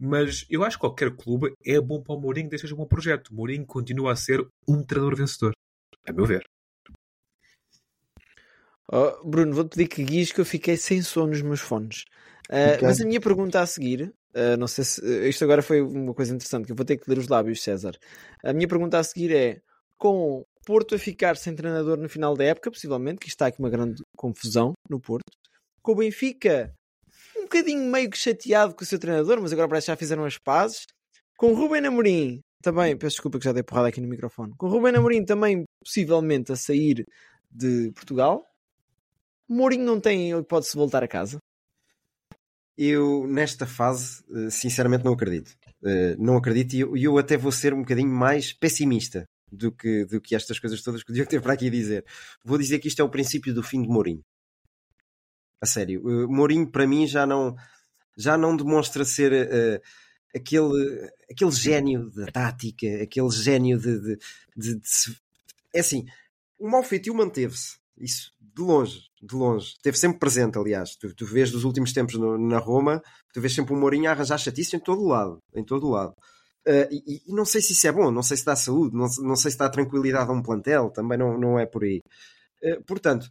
Mas 0.00 0.44
eu 0.50 0.64
acho 0.64 0.76
que 0.76 0.80
qualquer 0.80 1.14
clube 1.14 1.54
é 1.64 1.80
bom 1.80 2.02
para 2.02 2.16
o 2.16 2.20
Mourinho, 2.20 2.48
desde 2.48 2.62
que 2.64 2.68
seja 2.68 2.74
um 2.74 2.78
bom 2.78 2.88
projeto. 2.88 3.28
O 3.28 3.34
Mourinho 3.36 3.64
continua 3.64 4.10
a 4.10 4.16
ser 4.16 4.44
um 4.66 4.84
treinador 4.84 5.16
vencedor. 5.16 5.52
A 6.04 6.12
meu 6.12 6.26
ver. 6.26 6.42
Oh, 8.92 9.24
Bruno, 9.24 9.54
vou-te 9.54 9.76
pedir 9.76 9.86
que 9.86 10.02
guies 10.02 10.32
que 10.32 10.40
eu 10.40 10.44
fiquei 10.44 10.76
sem 10.76 11.00
som 11.00 11.28
nos 11.28 11.42
meus 11.42 11.60
fones. 11.60 12.02
Uh, 12.50 12.74
okay. 12.74 12.88
Mas 12.88 13.00
a 13.00 13.04
minha 13.04 13.20
pergunta 13.20 13.60
a 13.60 13.66
seguir, 13.66 14.12
uh, 14.34 14.56
não 14.58 14.66
sei 14.66 14.82
se 14.82 15.28
isto 15.28 15.44
agora 15.44 15.62
foi 15.62 15.80
uma 15.80 16.12
coisa 16.12 16.34
interessante, 16.34 16.66
que 16.66 16.72
eu 16.72 16.76
vou 16.76 16.84
ter 16.84 16.96
que 16.96 17.08
ler 17.08 17.18
os 17.18 17.28
lábios, 17.28 17.62
César. 17.62 17.96
A 18.44 18.52
minha 18.52 18.66
pergunta 18.66 18.98
a 18.98 19.04
seguir 19.04 19.32
é: 19.32 19.60
com 19.96 20.44
Porto 20.64 20.94
a 20.94 20.98
ficar 20.98 21.36
sem 21.36 21.54
treinador 21.54 21.98
no 21.98 22.08
final 22.08 22.36
da 22.36 22.44
época, 22.44 22.70
possivelmente, 22.70 23.18
que 23.18 23.28
está 23.28 23.46
aqui 23.46 23.58
uma 23.58 23.70
grande 23.70 24.02
confusão 24.16 24.72
no 24.88 25.00
Porto, 25.00 25.30
com 25.82 25.92
o 25.92 25.96
Benfica 25.96 26.72
um 27.36 27.42
bocadinho 27.42 27.90
meio 27.90 28.08
que 28.08 28.16
chateado 28.16 28.74
com 28.74 28.84
o 28.84 28.86
seu 28.86 28.98
treinador, 28.98 29.40
mas 29.40 29.52
agora 29.52 29.68
parece 29.68 29.86
que 29.86 29.92
já 29.92 29.96
fizeram 29.96 30.24
as 30.24 30.38
pazes. 30.38 30.86
Com 31.36 31.52
o 31.52 31.54
Rubem 31.54 31.84
Amorim 31.84 32.40
também, 32.62 32.96
peço 32.96 33.16
desculpa 33.16 33.38
que 33.38 33.44
já 33.44 33.52
dei 33.52 33.62
porrada 33.62 33.88
aqui 33.88 34.00
no 34.00 34.08
microfone, 34.08 34.54
com 34.56 34.66
o 34.66 34.70
Rubem 34.70 34.94
Amorim 34.94 35.24
também 35.24 35.64
possivelmente 35.84 36.52
a 36.52 36.56
sair 36.56 37.04
de 37.50 37.90
Portugal 37.92 38.46
Mourinho 39.52 39.84
não 39.84 40.00
tem 40.00 40.30
hipótese 40.30 40.72
de 40.72 40.78
voltar 40.78 41.02
a 41.02 41.08
casa? 41.08 41.38
Eu, 42.76 43.26
nesta 43.26 43.66
fase, 43.66 44.24
eh, 44.34 44.50
sinceramente 44.50 45.04
não 45.04 45.12
acredito. 45.12 45.54
Eh, 45.84 46.16
não 46.18 46.36
acredito 46.38 46.74
e 46.74 47.04
eu, 47.04 47.18
até 47.18 47.36
vou 47.36 47.52
ser 47.52 47.74
um 47.74 47.80
bocadinho 47.80 48.08
mais 48.08 48.52
pessimista 48.52 49.24
do 49.52 49.70
que, 49.70 50.04
do 50.06 50.20
que 50.20 50.34
estas 50.34 50.58
coisas 50.58 50.82
todas 50.82 51.04
que 51.04 51.10
o 51.10 51.14
Diogo 51.14 51.30
teve 51.30 51.42
para 51.42 51.52
aqui 51.52 51.68
dizer. 51.68 52.04
Vou 52.42 52.56
dizer 52.56 52.78
que 52.78 52.88
isto 52.88 53.00
é 53.00 53.04
o 53.04 53.10
princípio 53.10 53.52
do 53.52 53.62
fim 53.62 53.82
de 53.82 53.88
Mourinho. 53.88 54.24
A 55.60 55.66
sério. 55.66 56.00
Eh, 56.08 56.26
Mourinho, 56.26 56.70
para 56.70 56.86
mim, 56.86 57.06
já 57.06 57.26
não, 57.26 57.54
já 58.16 58.36
não 58.36 58.56
demonstra 58.56 59.04
ser 59.04 59.32
uh, 59.32 59.80
aquele, 60.34 61.12
aquele 61.30 61.52
gênio 61.52 62.10
da 62.10 62.26
tática, 62.26 62.86
aquele 63.02 63.30
gênio 63.30 63.78
de, 63.78 64.00
de, 64.00 64.18
de, 64.56 64.74
de... 64.76 64.82
É 65.74 65.80
assim, 65.80 66.06
o 66.58 66.68
mau 66.68 66.82
feitio 66.82 67.14
manteve-se. 67.14 67.76
Isso 67.96 68.32
de 68.54 68.62
longe, 68.62 69.08
de 69.22 69.34
longe. 69.34 69.68
Esteve 69.76 69.96
sempre 69.96 70.18
presente, 70.18 70.58
aliás. 70.58 70.96
Tu, 70.96 71.14
tu 71.14 71.24
vês 71.24 71.50
dos 71.50 71.64
últimos 71.64 71.92
tempos 71.92 72.14
no, 72.14 72.36
na 72.38 72.58
Roma, 72.58 73.02
tu 73.32 73.40
vês 73.40 73.54
sempre 73.54 73.72
o 73.74 73.76
Mourinho 73.76 74.08
a 74.08 74.12
arranjar 74.12 74.38
chatice 74.38 74.76
em 74.76 74.80
todo 74.80 75.06
lado. 75.06 75.38
Em 75.54 75.64
todo 75.64 75.88
lado. 75.88 76.14
Uh, 76.66 76.86
e, 76.92 77.22
e, 77.26 77.34
não 77.34 77.44
sei 77.44 77.60
se 77.60 77.72
isso 77.72 77.86
é 77.88 77.92
bom, 77.92 78.10
não 78.12 78.22
sei 78.22 78.36
se 78.36 78.44
dá 78.44 78.54
saúde, 78.54 78.96
não, 78.96 79.08
não 79.20 79.34
sei 79.34 79.50
se 79.50 79.58
dá 79.58 79.68
tranquilidade 79.68 80.30
a 80.30 80.32
um 80.32 80.42
plantel, 80.42 80.90
também 80.90 81.18
não, 81.18 81.36
não 81.36 81.58
é 81.58 81.66
por 81.66 81.82
aí. 81.82 82.00
Uh, 82.62 82.80
portanto, 82.84 83.28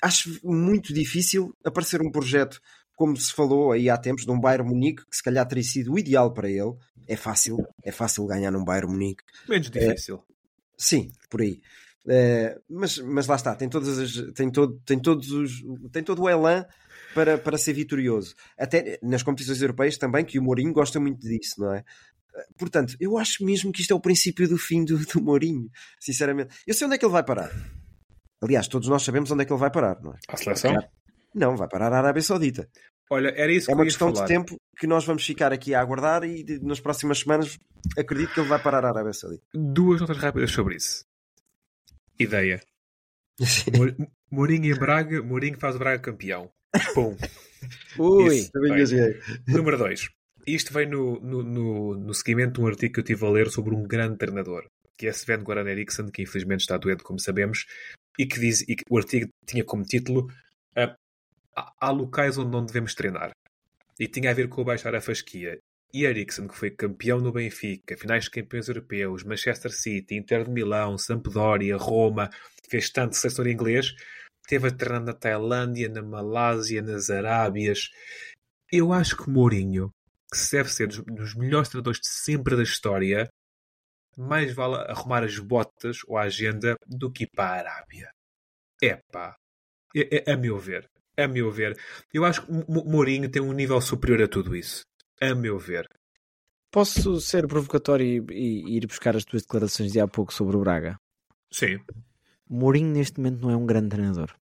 acho 0.00 0.38
muito 0.44 0.94
difícil 0.94 1.52
aparecer 1.64 2.00
um 2.00 2.12
projeto, 2.12 2.60
como 2.94 3.16
se 3.16 3.32
falou 3.32 3.72
aí 3.72 3.90
há 3.90 3.96
tempos, 3.96 4.24
de 4.24 4.30
um 4.30 4.38
Bayern 4.38 4.68
Munique, 4.68 5.04
que 5.04 5.16
se 5.16 5.22
calhar 5.22 5.46
teria 5.48 5.64
sido 5.64 5.92
o 5.92 5.98
ideal 5.98 6.32
para 6.32 6.48
ele. 6.48 6.74
É 7.08 7.16
fácil, 7.16 7.56
é 7.82 7.90
fácil 7.90 8.24
ganhar 8.26 8.52
num 8.52 8.64
Bayern 8.64 8.92
Munique. 8.92 9.24
Menos 9.48 9.68
difícil. 9.68 10.16
Uh, 10.16 10.24
sim, 10.78 11.10
por 11.28 11.40
aí. 11.40 11.60
Mas, 12.68 12.98
mas 12.98 13.26
lá 13.26 13.36
está, 13.36 13.54
tem, 13.54 13.68
todas 13.68 13.98
as, 13.98 14.32
tem, 14.32 14.50
todo, 14.50 14.80
tem, 14.84 14.98
todos 14.98 15.30
os, 15.32 15.62
tem 15.92 16.02
todo 16.02 16.22
o 16.22 16.28
elan 16.28 16.64
para, 17.14 17.38
para 17.38 17.58
ser 17.58 17.72
vitorioso. 17.72 18.34
Até 18.58 18.98
nas 19.02 19.22
competições 19.22 19.60
europeias 19.60 19.96
também, 19.96 20.24
que 20.24 20.38
o 20.38 20.42
Mourinho 20.42 20.72
gosta 20.72 20.98
muito 20.98 21.20
disso, 21.20 21.60
não 21.60 21.74
é? 21.74 21.84
Portanto, 22.58 22.96
eu 23.00 23.18
acho 23.18 23.44
mesmo 23.44 23.72
que 23.72 23.80
isto 23.80 23.92
é 23.92 23.96
o 23.96 24.00
princípio 24.00 24.48
do 24.48 24.56
fim 24.56 24.84
do, 24.84 24.98
do 24.98 25.22
Mourinho, 25.22 25.68
sinceramente. 26.00 26.54
Eu 26.66 26.74
sei 26.74 26.86
onde 26.86 26.96
é 26.96 26.98
que 26.98 27.04
ele 27.04 27.12
vai 27.12 27.24
parar. 27.24 27.50
Aliás, 28.42 28.66
todos 28.66 28.88
nós 28.88 29.02
sabemos 29.02 29.30
onde 29.30 29.42
é 29.42 29.44
que 29.44 29.52
ele 29.52 29.60
vai 29.60 29.70
parar, 29.70 30.00
não 30.02 30.12
é? 30.12 30.18
A 30.28 30.36
seleção? 30.36 30.76
Não, 31.34 31.56
vai 31.56 31.68
parar 31.68 31.92
a 31.92 31.98
Arábia 31.98 32.22
Saudita. 32.22 32.68
Olha, 33.10 33.28
era 33.36 33.52
isso 33.52 33.70
é 33.70 33.74
que 33.74 33.78
uma 33.78 33.84
questão 33.84 34.12
falar. 34.12 34.26
de 34.26 34.32
tempo 34.32 34.56
que 34.78 34.86
nós 34.86 35.04
vamos 35.04 35.24
ficar 35.24 35.52
aqui 35.52 35.74
a 35.74 35.80
aguardar 35.80 36.24
e 36.24 36.42
de, 36.42 36.58
nas 36.60 36.80
próximas 36.80 37.20
semanas 37.20 37.58
acredito 37.96 38.32
que 38.32 38.40
ele 38.40 38.48
vai 38.48 38.60
parar 38.60 38.84
a 38.84 38.88
Arábia 38.88 39.12
Saudita. 39.12 39.44
Duas 39.54 40.00
notas 40.00 40.18
rápidas 40.18 40.50
sobre 40.50 40.76
isso. 40.76 41.04
Ideia. 42.18 42.62
Mourinho 44.30 44.74
em 44.74 44.78
Braga, 44.78 45.22
Mourinho 45.22 45.58
faz 45.58 45.76
o 45.76 45.78
Braga 45.78 46.00
campeão. 46.00 46.50
Pum. 46.94 47.16
Ui, 47.98 48.36
Isso, 48.36 48.50
Número 49.46 49.78
2. 49.78 50.08
Isto 50.46 50.72
vem 50.72 50.88
no, 50.88 51.20
no, 51.20 51.42
no, 51.42 51.94
no, 51.96 52.14
seguimento 52.14 52.54
de 52.54 52.60
um 52.60 52.66
artigo 52.66 52.94
que 52.94 53.00
eu 53.00 53.04
tive 53.04 53.24
a 53.24 53.30
ler 53.30 53.48
sobre 53.48 53.74
um 53.74 53.82
grande 53.84 54.18
treinador, 54.18 54.66
que 54.96 55.06
é 55.06 55.10
Sven 55.10 55.42
Goran 55.42 55.68
Eriksson, 55.68 56.10
que 56.10 56.22
infelizmente 56.22 56.60
está 56.60 56.76
doente, 56.76 57.04
como 57.04 57.20
sabemos, 57.20 57.66
e 58.18 58.26
que 58.26 58.40
diz, 58.40 58.62
e 58.62 58.74
que 58.74 58.84
o 58.90 58.98
artigo 58.98 59.28
tinha 59.46 59.64
como 59.64 59.84
título 59.84 60.26
uh, 60.76 60.94
Há 61.54 61.90
locais 61.90 62.38
onde 62.38 62.50
não 62.50 62.64
devemos 62.64 62.94
treinar. 62.94 63.30
E 64.00 64.08
tinha 64.08 64.30
a 64.30 64.34
ver 64.34 64.48
com 64.48 64.62
o 64.62 64.64
baixar 64.64 64.94
a 64.94 65.00
fasquia. 65.00 65.58
E 65.92 66.04
Eriksen, 66.04 66.48
que 66.48 66.56
foi 66.56 66.70
campeão 66.70 67.20
no 67.20 67.30
Benfica, 67.30 67.96
finais 67.96 68.24
de 68.24 68.30
campeões 68.30 68.68
europeus, 68.68 69.22
Manchester 69.22 69.70
City, 69.70 70.16
Inter 70.16 70.44
de 70.44 70.50
Milão, 70.50 70.96
Sampdoria, 70.96 71.76
Roma, 71.76 72.30
fez 72.66 72.88
tanto 72.88 73.16
seletor 73.16 73.46
inglês, 73.46 73.94
teve 74.48 74.68
a 74.68 74.70
treinar 74.70 75.04
na 75.04 75.12
Tailândia, 75.12 75.90
na 75.90 76.00
Malásia, 76.00 76.80
nas 76.80 77.10
Arábias. 77.10 77.90
Eu 78.72 78.94
acho 78.94 79.18
que 79.18 79.28
Mourinho, 79.28 79.92
que 80.32 80.50
deve 80.50 80.72
ser 80.72 80.88
dos, 80.88 80.98
dos 81.04 81.34
melhores 81.34 81.68
treinadores 81.68 82.00
de 82.00 82.08
sempre 82.08 82.56
da 82.56 82.62
história, 82.62 83.28
mais 84.16 84.54
vale 84.54 84.76
arrumar 84.90 85.24
as 85.24 85.38
botas 85.38 85.98
ou 86.06 86.16
a 86.16 86.22
agenda 86.22 86.76
do 86.86 87.10
que 87.10 87.24
ir 87.24 87.30
para 87.34 87.50
a 87.50 87.58
Arábia. 87.58 88.10
Epá, 88.80 89.36
é, 89.94 90.30
é, 90.30 90.32
a 90.32 90.36
meu 90.36 90.58
ver, 90.58 90.88
a 91.16 91.28
meu 91.28 91.50
ver. 91.50 91.78
Eu 92.12 92.24
acho 92.24 92.44
que 92.44 92.52
Mourinho 92.52 93.30
tem 93.30 93.42
um 93.42 93.52
nível 93.52 93.80
superior 93.80 94.22
a 94.22 94.28
tudo 94.28 94.56
isso 94.56 94.82
a 95.22 95.34
meu 95.36 95.58
ver. 95.58 95.88
Posso 96.70 97.20
ser 97.20 97.46
provocatório 97.46 98.26
e, 98.32 98.32
e, 98.32 98.76
ir 98.76 98.86
buscar 98.86 99.14
as 99.14 99.24
tuas 99.24 99.42
declarações 99.42 99.92
de 99.92 100.00
há 100.00 100.08
pouco 100.08 100.34
sobre 100.34 100.56
o 100.56 100.60
Braga? 100.60 100.98
Sim. 101.52 101.78
Mourinho 102.48 102.92
neste 102.92 103.20
momento 103.20 103.40
não 103.42 103.50
é 103.50 103.56
um 103.56 103.66
grande 103.66 103.90
treinador. 103.90 104.34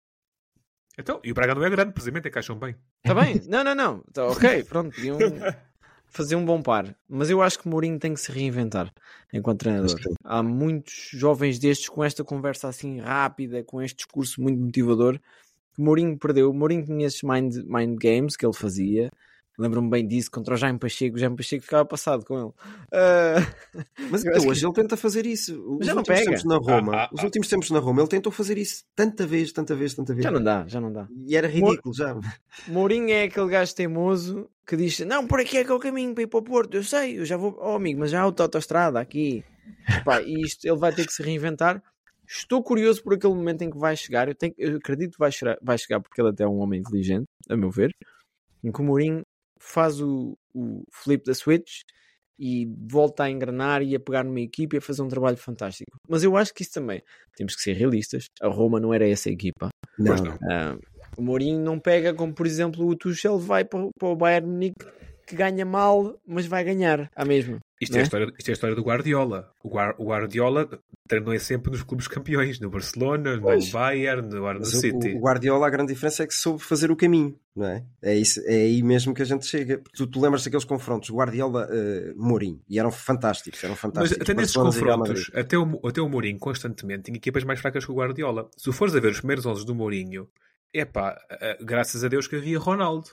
Então, 0.96 1.20
e 1.22 1.30
o 1.30 1.34
Braga 1.34 1.54
não 1.54 1.64
é 1.64 1.70
grande, 1.70 1.92
precisamente 1.92 2.28
encaixam 2.28 2.58
bem. 2.58 2.76
Está 3.04 3.14
bem? 3.14 3.40
Não, 3.46 3.62
não, 3.62 3.74
não. 3.74 4.00
Tá, 4.12 4.26
ok, 4.26 4.64
pronto. 4.64 4.94
Podiam 4.94 5.18
fazer 6.10 6.36
um 6.36 6.44
bom 6.44 6.60
par. 6.62 6.94
Mas 7.08 7.30
eu 7.30 7.40
acho 7.40 7.58
que 7.58 7.68
Mourinho 7.68 7.98
tem 7.98 8.14
que 8.14 8.20
se 8.20 8.30
reinventar 8.30 8.92
enquanto 9.32 9.60
treinador. 9.60 9.98
Há 10.24 10.42
muitos 10.42 11.10
jovens 11.12 11.58
destes 11.58 11.88
com 11.88 12.04
esta 12.04 12.22
conversa 12.22 12.68
assim 12.68 13.00
rápida, 13.00 13.64
com 13.64 13.80
este 13.80 13.96
discurso 13.98 14.40
muito 14.40 14.60
motivador, 14.60 15.18
que 15.74 15.82
Mourinho 15.82 16.18
perdeu. 16.18 16.52
Mourinho 16.52 16.84
tinha 16.84 17.06
esses 17.06 17.22
mind, 17.22 17.56
mind 17.64 17.98
games 17.98 18.36
que 18.36 18.44
ele 18.44 18.54
fazia 18.54 19.10
Lembro-me 19.60 19.90
bem 19.90 20.08
disso 20.08 20.30
contra 20.30 20.54
o 20.54 20.56
Jaime 20.56 20.78
Pacheco. 20.78 21.16
O 21.16 21.18
Jaime 21.18 21.36
Pacheco 21.36 21.62
ficava 21.62 21.84
passado 21.84 22.24
com 22.24 22.34
ele. 22.34 22.48
Uh... 22.48 24.10
Mas 24.10 24.24
até 24.26 24.38
hoje 24.38 24.60
que... 24.60 24.66
ele 24.66 24.72
tenta 24.72 24.96
fazer 24.96 25.26
isso. 25.26 25.76
Os 25.76 25.84
já 25.84 25.94
não 25.94 26.02
pega. 26.02 26.34
Na 26.46 26.56
Roma, 26.56 26.96
ah, 26.96 27.04
ah, 27.04 27.10
os 27.12 27.22
últimos 27.22 27.46
tempos 27.46 27.70
na 27.70 27.78
Roma, 27.78 28.00
ele 28.00 28.08
tentou 28.08 28.32
fazer 28.32 28.56
isso 28.56 28.84
tanta 28.96 29.26
vez, 29.26 29.52
tanta 29.52 29.74
vez, 29.74 29.92
tanta 29.92 30.14
vez. 30.14 30.24
Já 30.24 30.30
não 30.30 30.42
dá, 30.42 30.64
já 30.66 30.80
não 30.80 30.90
dá. 30.90 31.06
E 31.26 31.36
era 31.36 31.46
ridículo 31.46 31.94
já. 31.94 32.18
Mourinho 32.68 33.10
é 33.10 33.24
aquele 33.24 33.50
gajo 33.50 33.74
teimoso 33.74 34.48
que 34.70 34.76
diz: 34.76 35.00
Não, 35.00 35.26
por 35.26 35.40
aqui 35.40 35.58
é 35.58 35.64
que 35.64 35.70
é 35.70 35.74
o 35.74 35.80
caminho 35.80 36.14
para 36.14 36.22
ir 36.22 36.28
para 36.28 36.38
o 36.38 36.42
Porto. 36.42 36.76
Eu 36.76 36.84
sei, 36.84 37.18
eu 37.18 37.24
já 37.24 37.36
vou. 37.36 37.58
Oh, 37.60 37.74
amigo, 37.74 37.98
mas 37.98 38.12
já 38.12 38.20
há 38.20 38.26
outra 38.26 38.46
autostrada 38.46 39.00
aqui. 39.00 39.44
Pá, 40.04 40.22
e 40.22 40.42
isto 40.42 40.64
ele 40.64 40.78
vai 40.78 40.94
ter 40.94 41.04
que 41.04 41.12
se 41.12 41.22
reinventar. 41.24 41.82
Estou 42.24 42.62
curioso 42.62 43.02
por 43.02 43.14
aquele 43.14 43.34
momento 43.34 43.62
em 43.62 43.70
que 43.70 43.76
vai 43.76 43.96
chegar. 43.96 44.28
Eu, 44.28 44.34
tenho, 44.34 44.54
eu 44.56 44.76
acredito 44.76 45.12
que 45.12 45.18
vai 45.18 45.32
chegar, 45.32 45.58
vai 45.60 45.76
chegar 45.76 46.00
porque 46.00 46.20
ele 46.20 46.30
até 46.30 46.44
é 46.44 46.46
um 46.46 46.60
homem 46.60 46.78
inteligente, 46.78 47.26
a 47.48 47.56
meu 47.56 47.68
ver. 47.68 47.90
Em 48.62 48.70
que 48.70 48.80
o 48.80 48.84
Mourinho 48.84 49.22
faz 49.58 50.00
o, 50.00 50.38
o 50.54 50.84
flip 50.92 51.24
da 51.24 51.34
switch 51.34 51.80
e 52.38 52.72
volta 52.88 53.24
a 53.24 53.30
engrenar 53.30 53.82
e 53.82 53.96
a 53.96 54.00
pegar 54.00 54.22
numa 54.22 54.40
equipa 54.40 54.76
e 54.76 54.78
a 54.78 54.80
fazer 54.82 55.02
um 55.02 55.08
trabalho 55.08 55.36
fantástico. 55.36 55.90
Mas 56.08 56.22
eu 56.22 56.36
acho 56.36 56.54
que 56.54 56.62
isso 56.62 56.72
também, 56.72 57.02
temos 57.36 57.56
que 57.56 57.62
ser 57.62 57.72
realistas, 57.72 58.26
a 58.40 58.46
Roma 58.46 58.78
não 58.78 58.94
era 58.94 59.08
essa 59.08 59.28
equipa. 59.28 59.68
Não. 59.98 60.14
Uh, 60.14 60.80
o 61.20 61.22
Mourinho 61.22 61.60
não 61.60 61.78
pega 61.78 62.14
como, 62.14 62.32
por 62.32 62.46
exemplo, 62.46 62.86
o 62.86 62.96
Tuchel 62.96 63.38
vai 63.38 63.64
para, 63.64 63.88
para 63.98 64.08
o 64.08 64.16
Bayern 64.16 64.48
Munique 64.48 64.86
que 65.26 65.36
ganha 65.36 65.64
mal, 65.64 66.18
mas 66.26 66.44
vai 66.46 66.64
ganhar 66.64 67.08
a 67.14 67.24
mesma. 67.24 67.58
Isto, 67.80 67.94
é 67.94 67.98
é? 67.98 68.00
a 68.00 68.02
história, 68.02 68.26
isto 68.36 68.48
é 68.48 68.50
a 68.50 68.52
história 68.52 68.74
do 68.74 68.82
Guardiola. 68.82 69.48
O, 69.62 69.68
Guar- 69.68 69.94
o 69.96 70.06
Guardiola 70.06 70.68
treinou 71.08 71.38
sempre 71.38 71.70
nos 71.70 71.82
clubes 71.84 72.08
campeões, 72.08 72.58
no 72.58 72.68
Barcelona, 72.68 73.36
no 73.36 73.42
Pois. 73.42 73.70
Bayern, 73.70 74.28
no, 74.28 74.36
agora 74.38 74.54
no 74.54 74.60
Mas 74.64 74.74
o- 74.74 74.80
City. 74.80 75.14
O, 75.14 75.20
Guardiola, 75.20 75.66
a 75.68 75.70
grande 75.70 75.92
diferença 75.94 76.24
é 76.24 76.26
que 76.26 76.34
soube 76.34 76.60
fazer 76.64 76.90
o 76.90 76.96
caminho, 76.96 77.38
não 77.54 77.64
é? 77.66 77.84
É, 78.02 78.14
isso, 78.16 78.40
é 78.44 78.54
aí 78.54 78.82
mesmo 78.82 79.14
que 79.14 79.22
a 79.22 79.24
gente 79.24 79.46
chega. 79.46 79.80
Tu, 79.94 80.04
tu 80.08 80.20
lembras 80.20 80.42
daqueles 80.42 80.64
confrontos, 80.64 81.08
Guardiola-Mourinho, 81.10 82.60
e 82.68 82.78
eram 82.78 82.90
fantásticos, 82.90 83.62
eram 83.62 83.72
Mas 83.74 83.80
fantásticos. 83.80 84.22
até 84.22 84.34
nesses 84.34 84.56
confrontos, 84.56 85.30
até 85.32 85.56
o, 85.56 85.80
até 85.86 86.00
o 86.02 86.08
Mourinho 86.08 86.38
constantemente 86.38 87.04
tinha 87.04 87.16
equipas 87.16 87.44
mais 87.44 87.60
fracas 87.60 87.84
que 87.84 87.92
o 87.92 87.94
Guardiola. 87.94 88.48
Se 88.56 88.64
tu 88.64 88.72
fores 88.72 88.94
a 88.94 89.00
ver 89.00 89.12
os 89.12 89.18
primeiros 89.20 89.46
11 89.46 89.64
do 89.64 89.74
Mourinho, 89.74 90.28
é 90.74 90.84
pá, 90.84 91.20
graças 91.60 92.02
a 92.04 92.08
Deus 92.08 92.26
que 92.28 92.36
havia 92.36 92.58
Ronaldo. 92.58 93.08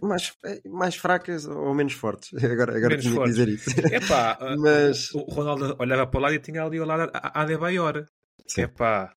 mais, 0.00 0.32
eh, 0.44 0.60
mais 0.68 0.94
fracas 0.96 1.46
ou 1.46 1.74
menos 1.74 1.94
fortes. 1.94 2.30
Agora, 2.44 2.76
agora 2.76 2.90
Menos 2.90 3.04
tinha 3.04 3.14
fortes. 3.14 3.36
que 3.36 3.44
dizer 3.44 3.48
isso. 3.54 3.70
É 3.94 4.00
pá, 4.00 4.38
Mas- 4.58 5.10
o 5.12 5.20
Ronaldo 5.22 5.76
olhava 5.78 6.06
para 6.06 6.18
o 6.18 6.22
lado 6.22 6.34
e 6.34 6.38
tinha 6.38 6.62
ali 6.62 6.78
ao 6.78 6.86
lado 6.86 7.10
a 7.12 7.40
Adebayor. 7.42 8.06
Sim. 8.46 8.62
É 8.62 8.66
pá. 8.66 9.12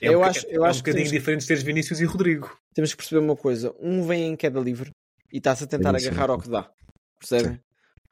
É 0.00 0.08
Eu 0.08 0.20
um, 0.20 0.24
acho- 0.24 0.46
eu 0.48 0.62
é 0.62 0.66
um 0.66 0.70
acho 0.70 0.78
que 0.82 0.90
bocadinho 0.90 1.10
temos- 1.10 1.18
diferente 1.18 1.40
de 1.40 1.46
teres 1.48 1.62
Vinícius 1.62 2.00
e 2.00 2.04
Rodrigo. 2.04 2.56
Temos 2.74 2.90
que 2.92 2.96
perceber 2.98 3.20
uma 3.20 3.34
coisa: 3.36 3.74
um 3.80 4.06
vem 4.06 4.28
em 4.28 4.36
queda 4.36 4.60
livre 4.60 4.92
e 5.32 5.38
está-se 5.38 5.64
a 5.64 5.66
tentar 5.66 5.98
sim. 5.98 6.06
agarrar 6.08 6.30
ao 6.30 6.38
que 6.40 6.48
dá. 6.48 6.70
Percebem? 7.18 7.60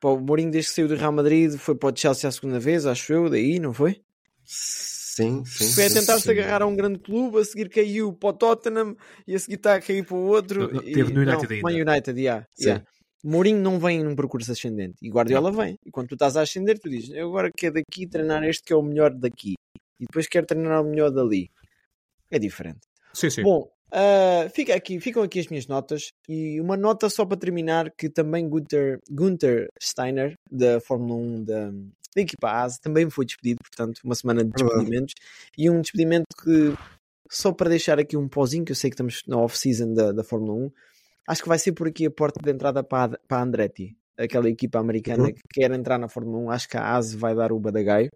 O 0.02 0.18
Mourinho, 0.18 0.50
desde 0.50 0.70
que 0.70 0.74
saiu 0.76 0.88
do 0.88 0.94
Real 0.96 1.12
Madrid, 1.12 1.56
foi 1.56 1.74
para 1.74 1.92
o 1.92 1.96
Chelsea 1.96 2.28
a 2.28 2.32
segunda 2.32 2.58
vez, 2.60 2.86
acho 2.86 3.12
eu, 3.12 3.28
daí, 3.30 3.58
não 3.60 3.72
foi? 3.72 4.00
Sim, 5.16 5.46
sim. 5.46 5.72
Foi 5.72 5.86
a 5.86 5.88
tentar-se 5.88 6.24
sim. 6.24 6.30
agarrar 6.30 6.60
a 6.60 6.66
um 6.66 6.76
grande 6.76 6.98
clube, 6.98 7.38
a 7.38 7.44
seguir 7.44 7.70
caiu 7.70 8.12
para 8.12 8.28
o 8.28 8.32
Tottenham 8.34 8.94
e 9.26 9.34
a 9.34 9.38
seguir 9.38 9.54
está 9.54 9.76
a 9.76 9.80
cair 9.80 10.04
para 10.04 10.14
o 10.14 10.26
outro. 10.26 10.70
Não, 10.70 10.82
e- 10.82 10.92
teve 10.92 11.10
no 11.10 11.22
United 11.22 11.62
não, 11.62 11.68
ainda. 11.70 11.90
United, 11.90 12.20
yeah, 12.20 12.46
Sim. 12.52 12.64
yeah. 12.66 12.84
Mourinho 13.24 13.58
não 13.58 13.78
vem 13.80 14.04
num 14.04 14.14
percurso 14.14 14.52
ascendente 14.52 14.96
e 15.00 15.08
Guardiola 15.08 15.50
vem. 15.50 15.78
E 15.86 15.90
quando 15.90 16.08
tu 16.08 16.16
estás 16.16 16.36
a 16.36 16.42
ascender, 16.42 16.78
tu 16.78 16.90
dizes: 16.90 17.08
Eu 17.14 17.28
agora 17.28 17.50
quero 17.50 17.76
daqui 17.76 18.06
treinar 18.06 18.44
este 18.44 18.62
que 18.64 18.74
é 18.74 18.76
o 18.76 18.82
melhor 18.82 19.10
daqui 19.14 19.54
e 19.98 20.04
depois 20.04 20.28
quero 20.28 20.44
treinar 20.44 20.82
o 20.82 20.84
melhor 20.90 21.10
dali. 21.10 21.50
É 22.30 22.38
diferente. 22.38 22.80
Sim, 23.14 23.30
sim. 23.30 23.42
Bom, 23.42 23.66
ah, 23.90 24.50
fica 24.54 24.74
aqui, 24.74 25.00
ficam 25.00 25.22
aqui 25.22 25.40
as 25.40 25.46
minhas 25.46 25.66
notas 25.66 26.10
e 26.28 26.60
uma 26.60 26.76
nota 26.76 27.08
só 27.08 27.24
para 27.24 27.38
terminar 27.38 27.90
que 27.96 28.10
também 28.10 28.46
Gunther, 28.46 28.98
Gunther 29.10 29.68
Steiner 29.80 30.34
da 30.50 30.78
Fórmula 30.78 31.18
1 31.18 31.44
da, 31.44 31.72
da 32.16 32.22
equipa 32.22 32.50
ASE 32.50 32.80
também 32.80 33.08
foi 33.10 33.24
despedido, 33.26 33.60
portanto 33.62 34.00
uma 34.02 34.14
semana 34.14 34.42
de 34.44 34.50
despedimentos 34.50 35.14
e 35.56 35.68
um 35.70 35.80
despedimento 35.80 36.24
que 36.42 36.74
só 37.30 37.52
para 37.52 37.68
deixar 37.70 37.98
aqui 37.98 38.16
um 38.16 38.26
pozinho 38.28 38.64
que 38.64 38.72
eu 38.72 38.76
sei 38.76 38.90
que 38.90 38.94
estamos 38.94 39.22
na 39.28 39.36
off-season 39.36 39.92
da, 39.94 40.12
da 40.12 40.24
Fórmula 40.24 40.54
1 40.54 40.70
acho 41.28 41.42
que 41.42 41.48
vai 41.48 41.58
ser 41.58 41.72
por 41.72 41.86
aqui 41.88 42.06
a 42.06 42.10
porta 42.10 42.40
de 42.42 42.50
entrada 42.50 42.82
para 42.82 43.14
a, 43.14 43.18
para 43.28 43.38
a 43.38 43.42
Andretti 43.42 43.96
aquela 44.16 44.48
equipa 44.48 44.78
americana 44.78 45.24
Uhum. 45.24 45.32
que 45.34 45.42
quer 45.52 45.70
entrar 45.72 45.98
na 45.98 46.08
Fórmula 46.08 46.38
1 46.38 46.50
acho 46.50 46.68
que 46.68 46.76
a 46.76 46.96
ASE 46.96 47.16
vai 47.16 47.34
dar 47.34 47.52
o 47.52 47.60
badagaio 47.60 48.10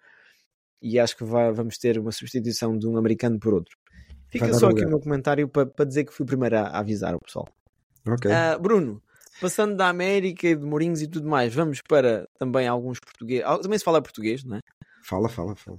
e 0.82 0.98
acho 0.98 1.14
que 1.16 1.24
vai- 1.24 1.52
vamos 1.52 1.76
ter 1.76 1.98
uma 1.98 2.10
substituição 2.12 2.76
de 2.78 2.86
um 2.88 2.96
americano 2.96 3.38
por 3.38 3.52
outro 3.54 3.76
Fica 4.30 4.54
só 4.54 4.66
o 4.66 4.70
aqui 4.70 4.78
o 4.82 4.84
lugar. 4.84 4.88
meu 4.90 5.00
comentário 5.00 5.48
para, 5.48 5.66
para 5.66 5.84
dizer 5.84 6.04
que 6.04 6.12
fui 6.14 6.22
o 6.24 6.26
primeiro 6.26 6.56
a, 6.56 6.68
avisar 6.78 7.14
o 7.16 7.18
pessoal. 7.20 7.48
Ok. 8.06 8.30
Ah, 8.30 8.56
Bruno, 8.56 9.02
passando 9.40 9.76
da 9.76 9.88
América 9.88 10.48
e 10.48 10.54
de 10.54 10.64
Mourinhos 10.64 11.02
e 11.02 11.08
tudo 11.08 11.28
mais, 11.28 11.54
vamos 11.54 11.80
para 11.80 12.28
também 12.38 12.66
alguns 12.66 13.00
portugueses. 13.00 13.44
Também 13.62 13.78
se 13.78 13.84
fala 13.84 14.02
português, 14.02 14.44
não 14.44 14.56
é? 14.56 14.60
Fala, 15.02 15.28
fala, 15.28 15.56
fala. 15.56 15.78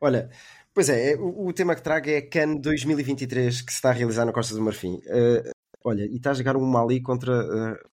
Olha, 0.00 0.30
pois 0.74 0.88
é, 0.88 1.12
é, 1.12 1.16
o, 1.16 1.46
o 1.46 1.52
tema 1.52 1.74
que 1.74 1.82
trago 1.82 2.08
é 2.08 2.18
a 2.18 2.28
CAN 2.28 2.56
2023 2.56 3.60
que 3.60 3.72
se 3.72 3.78
está 3.78 3.90
a 3.90 3.92
realizar 3.92 4.24
na 4.24 4.32
Costa 4.32 4.54
do 4.54 4.62
Marfim. 4.62 5.00
Eh, 5.06 5.50
olha, 5.84 6.04
e 6.04 6.16
está 6.16 6.30
a 6.30 6.34
jogar 6.34 6.56
um 6.56 6.64
Mali 6.64 7.00
contra 7.00 7.32
eh, 7.32 7.88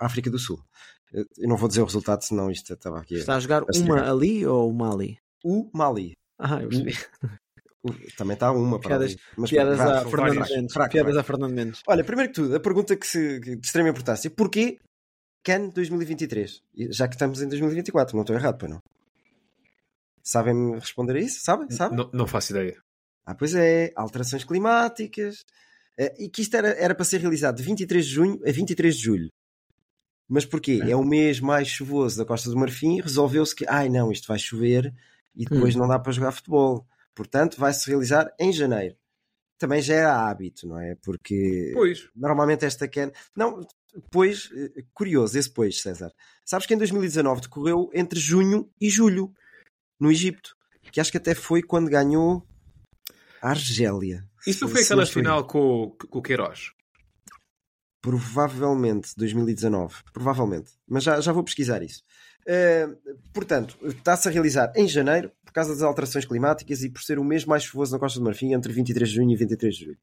a 0.00 0.06
África 0.06 0.30
do 0.30 0.38
Sul. 0.38 0.60
Eh, 1.14 1.24
eu 1.38 1.48
não 1.48 1.56
vou 1.56 1.68
dizer 1.68 1.82
o 1.82 1.86
resultado, 1.86 2.22
senão 2.22 2.50
isto 2.50 2.72
estava 2.72 3.00
aqui. 3.00 3.14
Está 3.14 3.36
a 3.36 3.40
jogar 3.40 3.64
Acho 3.68 3.82
uma 3.82 4.10
ali 4.10 4.46
ou 4.46 4.70
uma 4.70 4.92
ali? 4.92 5.18
O 5.44 5.70
Mali. 5.72 6.16
Ah, 6.38 6.62
eu 6.62 6.68
percebi. 6.68 6.96
Também 8.16 8.34
está 8.34 8.50
uma 8.52 8.78
para 8.78 8.88
Piadas- 8.90 9.12
ali. 9.12 9.20
Mas 9.36 9.50
Piadas 9.50 9.80
a 9.80 9.84
Fernando 10.04 10.10
fraco, 10.10 10.50
Mendes. 10.54 10.72
fraco, 10.72 10.92
Piadas 10.92 11.16
a 11.16 11.22
Fernando 11.22 11.52
Mendes. 11.52 11.80
Olha, 11.86 12.04
primeiro 12.04 12.32
que 12.32 12.40
tudo, 12.40 12.56
a 12.56 12.60
pergunta 12.60 12.96
que 12.96 13.06
se, 13.06 13.40
que- 13.40 13.56
de 13.56 13.66
extrema 13.66 13.88
importância: 13.88 14.30
porquê 14.30 14.78
CAN 15.44 15.68
2023? 15.68 16.62
E 16.74 16.92
Já 16.92 17.06
que 17.08 17.14
estamos 17.14 17.40
em 17.42 17.48
2024, 17.48 18.14
não 18.16 18.22
estou 18.22 18.36
errado, 18.36 18.58
pois 18.58 18.70
não? 18.70 18.80
Sabem-me 20.22 20.74
responder 20.78 21.16
a 21.16 21.20
isso? 21.20 21.40
Sabem? 21.42 21.70
Sabem? 21.70 21.96
Não, 21.96 22.10
não 22.12 22.26
faço 22.26 22.52
ideia. 22.52 22.76
Ah, 23.24 23.34
pois 23.34 23.54
é, 23.54 23.92
alterações 23.96 24.44
climáticas. 24.44 25.44
eh, 25.98 26.14
E 26.18 26.28
que 26.28 26.42
isto 26.42 26.54
era, 26.56 26.68
era 26.70 26.94
para 26.94 27.04
ser 27.04 27.18
realizado 27.20 27.56
de 27.56 27.62
23 27.62 28.04
de 28.06 28.12
junho 28.12 28.40
a 28.46 28.52
23 28.52 28.94
de 28.96 29.02
julho. 29.02 29.28
Mas 30.28 30.44
porquê? 30.44 30.80
É 30.86 30.94
o 30.94 31.02
mês 31.04 31.40
mais 31.40 31.68
chuvoso 31.68 32.18
da 32.18 32.24
Costa 32.26 32.50
do 32.50 32.56
Marfim. 32.56 33.00
Resolveu-se 33.00 33.54
que, 33.54 33.64
ai 33.68 33.88
não, 33.88 34.12
isto 34.12 34.28
vai 34.28 34.38
chover 34.38 34.92
e 35.34 35.44
depois 35.46 35.74
não 35.74 35.88
dá 35.88 35.98
para 35.98 36.12
jogar 36.12 36.32
futebol. 36.32 36.86
Portanto, 37.18 37.58
vai-se 37.58 37.84
realizar 37.90 38.32
em 38.38 38.52
janeiro. 38.52 38.94
Também 39.58 39.82
já 39.82 39.94
era 39.94 40.28
hábito, 40.30 40.68
não 40.68 40.78
é? 40.78 40.94
Porque 41.02 41.72
Pois. 41.74 42.08
normalmente 42.14 42.64
esta 42.64 42.86
can. 42.86 43.10
Não, 43.36 43.66
pois, 44.12 44.48
eh, 44.54 44.84
curioso, 44.94 45.36
esse 45.36 45.50
pois, 45.50 45.80
César. 45.82 46.12
Sabes 46.44 46.64
que 46.64 46.74
em 46.74 46.78
2019 46.78 47.40
decorreu 47.40 47.90
entre 47.92 48.20
junho 48.20 48.70
e 48.80 48.88
julho, 48.88 49.34
no 49.98 50.12
Egito. 50.12 50.54
Que 50.92 51.00
acho 51.00 51.10
que 51.10 51.16
até 51.18 51.34
foi 51.34 51.60
quando 51.60 51.90
ganhou 51.90 52.46
a 53.42 53.50
Argélia. 53.50 54.24
Isso 54.46 54.68
foi 54.68 54.82
aquela 54.84 55.04
final 55.04 55.44
com, 55.44 55.58
o- 55.58 55.90
com 55.90 56.20
o 56.20 56.22
Queiroz? 56.22 56.70
Provavelmente 58.00 59.12
2019. 59.16 59.96
Provavelmente. 60.12 60.70
Mas 60.88 61.02
já, 61.02 61.20
já 61.20 61.32
vou 61.32 61.42
pesquisar 61.42 61.82
isso. 61.82 62.00
Eh, 62.46 62.86
portanto, 63.34 63.76
está-se 63.82 64.28
a 64.28 64.30
realizar 64.30 64.72
em 64.76 64.86
janeiro 64.86 65.32
causa 65.58 65.74
das 65.74 65.82
alterações 65.82 66.24
climáticas 66.24 66.82
e 66.82 66.90
por 66.90 67.02
ser 67.02 67.18
o 67.18 67.24
mês 67.24 67.44
mais 67.44 67.64
chuvoso 67.64 67.92
na 67.92 67.98
Costa 67.98 68.18
do 68.18 68.24
Marfim 68.24 68.52
entre 68.52 68.72
23 68.72 69.08
de 69.08 69.14
junho 69.16 69.30
e 69.32 69.36
23 69.36 69.74
de 69.74 69.84
julho. 69.86 69.98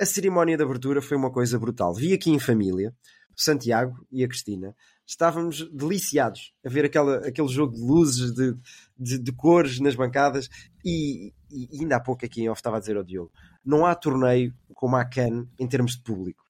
A 0.00 0.06
cerimónia 0.06 0.56
de 0.56 0.62
abertura 0.62 1.02
foi 1.02 1.16
uma 1.16 1.30
coisa 1.30 1.58
brutal. 1.58 1.92
Vi 1.92 2.12
aqui 2.14 2.30
em 2.30 2.38
família, 2.38 2.94
o 3.36 3.42
Santiago 3.42 4.06
e 4.10 4.24
a 4.24 4.28
Cristina. 4.28 4.74
Estávamos 5.06 5.68
deliciados 5.72 6.52
a 6.64 6.68
ver 6.68 6.84
aquela, 6.84 7.16
aquele 7.26 7.48
jogo 7.48 7.74
de 7.74 7.80
luzes, 7.80 8.32
de, 8.32 8.54
de, 8.98 9.18
de 9.18 9.32
cores 9.32 9.78
nas 9.80 9.94
bancadas. 9.94 10.48
E, 10.84 11.32
e- 11.50 11.68
ainda 11.80 11.96
há 11.96 12.00
pouco 12.00 12.24
aqui 12.24 12.42
em 12.42 12.48
off 12.48 12.58
estava 12.58 12.76
a 12.76 12.80
dizer 12.80 12.96
ao 12.96 13.04
Diogo: 13.04 13.32
não 13.64 13.84
há 13.84 13.94
torneio 13.94 14.54
como 14.74 14.96
a 14.96 15.04
CAN 15.04 15.46
em 15.58 15.66
termos 15.66 15.96
de 15.96 16.02
público. 16.02 16.44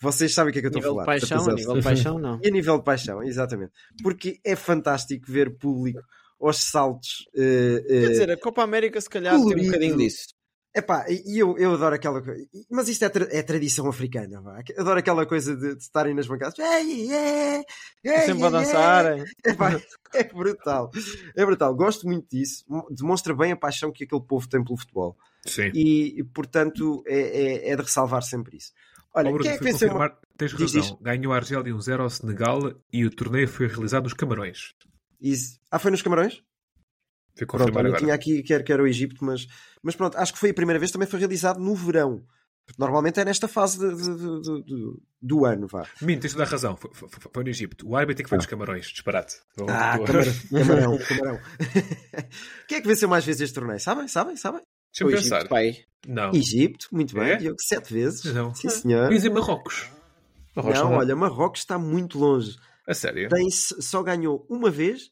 Vocês 0.00 0.34
sabem 0.34 0.50
o 0.50 0.52
que 0.52 0.58
é 0.58 0.62
que 0.62 0.66
eu 0.66 0.70
estou 0.70 0.80
a 0.80 0.82
de 0.82 0.94
falar. 0.94 1.04
paixão, 1.06 1.48
a 1.48 1.54
nível 1.54 1.74
de 1.74 1.82
paixão, 1.82 2.18
não. 2.18 2.40
e 2.42 2.48
a 2.48 2.50
nível 2.50 2.78
de 2.78 2.84
paixão, 2.84 3.22
exatamente. 3.22 3.72
Porque 4.02 4.40
é 4.44 4.56
fantástico 4.56 5.30
ver 5.30 5.56
público 5.56 6.02
aos 6.46 6.64
saltos. 6.64 7.24
eh, 7.36 7.82
Quer 7.86 8.08
dizer, 8.10 8.30
a 8.30 8.36
Copa 8.36 8.62
América 8.62 9.00
se 9.00 9.08
calhar 9.08 9.32
tem 9.34 9.40
um 9.40 9.44
colorido. 9.44 9.66
bocadinho 9.66 9.96
disso. 9.96 10.26
Epá, 10.74 11.04
e 11.06 11.34
e 11.34 11.38
eu, 11.38 11.58
eu 11.58 11.74
adoro 11.74 11.94
aquela 11.94 12.22
coisa. 12.22 12.42
Mas 12.70 12.88
isto 12.88 13.04
é, 13.04 13.08
tra- 13.10 13.28
é 13.30 13.42
tradição 13.42 13.86
africana, 13.88 14.40
vá. 14.40 14.62
Adoro 14.78 14.98
aquela 14.98 15.26
coisa 15.26 15.54
de, 15.54 15.74
de 15.76 15.82
estarem 15.82 16.14
nas 16.14 16.26
bancadas. 16.26 16.58
Ei, 16.58 17.12
ei, 17.12 17.62
ei, 18.02 18.18
Sempre 18.20 18.44
a 18.44 18.48
dançarem. 18.50 19.22
Epá, 19.44 19.78
é 20.14 20.24
brutal. 20.24 20.90
É 21.36 21.44
brutal. 21.44 21.74
Gosto 21.74 22.06
muito 22.06 22.26
disso. 22.30 22.64
Demonstra 22.90 23.34
bem 23.34 23.52
a 23.52 23.56
paixão 23.56 23.92
que 23.92 24.04
aquele 24.04 24.22
povo 24.22 24.48
tem 24.48 24.64
pelo 24.64 24.78
futebol. 24.78 25.14
Sim. 25.46 25.70
E, 25.74 26.24
portanto, 26.32 27.02
é, 27.06 27.18
é, 27.20 27.68
é 27.72 27.76
de 27.76 27.82
ressalvar 27.82 28.22
sempre 28.22 28.56
isso. 28.56 28.72
Olha, 29.14 29.28
Bruno, 29.30 29.42
quem 29.44 29.52
é 29.52 29.58
que 29.58 29.64
venceu 29.64 29.90
uma... 29.94 30.08
tens 30.38 30.56
Diz, 30.56 30.72
razão. 30.74 30.98
Ganhou 31.02 31.34
a 31.34 31.36
Argélia 31.36 31.76
um 31.76 31.80
0 31.82 32.02
ao 32.04 32.08
Senegal 32.08 32.72
e 32.90 33.04
o 33.04 33.10
torneio 33.10 33.46
foi 33.46 33.66
realizado 33.66 34.04
nos 34.04 34.14
Camarões. 34.14 34.72
Ah, 35.70 35.78
foi 35.78 35.90
nos 35.90 36.02
Camarões? 36.02 36.42
Fui 37.36 37.46
Pronto, 37.46 37.78
olha, 37.78 37.88
eu 37.88 37.96
tinha 37.96 38.12
aqui 38.14 38.42
que 38.42 38.52
era, 38.52 38.62
que 38.62 38.72
era 38.72 38.82
o 38.82 38.86
Egito, 38.86 39.24
mas, 39.24 39.46
mas 39.82 39.96
pronto, 39.96 40.16
acho 40.18 40.32
que 40.34 40.38
foi 40.38 40.50
a 40.50 40.54
primeira 40.54 40.78
vez 40.78 40.90
também 40.90 41.08
foi 41.08 41.18
realizado 41.18 41.58
no 41.60 41.74
verão. 41.74 42.22
Normalmente 42.78 43.18
é 43.18 43.24
nesta 43.24 43.48
fase 43.48 43.78
de- 43.78 43.96
de- 43.96 44.16
de- 44.16 44.40
de- 44.42 44.64
de- 44.64 44.96
do 45.20 45.44
ano, 45.44 45.66
vá. 45.66 45.84
Minto, 46.00 46.22
tens 46.22 46.32
toda 46.32 46.44
a 46.44 46.46
razão. 46.46 46.76
Foi, 46.76 46.90
foi- 46.94 47.08
foi 47.32 47.42
no 47.44 47.50
Egito. 47.50 47.88
O 47.88 47.96
árbitro 47.96 48.22
é 48.22 48.24
que 48.24 48.28
foi 48.28 48.36
Ah. 48.36 48.38
dos 48.38 48.46
Camarões. 48.46 48.86
Disparate. 48.86 49.36
Ah, 49.68 49.98
camarão, 50.06 50.32
camarão, 50.50 50.98
camarão. 50.98 51.40
Quem 52.68 52.78
é 52.78 52.80
que 52.80 52.86
venceu 52.88 53.08
mais 53.08 53.24
vezes 53.24 53.40
este 53.42 53.54
torneio? 53.54 53.80
Sabem? 53.80 54.06
Sabem? 54.08 54.36
Sabem? 54.36 54.62
Deixa-me 54.92 55.12
O 55.12 55.16
pensar. 55.16 55.36
Egito, 55.38 55.48
pai. 55.48 55.76
Não. 56.06 56.30
Egito, 56.34 56.88
muito 56.92 57.14
bem, 57.14 57.30
É? 57.32 57.36
Diogo, 57.36 57.56
sete 57.60 57.92
vezes. 57.92 58.24
Não. 58.32 58.54
Sim, 58.54 58.68
senhor. 58.68 59.04
Ia 59.10 59.16
dizer 59.16 59.30
Marrocos. 59.30 59.88
Marrocos 60.54 60.78
Não, 60.80 60.90
dá. 60.90 60.96
olha, 60.98 61.16
Marrocos 61.16 61.60
está 61.60 61.78
muito 61.78 62.18
longe. 62.18 62.56
A 62.86 62.94
sério? 62.94 63.28
Tem, 63.28 63.50
só 63.50 64.02
ganhou 64.02 64.46
uma 64.48 64.70
vez 64.70 65.10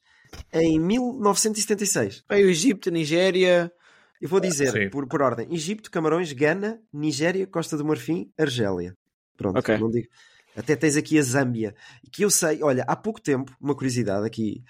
em 0.52 0.78
1976. 0.78 2.22
Pai, 2.26 2.44
o 2.44 2.50
Egito, 2.50 2.88
a 2.88 2.92
Nigéria. 2.92 3.72
Eu 4.20 4.28
vou 4.28 4.40
dizer, 4.40 4.70
Sim. 4.70 4.90
por, 4.90 5.06
por 5.08 5.22
ordem: 5.22 5.46
Egito, 5.52 5.90
Camarões, 5.90 6.32
Gana, 6.32 6.80
Nigéria, 6.92 7.46
Costa 7.46 7.76
do 7.76 7.84
Marfim, 7.84 8.30
Argélia. 8.38 8.96
Pronto, 9.36 9.58
Ok. 9.58 9.78
não 9.78 9.90
digo. 9.90 10.08
Até 10.56 10.74
tens 10.76 10.96
aqui 10.96 11.18
a 11.18 11.22
Zâmbia, 11.22 11.74
que 12.12 12.22
eu 12.24 12.30
sei, 12.30 12.62
olha, 12.62 12.84
há 12.86 12.96
pouco 12.96 13.20
tempo, 13.20 13.56
uma 13.60 13.74
curiosidade 13.74 14.26
aqui, 14.26 14.62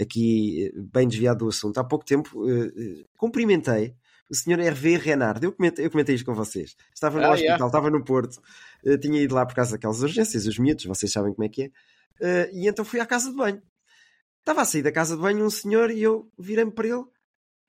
aqui 0.00 0.66
eh, 0.68 0.80
bem 0.92 1.08
desviado 1.08 1.40
do 1.40 1.48
assunto, 1.48 1.76
há 1.78 1.84
pouco 1.84 2.04
tempo 2.04 2.30
eh, 2.48 3.04
cumprimentei 3.18 3.94
o 4.30 4.34
senhor 4.34 4.60
Hervé 4.60 4.96
Renard. 4.96 5.44
Eu 5.44 5.52
comentei, 5.52 5.84
eu 5.84 5.90
comentei 5.90 6.14
isto 6.14 6.24
com 6.24 6.34
vocês. 6.34 6.76
Estava 6.94 7.18
no 7.18 7.26
Ah, 7.26 7.30
hospital, 7.32 7.56
yeah. 7.56 7.66
estava 7.66 7.90
no 7.90 8.02
Porto, 8.04 8.40
eh, 8.86 8.96
tinha 8.96 9.20
ido 9.20 9.34
lá 9.34 9.44
por 9.44 9.54
causa 9.56 9.72
daquelas 9.72 10.00
urgências, 10.02 10.46
os 10.46 10.58
miúdos, 10.58 10.84
vocês 10.86 11.10
sabem 11.12 11.34
como 11.34 11.44
é 11.44 11.48
que 11.48 11.64
é. 11.64 11.70
Eh, 12.20 12.50
e 12.52 12.68
então 12.68 12.84
fui 12.84 13.00
à 13.00 13.06
casa 13.06 13.30
de 13.30 13.36
banho. 13.36 13.62
Estava 14.40 14.62
a 14.62 14.64
sair 14.64 14.82
da 14.82 14.92
casa 14.92 15.16
de 15.16 15.22
banho 15.22 15.44
um 15.44 15.50
senhor 15.50 15.90
e 15.90 16.02
eu 16.02 16.30
virei-me 16.38 16.70
para 16.72 16.88
ele. 16.88 17.04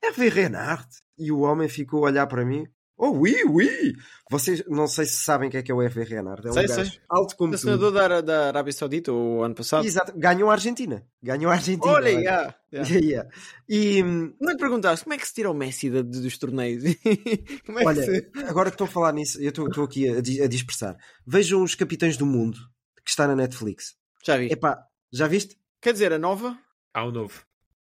Hervé 0.03 0.27
Renard. 0.29 0.87
E 1.17 1.31
o 1.31 1.39
homem 1.39 1.69
ficou 1.69 2.05
a 2.05 2.09
olhar 2.09 2.27
para 2.27 2.43
mim. 2.45 2.67
Oh, 2.97 3.09
oui, 3.09 3.35
oui! 3.43 3.93
Vocês 4.31 4.63
não 4.69 4.87
sei 4.87 5.05
se 5.05 5.17
sabem 5.17 5.49
o 5.49 5.51
que 5.51 5.57
é 5.57 5.61
que 5.63 5.69
é 5.69 5.75
o 5.75 5.81
Hervé 5.81 6.03
Renard. 6.03 6.47
É 6.47 6.49
um 6.49 6.53
Sei, 6.53 6.65
gajo 6.65 6.91
sei. 6.91 7.01
alto 7.09 7.35
como 7.35 7.53
O 7.53 7.55
tu. 7.57 7.61
senador 7.61 7.91
da, 7.91 8.21
da 8.21 8.47
Arábia 8.47 8.71
Saudita, 8.71 9.11
o 9.11 9.43
ano 9.43 9.53
passado. 9.53 9.85
Exato. 9.85 10.13
Ganhou 10.17 10.49
a 10.49 10.53
Argentina. 10.53 11.05
Ganhou 11.21 11.51
a 11.51 11.55
Argentina. 11.55 11.91
Olha, 11.91 12.09
yeah, 12.09 12.55
yeah. 12.71 12.89
Yeah. 12.95 13.29
E 13.67 14.01
hum, 14.01 14.33
Não 14.39 14.55
te 14.55 14.59
perguntaste 14.59 15.03
como 15.03 15.13
é 15.13 15.17
que 15.17 15.27
se 15.27 15.33
tira 15.33 15.51
o 15.51 15.53
Messi 15.53 15.89
da- 15.89 16.01
dos 16.03 16.37
torneios? 16.37 16.85
é 17.03 17.85
olha, 17.85 18.01
se... 18.03 18.31
agora 18.47 18.69
que 18.69 18.75
estou 18.75 18.85
a 18.87 18.89
falar 18.89 19.11
nisso, 19.11 19.41
eu 19.41 19.49
estou 19.49 19.83
aqui 19.83 20.07
a, 20.07 20.17
a 20.19 20.47
dispersar. 20.47 20.95
Vejam 21.27 21.63
os 21.63 21.75
Capitães 21.75 22.15
do 22.15 22.25
Mundo 22.25 22.57
que 23.03 23.09
está 23.09 23.27
na 23.27 23.35
Netflix. 23.35 23.93
Já 24.25 24.37
vi. 24.37 24.51
Epá, 24.51 24.83
já 25.11 25.27
viste? 25.27 25.57
Quer 25.81 25.93
dizer, 25.93 26.11
a 26.13 26.17
nova? 26.19 26.57
Há 26.93 27.05
um 27.05 27.11
novo. 27.11 27.43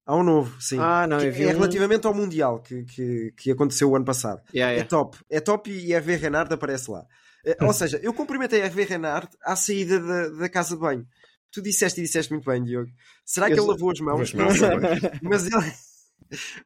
Há 0.07 0.16
um 0.16 0.22
novo, 0.22 0.61
sim. 0.61 0.78
Ah, 0.80 1.07
não, 1.07 1.18
Que 1.18 1.26
eu 1.26 1.32
vi 1.32 1.43
é 1.45 1.49
um- 1.49 1.59
relativamente 1.59 2.07
ao 2.07 2.14
Mundial 2.14 2.61
que, 2.62 2.84
que, 2.84 3.32
que 3.36 3.51
aconteceu 3.51 3.91
o 3.91 3.97
ano 3.97 4.05
passado. 4.05 4.41
Yeah, 4.55 4.72
É 4.72 4.76
yeah. 4.76 4.89
top. 4.89 5.18
É 5.28 5.41
top 5.41 5.70
e 5.70 5.93
Hervé 5.93 6.16
Renard 6.16 6.53
aparece 6.55 6.91
lá. 6.91 7.05
Eh, 7.45 7.57
Ou 7.62 7.72
seja, 7.72 7.99
eu 8.03 8.14
cumprimentei 8.14 8.61
Hervé 8.61 8.84
Renard 8.84 9.28
à 9.43 9.55
saída 9.55 10.01
da, 10.01 10.28
da 10.30 10.49
casa 10.49 10.74
de 10.74 10.80
banho. 10.80 11.07
Tu 11.51 11.61
disseste 11.62 12.01
e 12.01 12.05
disseste 12.05 12.32
muito 12.32 12.45
bem, 12.45 12.62
Diogo. 12.62 12.91
Será 13.24 13.47
que 13.47 13.53
Eu 13.53 13.57
ele 13.59 13.64
sei. 13.64 13.70
lavou 13.72 13.91
as 13.91 14.01
mãos? 14.01 14.20
As 14.20 14.32
mãos, 14.34 14.61
Não 14.61 14.70
sei. 14.70 15.11
mas 15.22 15.47
ele. 15.47 15.72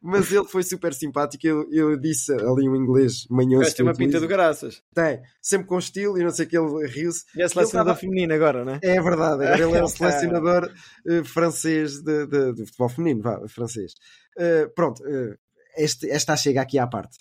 Mas 0.01 0.33
ele 0.33 0.45
foi 0.47 0.63
super 0.65 0.93
simpático. 0.93 1.47
Eu, 1.47 1.69
eu 1.73 1.97
disse 1.97 2.33
ali 2.33 2.69
um 2.69 2.75
inglês 2.75 3.27
manhoso. 3.31 3.65
Mas 3.65 3.75
tem 3.75 3.85
uma 3.87 3.95
pinta 3.95 4.19
do 4.19 4.27
graças. 4.27 4.83
Tem, 4.95 5.23
sempre 5.41 5.69
com 5.69 5.79
estilo 5.79 6.19
e 6.19 6.25
não 6.25 6.31
sei 6.31 6.47
o 6.47 6.49
que, 6.49 6.59
ele 6.59 6.87
riu-se. 6.89 7.25
E 7.37 7.43
a 7.43 7.49
selecionador 7.49 7.93
tava- 7.93 8.01
feminina 8.01 8.35
agora, 8.35 8.65
não 8.65 8.75
é? 8.75 8.81
É 8.83 9.01
verdade, 9.01 9.45
agora 9.45 9.63
ele 9.63 9.77
é 9.77 9.83
o 9.83 9.87
selecionador 9.89 10.73
eh, 11.07 11.23
francês 11.25 12.03
de, 12.03 12.27
de- 12.27 12.55
de 12.55 12.67
futebol 12.67 12.89
feminino, 12.89 13.23
vá, 13.23 13.47
francês. 13.49 13.93
Eh, 14.37 14.67
pronto, 14.75 15.03
eh, 15.07 15.37
este, 15.77 16.11
esta 16.11 16.37
chega 16.37 16.61
aqui 16.61 16.79
à 16.79 16.87
parte. 16.87 17.17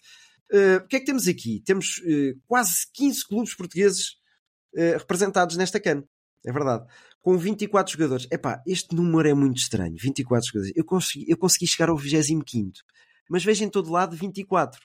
O 0.84 0.88
que 0.88 0.98
é 0.98 1.00
que 1.00 1.06
temos 1.06 1.28
aqui? 1.30 1.62
Temos 1.66 2.02
quase 2.46 2.86
15 2.94 3.26
clubes 3.26 3.56
portugueses 3.56 4.18
representados 4.76 5.56
nesta 5.56 5.80
CAN. 5.80 6.04
É 6.46 6.52
verdade. 6.52 6.84
Com 7.22 7.38
24 7.38 7.94
jogadores. 7.94 8.28
Epá, 8.32 8.62
este 8.66 8.96
número 8.96 9.30
é 9.30 9.34
muito 9.34 9.58
estranho. 9.58 9.96
24 10.00 10.48
jogadores. 10.48 10.74
Eu 10.76 10.84
consegui, 10.84 11.26
eu 11.30 11.38
consegui 11.38 11.68
chegar 11.68 11.90
ao 11.90 11.98
25 11.98 12.44
mas 13.30 13.46
vejo 13.46 13.64
em 13.64 13.70
todo 13.70 13.90
lado 13.90 14.16
24. 14.16 14.82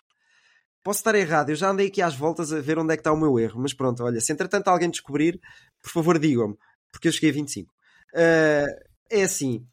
Posso 0.85 1.01
estar 1.01 1.17
errado, 1.17 1.51
eu 1.51 1.57
já 1.57 1.69
andei 1.69 1.89
aqui 1.89 2.01
às 2.01 2.15
voltas 2.15 2.53
a 2.53 2.61
ver 2.61 2.79
onde 2.79 2.93
é 2.93 2.97
que 2.97 3.01
está 3.01 3.13
o 3.13 3.19
meu 3.19 3.41
erro, 3.41 3.61
mas 3.61 3.75
pronto, 3.75 4.05
olha, 4.05 4.21
se 4.21 4.33
entretanto 4.33 4.69
alguém 4.69 4.89
descobrir, 4.89 5.41
por 5.83 5.91
favor 5.91 6.17
digam-me, 6.17 6.57
porque 6.93 7.09
eu 7.09 7.13
cheguei 7.13 7.31
a 7.31 7.33
25. 7.33 7.75
Ah, 8.15 8.67
é 9.11 9.25
assim, 9.25 9.67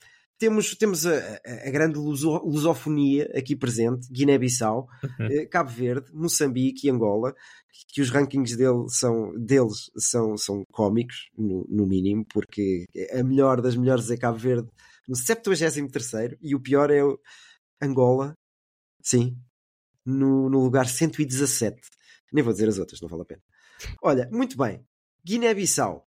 temos, 0.44 0.76
temos 0.76 1.06
a, 1.06 1.16
a- 1.46 1.72
grande 1.72 1.98
luso- 1.98 2.44
lusofonia 2.44 3.32
aqui 3.34 3.56
presente, 3.56 4.08
Guiné-Bissau, 4.12 4.88
eh, 5.20 5.46
Cabo 5.46 5.70
Verde, 5.70 6.12
Moçambique 6.14 6.86
e 6.88 6.90
Angola, 6.90 7.34
que 7.88 8.02
os 8.02 8.10
rankings 8.10 8.58
dele 8.58 8.90
são, 8.90 9.34
deles 9.40 9.90
são, 9.98 10.36
são 10.38 10.66
cómicos, 10.72 11.30
no, 11.38 11.66
no 11.70 11.88
mínimo, 11.88 12.26
porque 12.34 12.86
a 13.14 13.24
melhor 13.24 13.62
das 13.62 13.76
melhores 13.78 14.12
é 14.12 14.18
Cabo 14.18 14.38
Verde 14.38 14.68
no 15.08 15.16
73 15.16 16.36
e 16.42 16.54
o 16.56 16.60
pior 16.60 16.92
é 16.92 17.02
o 17.04 17.18
Angola, 17.82 18.36
sim, 19.02 19.38
no, 20.06 20.50
no 20.50 20.60
lugar 20.62 20.88
117. 20.88 21.80
Nem 22.34 22.44
vou 22.44 22.52
dizer 22.52 22.68
as 22.68 22.80
outras, 22.80 23.00
não 23.00 23.08
vale 23.08 23.22
a 23.22 23.26
pena. 23.26 23.42
Olha, 24.02 24.30
muito 24.32 24.58
bem. 24.58 24.86
Guiné-Bissau. 25.26 26.06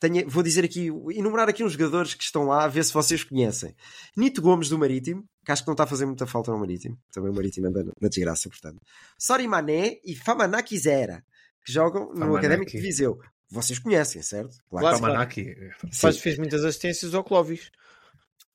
Tenho- 0.00 0.28
vou 0.28 0.42
dizer 0.44 0.64
aqui, 0.64 0.86
enumerar 1.12 1.48
aqui 1.48 1.64
uns 1.64 1.72
jogadores 1.72 2.14
que 2.14 2.22
estão 2.22 2.44
lá, 2.44 2.64
a 2.64 2.68
ver 2.68 2.84
se 2.84 2.92
vocês 2.94 3.24
conhecem. 3.24 3.74
Nito 4.16 4.40
Gomes 4.40 4.68
do 4.68 4.78
Marítimo, 4.78 5.24
que 5.44 5.50
acho 5.50 5.62
que 5.62 5.66
não 5.68 5.72
está 5.74 5.84
a 5.84 5.86
fazer 5.88 6.06
muita 6.06 6.26
falta 6.26 6.52
no 6.52 6.58
Marítimo. 6.58 6.96
Também 7.12 7.30
o 7.30 7.34
Marítimo 7.34 7.66
anda 7.66 7.82
na- 8.00 8.08
desgraça, 8.08 8.48
portanto. 8.48 8.80
Sori 9.18 9.48
Mané 9.48 9.96
e 10.04 10.14
Famaná 10.14 10.62
Zera, 10.76 11.24
que 11.64 11.72
jogam 11.72 12.10
no 12.10 12.14
Famanaki. 12.18 12.38
Académico 12.38 12.70
de 12.70 12.78
Viseu. 12.80 13.18
Vocês 13.50 13.78
conhecem, 13.78 14.22
certo? 14.22 14.56
Claro. 14.70 14.86
que 14.88 14.94
sim. 14.94 15.00
Tamanaki. 15.02 15.56
Faz, 15.94 16.18
fez 16.18 16.38
muitas 16.38 16.64
assistências 16.64 17.14
ao 17.14 17.24
Clóvis. 17.24 17.70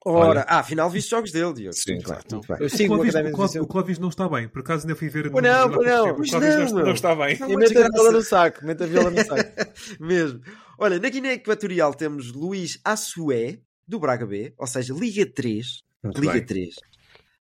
Ora, 0.06 0.28
Olha. 0.30 0.46
ah, 0.50 0.60
afinal 0.60 0.90
viste 0.90 1.10
jogos 1.12 1.32
dele, 1.32 1.54
Diogo. 1.54 1.74
Sim, 1.74 2.00
claro. 2.02 2.22
bem, 2.30 2.34
muito 2.38 2.48
bem. 2.48 2.58
Eu 2.60 2.66
O 2.66 2.70
sigo 2.70 2.94
o 2.94 2.98
Clóvis, 2.98 3.16
Académico 3.16 3.30
o, 3.30 3.32
de 3.32 3.36
Clóvis, 3.36 3.52
Viseu. 3.54 3.64
o 3.64 3.68
Clóvis 3.68 4.00
não 4.00 4.10
está 4.10 4.30
bem, 4.30 4.48
por 4.50 4.60
acaso 4.60 4.86
ainda 4.86 4.96
fui 5.00 5.08
ver. 5.10 5.32
Não, 5.32 5.72
pois 5.72 5.88
não. 5.88 6.04
O 6.10 6.14
Clóvis 6.16 6.32
não, 6.32 6.40
não, 6.40 6.86
não 6.86 6.92
está 6.94 7.16
bem. 7.16 7.40
Não, 7.40 7.50
E 7.50 7.56
mete 7.58 7.78
a 7.78 7.90
viola 7.90 8.12
no 8.12 8.22
saco. 8.22 8.66
Mete 8.66 8.84
a 8.84 8.86
viola 8.86 9.10
no 9.10 9.24
saco. 9.26 9.52
Mesmo. 10.00 10.42
Olha, 10.80 11.00
na 11.00 11.10
Guiné 11.10 11.34
Equatorial 11.34 11.94
temos 11.94 12.32
Luís 12.32 12.80
Assué, 12.84 13.60
do 13.88 14.00
Braga 14.00 14.26
B, 14.26 14.54
ou 14.58 14.66
seja, 14.68 14.94
Liga 14.94 15.26
3. 15.26 15.82
Muito 16.04 16.20
Liga 16.22 16.34
bem. 16.34 16.46
3. 16.46 16.76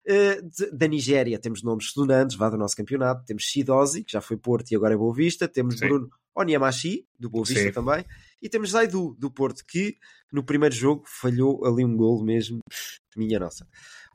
Uh, 0.08 0.48
de- 0.48 0.70
da 0.72 0.88
Nigéria 0.88 1.38
temos 1.38 1.62
nomes 1.62 1.90
sonantes, 1.90 2.36
vá 2.36 2.48
do 2.48 2.56
nosso 2.56 2.74
campeonato. 2.76 3.24
Temos 3.24 3.44
Shidozi, 3.44 4.02
que 4.04 4.12
já 4.12 4.20
foi 4.20 4.36
Porto 4.36 4.70
e 4.72 4.76
agora 4.76 4.94
é 4.94 4.96
Boa 4.96 5.14
Vista. 5.14 5.46
Temos 5.46 5.78
Sim. 5.78 5.86
Bruno 5.86 6.08
Onyemachi, 6.34 7.06
do 7.18 7.28
Boa 7.30 7.44
Vista 7.44 7.62
Sim. 7.64 7.72
também. 7.72 8.04
E 8.42 8.48
temos 8.48 8.70
Zaidu, 8.70 9.14
do 9.18 9.30
Porto, 9.30 9.62
que 9.66 9.96
no 10.32 10.42
primeiro 10.42 10.74
jogo 10.74 11.04
falhou 11.06 11.64
ali 11.66 11.84
um 11.84 11.96
gol 11.96 12.24
mesmo. 12.24 12.60
Minha 13.16 13.38
nossa. 13.38 13.66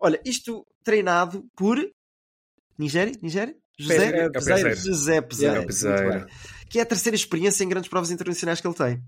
Olha, 0.01 0.20
isto 0.26 0.66
treinado 0.84 1.45
por 1.55 1.78
Nigéria? 2.78 3.13
Nigéria? 3.22 3.55
José? 3.78 3.95
Peseiro. 3.95 4.17
É 4.17 4.30
Peseiro. 4.30 4.76
José 4.76 5.21
Peseiro. 5.21 5.55
É 5.61 5.65
Peseiro. 5.65 6.26
Que 6.69 6.80
é 6.80 6.82
a 6.82 6.86
terceira 6.86 7.15
experiência 7.15 7.63
em 7.63 7.69
grandes 7.69 7.89
provas 7.89 8.11
internacionais 8.11 8.61
que 8.61 8.67
ele 8.67 8.76
tem. 8.76 9.01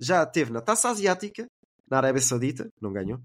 Já 0.00 0.26
teve 0.26 0.52
na 0.52 0.60
Taça 0.60 0.88
Asiática, 0.88 1.46
na 1.90 1.98
Arábia 1.98 2.20
Saudita, 2.20 2.68
não 2.80 2.92
ganhou. 2.92 3.20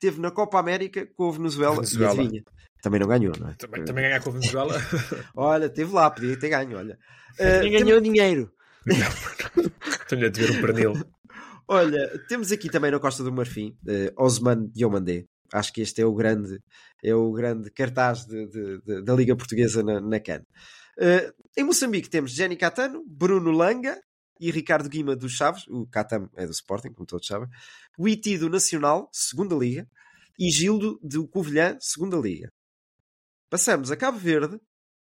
Teve 0.00 0.20
na 0.20 0.30
Copa 0.30 0.58
América 0.58 1.08
com 1.16 1.28
a 1.28 1.32
Venezuela, 1.32 1.74
Venezuela. 1.76 2.14
e 2.14 2.20
adivinha, 2.20 2.42
também 2.82 3.00
não 3.00 3.08
ganhou, 3.08 3.32
não 3.38 3.48
é? 3.48 3.54
Também, 3.54 3.84
também 3.84 4.04
ganhar 4.04 4.22
com 4.22 4.30
a 4.30 4.32
Venezuela. 4.32 4.74
Olha, 5.34 5.68
teve 5.68 5.92
lá, 5.92 6.10
podia 6.10 6.38
ter 6.38 6.48
ganho, 6.48 6.76
olha. 6.76 6.98
Uh, 7.38 7.62
Ninguém 7.64 7.84
ganhou 7.84 8.00
dinheiro. 8.00 8.52
Tenho 10.08 10.26
a 10.26 10.28
dever 10.28 10.56
um 10.56 10.60
pernil. 10.60 10.92
Olha, 11.66 12.18
temos 12.28 12.50
aqui 12.50 12.70
também 12.70 12.90
na 12.90 12.98
Costa 12.98 13.22
do 13.22 13.30
Marfim 13.30 13.76
eh, 13.86 14.10
Osman 14.16 14.70
Diomandé. 14.72 15.26
Acho 15.52 15.72
que 15.72 15.80
este 15.80 16.02
é 16.02 16.06
o 16.06 16.14
grande, 16.14 16.60
é 17.02 17.14
o 17.14 17.32
grande 17.32 17.70
cartaz 17.70 18.26
de- 18.26 18.46
de- 18.48 18.80
de- 18.82 19.02
da 19.02 19.14
Liga 19.14 19.34
Portuguesa 19.36 19.82
na, 19.82 20.00
na 20.00 20.20
CAN. 20.20 20.42
Eh, 20.98 21.32
em 21.56 21.64
Moçambique 21.64 22.10
temos 22.10 22.32
Jenny 22.32 22.56
Catano, 22.56 23.04
Bruno 23.06 23.50
Langa 23.50 23.98
e 24.40 24.50
Ricardo 24.50 24.88
Guima 24.88 25.16
do 25.16 25.28
Chaves. 25.28 25.64
O 25.68 25.86
Catam 25.86 26.28
é 26.36 26.44
do 26.46 26.52
Sporting, 26.52 26.92
como 26.92 27.06
todos 27.06 27.26
sabem. 27.26 27.48
O 27.98 28.08
Iti 28.08 28.36
do 28.36 28.50
Nacional, 28.50 29.08
segunda 29.12 29.54
Liga. 29.54 29.88
E 30.38 30.50
Gildo 30.52 31.00
do 31.02 31.26
Covilhã, 31.26 31.76
segunda 31.80 32.16
Liga. 32.16 32.48
Passamos 33.50 33.90
a 33.90 33.96
Cabo 33.96 34.18
Verde. 34.18 34.60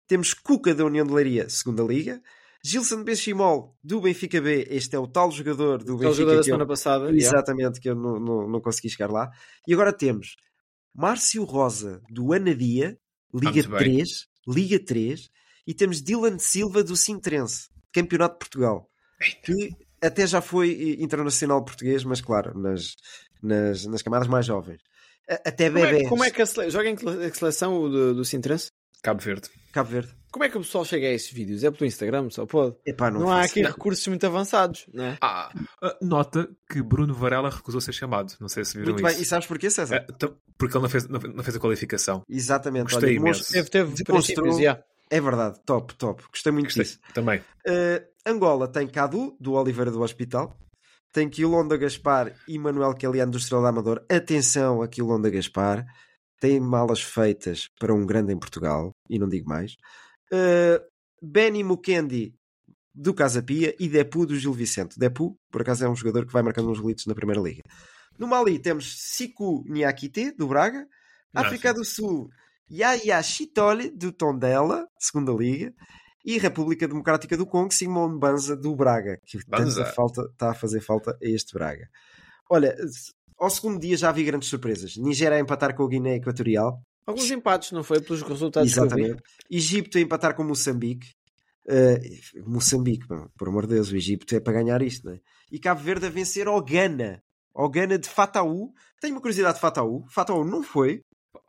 Temos 0.08 0.34
Cuca 0.34 0.74
da 0.74 0.84
União 0.86 1.06
de 1.06 1.14
Leiria, 1.14 1.48
segunda 1.50 1.84
Liga. 1.84 2.20
Gilson 2.64 3.03
Benchimol 3.03 3.76
do 3.84 4.01
Benfica 4.01 4.41
B. 4.41 4.68
Este 4.70 4.95
é 4.95 4.99
o 4.99 5.07
tal 5.07 5.32
jogador 5.32 5.78
do 5.84 5.93
Aquele 5.95 5.97
Benfica 6.10 6.14
jogador 6.14 6.26
da 6.26 6.34
que 6.36 6.39
eu- 6.39 6.43
semana 6.43 6.66
passada. 6.68 7.05
yeah. 7.05 7.18
Exatamente, 7.18 7.80
que 7.80 7.89
eu 7.89 7.95
não, 7.95 8.20
não, 8.20 8.47
não 8.49 8.62
consegui 8.62 8.89
chegar 8.89 9.10
lá. 9.10 9.30
E 9.68 9.74
agora 9.74 9.93
temos 9.93 10.36
Márcio 10.93 11.43
Rosa 11.43 12.01
do 12.10 12.34
Anadia, 12.34 12.97
Liga 13.34 13.51
muito 13.51 13.70
bem. 13.70 13.78
3, 13.80 14.10
Liga 14.47 14.80
3, 14.84 15.30
e 15.68 15.74
temos 15.74 16.01
Dylan 16.01 16.39
Silva 16.39 16.84
do 16.84 16.95
Sintrense, 16.95 17.70
Campeonato 17.93 18.34
de 18.36 18.39
Portugal, 18.39 18.89
que 19.43 19.70
até 20.01 20.26
já 20.26 20.41
foi 20.41 20.97
internacional 20.99 21.64
português, 21.64 22.03
mas 22.03 22.22
claro, 22.22 22.57
nas, 22.60 22.95
nas, 23.41 23.86
nas 23.86 24.01
camadas 24.01 24.28
mais 24.28 24.45
jovens. 24.45 24.82
A- 25.30 25.49
Até 25.49 25.70
Como 25.70 25.86
bebês. 25.86 26.05
é, 26.05 26.10
como 26.10 26.24
é 26.24 26.32
que 26.32 26.41
a 26.41 26.45
sele... 26.45 26.70
joga 26.72 26.89
em 26.89 26.95
que 26.95 27.38
seleção 27.38 27.80
o 27.84 27.88
do, 27.89 28.16
do 28.16 28.26
Sintrense? 28.26 28.72
Cabo 29.03 29.22
Verde. 29.22 29.47
Cabo 29.72 29.89
Verde. 29.91 30.12
Como 30.32 30.43
é 30.43 30.49
que 30.49 30.57
o 30.57 30.61
pessoal 30.61 30.86
chega 30.86 31.07
a 31.07 31.11
esses 31.11 31.32
vídeos? 31.32 31.63
É 31.63 31.71
pelo 31.71 31.86
Instagram, 31.88 32.30
só 32.30 32.45
pode. 32.45 32.75
Epá, 32.86 33.09
não 33.09 33.21
Não, 33.21 33.32
há 33.32 33.41
aqui 33.41 33.61
ideia. 33.61 33.73
recursos 33.73 34.05
muito 34.07 34.25
avançados, 34.25 34.86
não 34.93 35.03
é? 35.03 35.17
Ah, 35.21 35.51
nota 36.01 36.47
que 36.71 36.82
Bruno 36.84 37.13
Varela 37.13 37.49
recusou 37.49 37.82
ser 37.82 37.93
chamado. 37.93 38.34
Não 38.39 38.47
sei 38.47 38.63
se 38.63 38.77
viram 38.77 38.91
Muito 38.93 39.03
bem, 39.03 39.13
isso. 39.13 39.23
e 39.23 39.25
sabes 39.25 39.47
porquê, 39.47 39.69
César? 39.69 40.05
Então, 40.09 40.36
porque 40.57 40.75
ele 40.77 40.84
não 40.84 40.89
fez, 40.89 41.07
não, 41.07 41.19
não 41.19 41.43
fez 41.43 41.55
a 41.55 41.59
qualificação. 41.59 42.23
Exatamente. 42.30 42.91
Gostei 42.91 43.09
olha, 43.09 43.17
imenso. 43.17 43.51
Teve, 43.51 43.69
teve 43.69 44.03
Demonstrou- 44.03 44.59
yeah. 44.59 44.84
É 45.11 45.19
verdade, 45.19 45.59
top, 45.65 45.95
top. 45.95 46.23
Gostei 46.32 46.51
muito 46.51 46.65
Gostei. 46.65 46.84
disso. 46.84 46.99
Também. 47.15 47.39
Uh, 47.67 48.05
Angola 48.23 48.67
tem 48.67 48.88
Cadu, 48.88 49.36
do 49.39 49.53
Oliveira 49.53 49.89
do 49.89 50.01
Hospital. 50.03 50.55
Tem 51.11 51.27
Quilonda 51.27 51.75
Gaspar 51.75 52.36
e 52.47 52.59
Manuel 52.59 52.93
Caliano 52.95 53.32
do 53.32 53.39
Estrela 53.39 53.63
da 53.63 53.69
Amador. 53.69 54.05
Atenção 54.07 54.84
a 54.84 54.88
Quilonda 54.88 55.27
Gaspar. 55.32 55.84
Tem 56.39 56.59
malas 56.59 57.01
feitas 57.01 57.67
para 57.80 57.91
um 57.91 58.05
grande 58.05 58.32
em 58.32 58.38
Portugal. 58.38 58.91
E 59.09 59.17
não 59.17 59.27
digo 59.27 59.49
mais. 59.49 59.75
Uh, 60.32 60.80
Benny 61.21 61.63
Mukendi 61.63 62.34
do 62.93 63.13
Casa 63.13 63.41
Pia 63.41 63.75
e 63.80 63.88
Depu 63.88 64.25
do 64.25 64.38
Gil 64.38 64.53
Vicente. 64.53 64.99
Depu, 64.99 65.38
por 65.51 65.61
acaso, 65.61 65.86
é 65.86 65.89
um 65.89 65.95
jogador 65.95 66.25
que 66.25 66.34
vai 66.34 66.43
marcando 66.43 66.69
uns 66.69 66.80
golitos 66.80 67.05
na 67.05 67.15
Primeira 67.15 67.41
Liga. 67.41 67.63
No 68.17 68.27
Mali 68.27 68.59
temos 68.59 69.15
Siku 69.15 69.63
Niakite, 69.65 70.32
do 70.32 70.47
Braga. 70.47 70.86
Ah, 71.34 71.41
África 71.41 71.73
do 71.73 71.86
Sul, 71.86 72.30
Yaya 72.69 73.21
Chitole, 73.23 73.89
do 73.91 74.11
Tondela, 74.11 74.86
segunda 74.99 75.32
liga. 75.32 75.73
E 76.25 76.38
República 76.38 76.88
Democrática 76.88 77.38
do 77.38 77.45
Congo, 77.45 77.73
Simone 77.73 78.19
Banza, 78.19 78.55
do 78.57 78.75
Braga. 78.75 79.17
Que 79.25 79.39
Banza. 79.47 79.84
tanta 79.84 79.93
falta 79.93 80.21
está 80.23 80.51
a 80.51 80.53
fazer 80.53 80.82
falta 80.82 81.11
a 81.11 81.17
este 81.21 81.53
Braga. 81.53 81.88
Olha, 82.49 82.75
ao 83.39 83.49
segundo 83.49 83.80
dia 83.80 83.95
já 83.95 84.11
vi 84.11 84.25
grandes 84.25 84.49
surpresas. 84.49 84.97
Nigéria 84.97 85.38
a 85.38 85.39
empatar 85.39 85.73
com 85.73 85.84
a 85.84 85.88
Guiné 85.88 86.15
Equatorial. 86.15 86.82
Alguns 87.10 87.32
empates, 87.32 87.72
não 87.72 87.84
foi? 87.84 87.99
Pelos 88.01 88.22
resultados 88.22 88.72
que 88.74 88.80
eu 88.80 88.84
vi. 88.84 89.01
Exatamente. 89.01 89.24
Egito 89.49 89.97
a 89.97 90.01
empatar 90.01 90.36
com 90.36 90.43
Moçambique. 90.43 91.07
Uh, 91.66 92.49
Moçambique, 92.49 93.05
por 93.38 93.47
amor 93.47 93.68
de 93.68 93.76
Deus, 93.76 93.91
o 93.91 93.95
Egito 93.95 94.34
é 94.36 94.39
para 94.39 94.53
ganhar 94.53 94.82
isto, 94.82 95.05
não 95.05 95.14
é? 95.14 95.20
E 95.51 95.60
Cabo 95.60 95.82
Verde 95.82 96.05
a 96.05 96.10
vencer 96.10 96.47
ao 96.47 96.62
Gana. 96.64 97.22
Ao 97.53 97.70
Gana 97.70 97.97
de 97.97 98.07
Fataú. 98.07 98.74
Tenho 99.01 99.16
uma 99.16 99.22
curiosidade 99.22 99.55
de 99.55 99.62
Fataú. 99.62 100.05
Fataú 100.10 100.43
não 100.45 100.62
foi. 100.64 101.01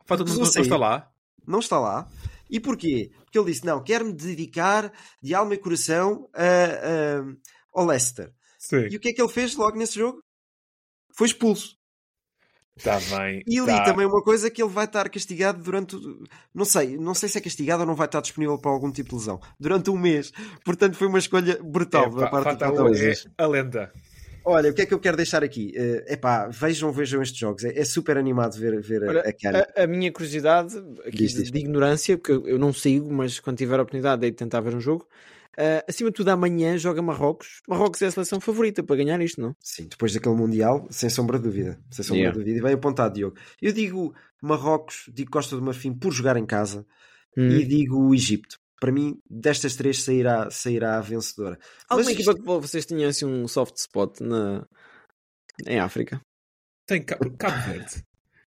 Falta 0.05 0.23
não, 0.23 0.35
não 0.35 0.43
está 0.43 0.77
lá. 0.77 1.09
Não 1.47 1.59
está 1.59 1.79
lá. 1.79 2.07
E 2.49 2.59
porquê? 2.59 3.11
Porque 3.23 3.37
ele 3.39 3.51
disse: 3.51 3.65
Não, 3.65 3.81
quero-me 3.83 4.13
dedicar 4.13 4.91
de 5.21 5.33
alma 5.33 5.53
e 5.53 5.57
coração 5.57 6.27
a, 6.33 6.43
a- 6.43 7.33
ao 7.73 7.85
Leicester. 7.85 8.31
Sim. 8.59 8.87
E 8.91 8.97
o 8.97 8.99
que 8.99 9.09
é 9.09 9.13
que 9.13 9.21
ele 9.21 9.31
fez 9.31 9.55
logo 9.55 9.77
nesse 9.77 9.95
jogo? 9.97 10.21
Foi 11.15 11.27
expulso. 11.27 11.77
Está 12.83 12.99
bem. 13.15 13.43
E 13.45 13.59
ali 13.59 13.67
tá. 13.67 13.83
também 13.83 14.07
uma 14.07 14.23
coisa 14.23 14.49
que 14.49 14.61
ele 14.61 14.71
vai 14.71 14.85
estar 14.85 15.07
castigado 15.07 15.61
durante. 15.61 15.95
Não 16.53 16.65
sei, 16.65 16.97
não 16.97 17.13
sei 17.13 17.29
se 17.29 17.37
é 17.37 17.41
castigado 17.41 17.81
ou 17.81 17.87
não 17.87 17.95
vai 17.95 18.07
estar 18.07 18.21
disponível 18.21 18.57
para 18.57 18.71
algum 18.71 18.91
tipo 18.91 19.09
de 19.09 19.15
lesão. 19.15 19.39
Durante 19.59 19.91
um 19.91 19.97
mês. 19.97 20.31
Portanto, 20.65 20.95
foi 20.95 21.07
uma 21.07 21.19
escolha 21.19 21.59
brutal 21.63 22.05
É, 22.05 22.09
da 22.09 22.27
pá, 22.27 22.41
parte 22.41 22.65
do 22.65 22.95
é 22.95 23.13
a 23.37 23.47
lenda. 23.47 23.91
Olha, 24.43 24.71
o 24.71 24.73
que 24.73 24.81
é 24.81 24.85
que 24.87 24.93
eu 24.95 24.99
quero 24.99 25.15
deixar 25.15 25.43
aqui? 25.43 25.71
É 25.75 26.15
pá, 26.17 26.47
vejam, 26.47 26.91
vejam 26.91 27.21
estes 27.21 27.37
jogos. 27.37 27.63
É, 27.63 27.77
é 27.79 27.85
super 27.85 28.17
animado 28.17 28.57
ver, 28.57 28.81
ver 28.81 29.03
a- 29.03 29.07
Olha, 29.07 29.21
a 29.21 29.31
cara. 29.33 29.71
A, 29.77 29.83
a 29.83 29.87
minha 29.87 30.11
curiosidade, 30.11 30.75
aqui 31.05 31.17
Diz, 31.17 31.33
de, 31.33 31.41
diz. 31.43 31.51
de 31.51 31.59
ignorância, 31.59 32.17
porque 32.17 32.31
eu, 32.31 32.47
eu 32.47 32.57
não 32.57 32.73
sigo, 32.73 33.13
mas 33.13 33.39
quando 33.39 33.57
tiver 33.57 33.77
a 33.77 33.83
oportunidade 33.83 34.21
de 34.21 34.31
tentar 34.31 34.59
ver 34.61 34.73
um 34.73 34.79
jogo, 34.81 35.05
ah, 35.57 35.83
acima 35.87 36.09
de 36.09 36.15
tudo 36.15 36.29
amanhã 36.29 36.77
joga 36.77 37.01
Marrocos. 37.01 37.61
Marrocos 37.67 38.01
é 38.01 38.07
a 38.07 38.11
seleção 38.11 38.39
favorita 38.39 38.81
para 38.83 38.95
ganhar 38.95 39.19
isto, 39.21 39.39
não? 39.41 39.55
Sim, 39.59 39.87
depois 39.87 40.13
daquele 40.13 40.35
Mundial, 40.35 40.87
sem 40.89 41.09
sombra 41.09 41.37
de 41.37 41.43
dúvida. 41.45 41.79
Sem 41.91 42.03
sombra 42.03 42.19
Yeah. 42.21 42.37
de 42.37 42.43
dúvida. 42.43 42.59
E 42.59 42.61
bem 42.63 42.73
apontado, 42.73 43.13
Diogo. 43.15 43.37
Eu 43.61 43.71
digo 43.73 44.13
Marrocos, 44.41 45.05
digo 45.13 45.31
Costa 45.31 45.55
do 45.55 45.61
Marfim 45.61 45.93
por 45.93 46.11
jogar 46.11 46.37
em 46.37 46.45
casa 46.45 46.85
Hum. 47.37 47.47
e 47.49 47.65
digo 47.65 47.97
o 48.09 48.13
Egito. 48.15 48.57
Para 48.79 48.91
mim, 48.91 49.19
destas 49.29 49.75
três 49.75 50.01
sairá, 50.03 50.49
sairá 50.49 50.97
a 50.97 51.01
vencedora. 51.01 51.59
Alguma 51.87 52.05
Mas 52.09 52.13
equipa 52.15 52.31
isto- 52.31 52.41
que 52.41 52.47
vocês 52.47 52.85
tinham 52.85 53.07
assim 53.09 53.25
um 53.25 53.47
soft 53.47 53.75
spot 53.77 54.19
na... 54.21 54.65
em 55.67 55.79
África? 55.79 56.19
Tem 56.87 57.03
Ca- 57.03 57.17
Cabo 57.37 57.57
Verde. 57.71 58.03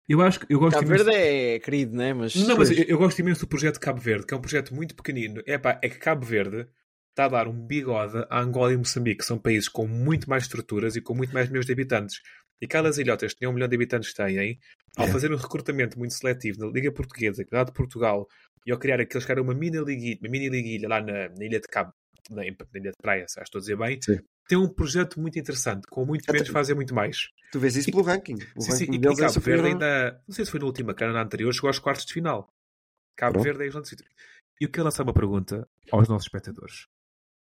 Eu 0.09 0.20
acho 0.22 0.40
que 0.40 0.46
eu 0.53 0.59
gosto 0.59 0.74
Cabo 0.76 0.86
imenso- 0.88 1.05
Verde 1.05 1.18
é 1.20 1.59
querido, 1.61 1.94
né? 1.94 2.12
Mas, 2.14 2.34
Não, 2.34 2.57
mas 2.57 2.70
eu, 2.70 2.78
eu 2.84 2.98
gosto 2.98 3.18
imenso 3.18 3.40
do 3.40 3.46
projeto 3.46 3.78
Cabo 3.78 4.00
Verde, 4.00 4.26
que 4.26 4.34
é 4.34 4.36
um 4.36 4.40
projeto 4.40 4.74
muito 4.74 4.94
pequenino. 4.96 5.42
É 5.46 5.59
pá, 5.59 5.78
é 5.82 5.88
que 5.88 5.98
Cabo 5.98 6.24
Verde 6.24 6.66
está 7.12 7.26
a 7.26 7.28
dar 7.28 7.48
um 7.48 7.66
bigode 7.66 8.24
a 8.30 8.40
Angola 8.40 8.72
e 8.72 8.76
Moçambique, 8.76 9.18
que 9.18 9.24
são 9.24 9.38
países 9.38 9.68
com 9.68 9.86
muito 9.86 10.28
mais 10.28 10.44
estruturas 10.44 10.96
e 10.96 11.00
com 11.00 11.14
muito 11.14 11.32
mais 11.32 11.48
milhões 11.48 11.66
de 11.66 11.72
habitantes. 11.72 12.20
E 12.60 12.64
aquelas 12.64 12.96
ilhotas 12.96 13.32
que 13.34 13.40
têm 13.40 13.48
um 13.48 13.52
milhão 13.52 13.68
de 13.68 13.74
habitantes 13.74 14.14
têm, 14.14 14.58
ao 14.96 15.06
É. 15.06 15.10
fazer 15.10 15.32
um 15.32 15.36
recrutamento 15.36 15.98
muito 15.98 16.14
seletivo 16.14 16.58
na 16.60 16.66
Liga 16.66 16.92
Portuguesa, 16.92 17.44
que 17.44 17.50
dá 17.50 17.64
de 17.64 17.72
Portugal, 17.72 18.26
e 18.66 18.72
ao 18.72 18.78
criar 18.78 19.00
aqueles 19.00 19.24
que 19.26 19.32
eram 19.32 19.42
uma 19.42 19.54
mini 19.54 19.78
liguilha, 19.78 20.18
uma 20.22 20.30
mini 20.30 20.48
liguilha 20.48 20.88
lá 20.88 21.00
na, 21.00 21.28
na 21.28 21.44
ilha 21.44 21.60
de 21.60 21.68
Cabo, 21.68 21.92
na, 22.30 22.36
na 22.36 22.46
ilha 22.46 22.90
de 22.90 22.96
Praia, 23.02 23.26
se 23.28 23.40
estou 23.42 23.58
a 23.58 23.60
dizer 23.60 23.76
bem, 23.76 24.00
Sim. 24.00 24.18
tem 24.48 24.56
um 24.56 24.68
projeto 24.68 25.20
muito 25.20 25.38
interessante, 25.38 25.86
com 25.90 26.06
muito 26.06 26.24
menos 26.32 26.48
fazem 26.48 26.74
muito 26.76 26.94
mais. 26.94 27.28
Tu 27.50 27.58
vês 27.58 27.76
isso 27.76 27.90
pelo 27.90 28.04
ranking. 28.04 28.36
O 28.56 28.62
Sim, 28.62 28.70
ranking 28.72 28.84
sim, 28.84 28.92
e, 28.92 28.94
e 28.94 29.12
é 29.12 29.16
Cabo. 29.16 29.40
Verde 29.40 29.66
ainda, 29.66 30.22
não 30.26 30.34
sei 30.34 30.44
se 30.44 30.50
foi 30.50 30.60
na 30.60 30.66
última, 30.66 30.94
que 30.94 31.02
era 31.02 31.12
na 31.12 31.22
anterior, 31.22 31.52
chegou 31.52 31.68
aos 31.68 31.80
quartos 31.80 32.06
de 32.06 32.12
final. 32.12 32.48
Cabo 33.16 33.32
Pronto. 33.42 33.44
Verde 33.44 33.76
é 33.76 33.84
sítio. 33.84 34.06
E 34.60 34.64
eu 34.64 34.70
quero 34.70 34.84
lançar 34.84 35.02
uma 35.02 35.12
pergunta 35.12 35.66
aos 35.90 36.08
nossos 36.08 36.26
espectadores. 36.26 36.86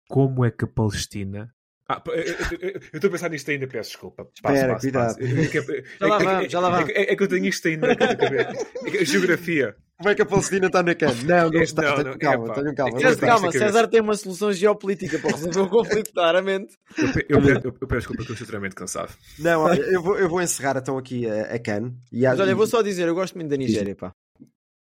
Como 0.09 0.45
é 0.45 0.51
que 0.51 0.65
a 0.65 0.69
Palestina... 0.69 1.51
Ah, 1.87 2.03
eu- 2.07 2.81
estou 2.95 3.09
a 3.09 3.11
pensar 3.11 3.29
nisto 3.29 3.51
ainda, 3.51 3.67
peço 3.67 3.91
desculpa. 3.91 4.25
Passo, 4.43 4.55
Espera, 4.57 4.73
passo, 4.73 4.81
cuidado. 4.81 5.17
É 5.21 5.47
que- 5.49 5.59
é- 5.59 5.85
Já 6.01 6.07
lá 6.07 6.17
é 6.17 6.25
vamos, 6.25 6.53
já 6.53 6.61
lá 6.61 6.69
é 6.69 6.71
vamos. 6.71 6.87
que- 6.87 6.99
É 6.99 7.13
é 7.13 7.17
que 7.17 7.23
eu 7.23 7.29
tenho 7.29 7.45
isto 7.47 7.69
ainda 7.69 7.89
na 7.89 7.97
cabeça. 7.97 8.67
É 8.87 9.01
a 9.01 9.05
Geografia. 9.05 9.77
Como 9.99 10.09
é 10.09 10.15
que 10.15 10.23
a 10.23 10.27
Palestina 10.27 10.67
está 10.67 10.83
na 10.83 10.95
cana? 10.95 11.13
Não, 11.25 11.51
não 11.51 11.61
É, 11.61 11.63
está. 11.63 11.83
não, 11.83 12.05
não, 12.13 12.19
calma, 12.19 12.55
tenham 12.55 12.75
calma. 12.75 12.99
É 12.99 13.17
calma, 13.17 13.49
é 13.49 13.53
César 13.53 13.87
tem 13.87 14.01
uma 14.01 14.17
solução 14.17 14.51
geopolítica 14.53 15.19
para 15.19 15.31
resolver 15.33 15.61
o 15.61 15.69
conflito, 15.69 16.11
claramente. 16.13 16.75
Eu, 16.99 17.07
eu, 17.07 17.13
pe- 17.13 17.27
eu, 17.69 17.77
eu 17.83 17.87
peço 17.87 17.99
desculpa 17.99 18.25
que 18.25 18.31
eu 18.31 18.35
estou 18.35 18.45
extremamente 18.45 18.75
cansado. 18.75 19.13
Não, 19.39 19.73
eu 19.75 20.03
vou, 20.03 20.19
eu 20.19 20.29
vou 20.29 20.41
encerrar 20.43 20.77
então 20.79 20.97
aqui 20.97 21.29
a, 21.29 21.55
a 21.55 21.59
CAN. 21.59 21.93
E, 22.11 22.23
Mas 22.23 22.41
olha, 22.41 22.51
eu 22.51 22.57
vou 22.57 22.67
só 22.67 22.81
dizer, 22.81 23.07
eu 23.07 23.15
gosto 23.15 23.35
muito 23.35 23.51
da 23.51 23.57
Nigéria, 23.59 23.95
pá. 23.95 24.11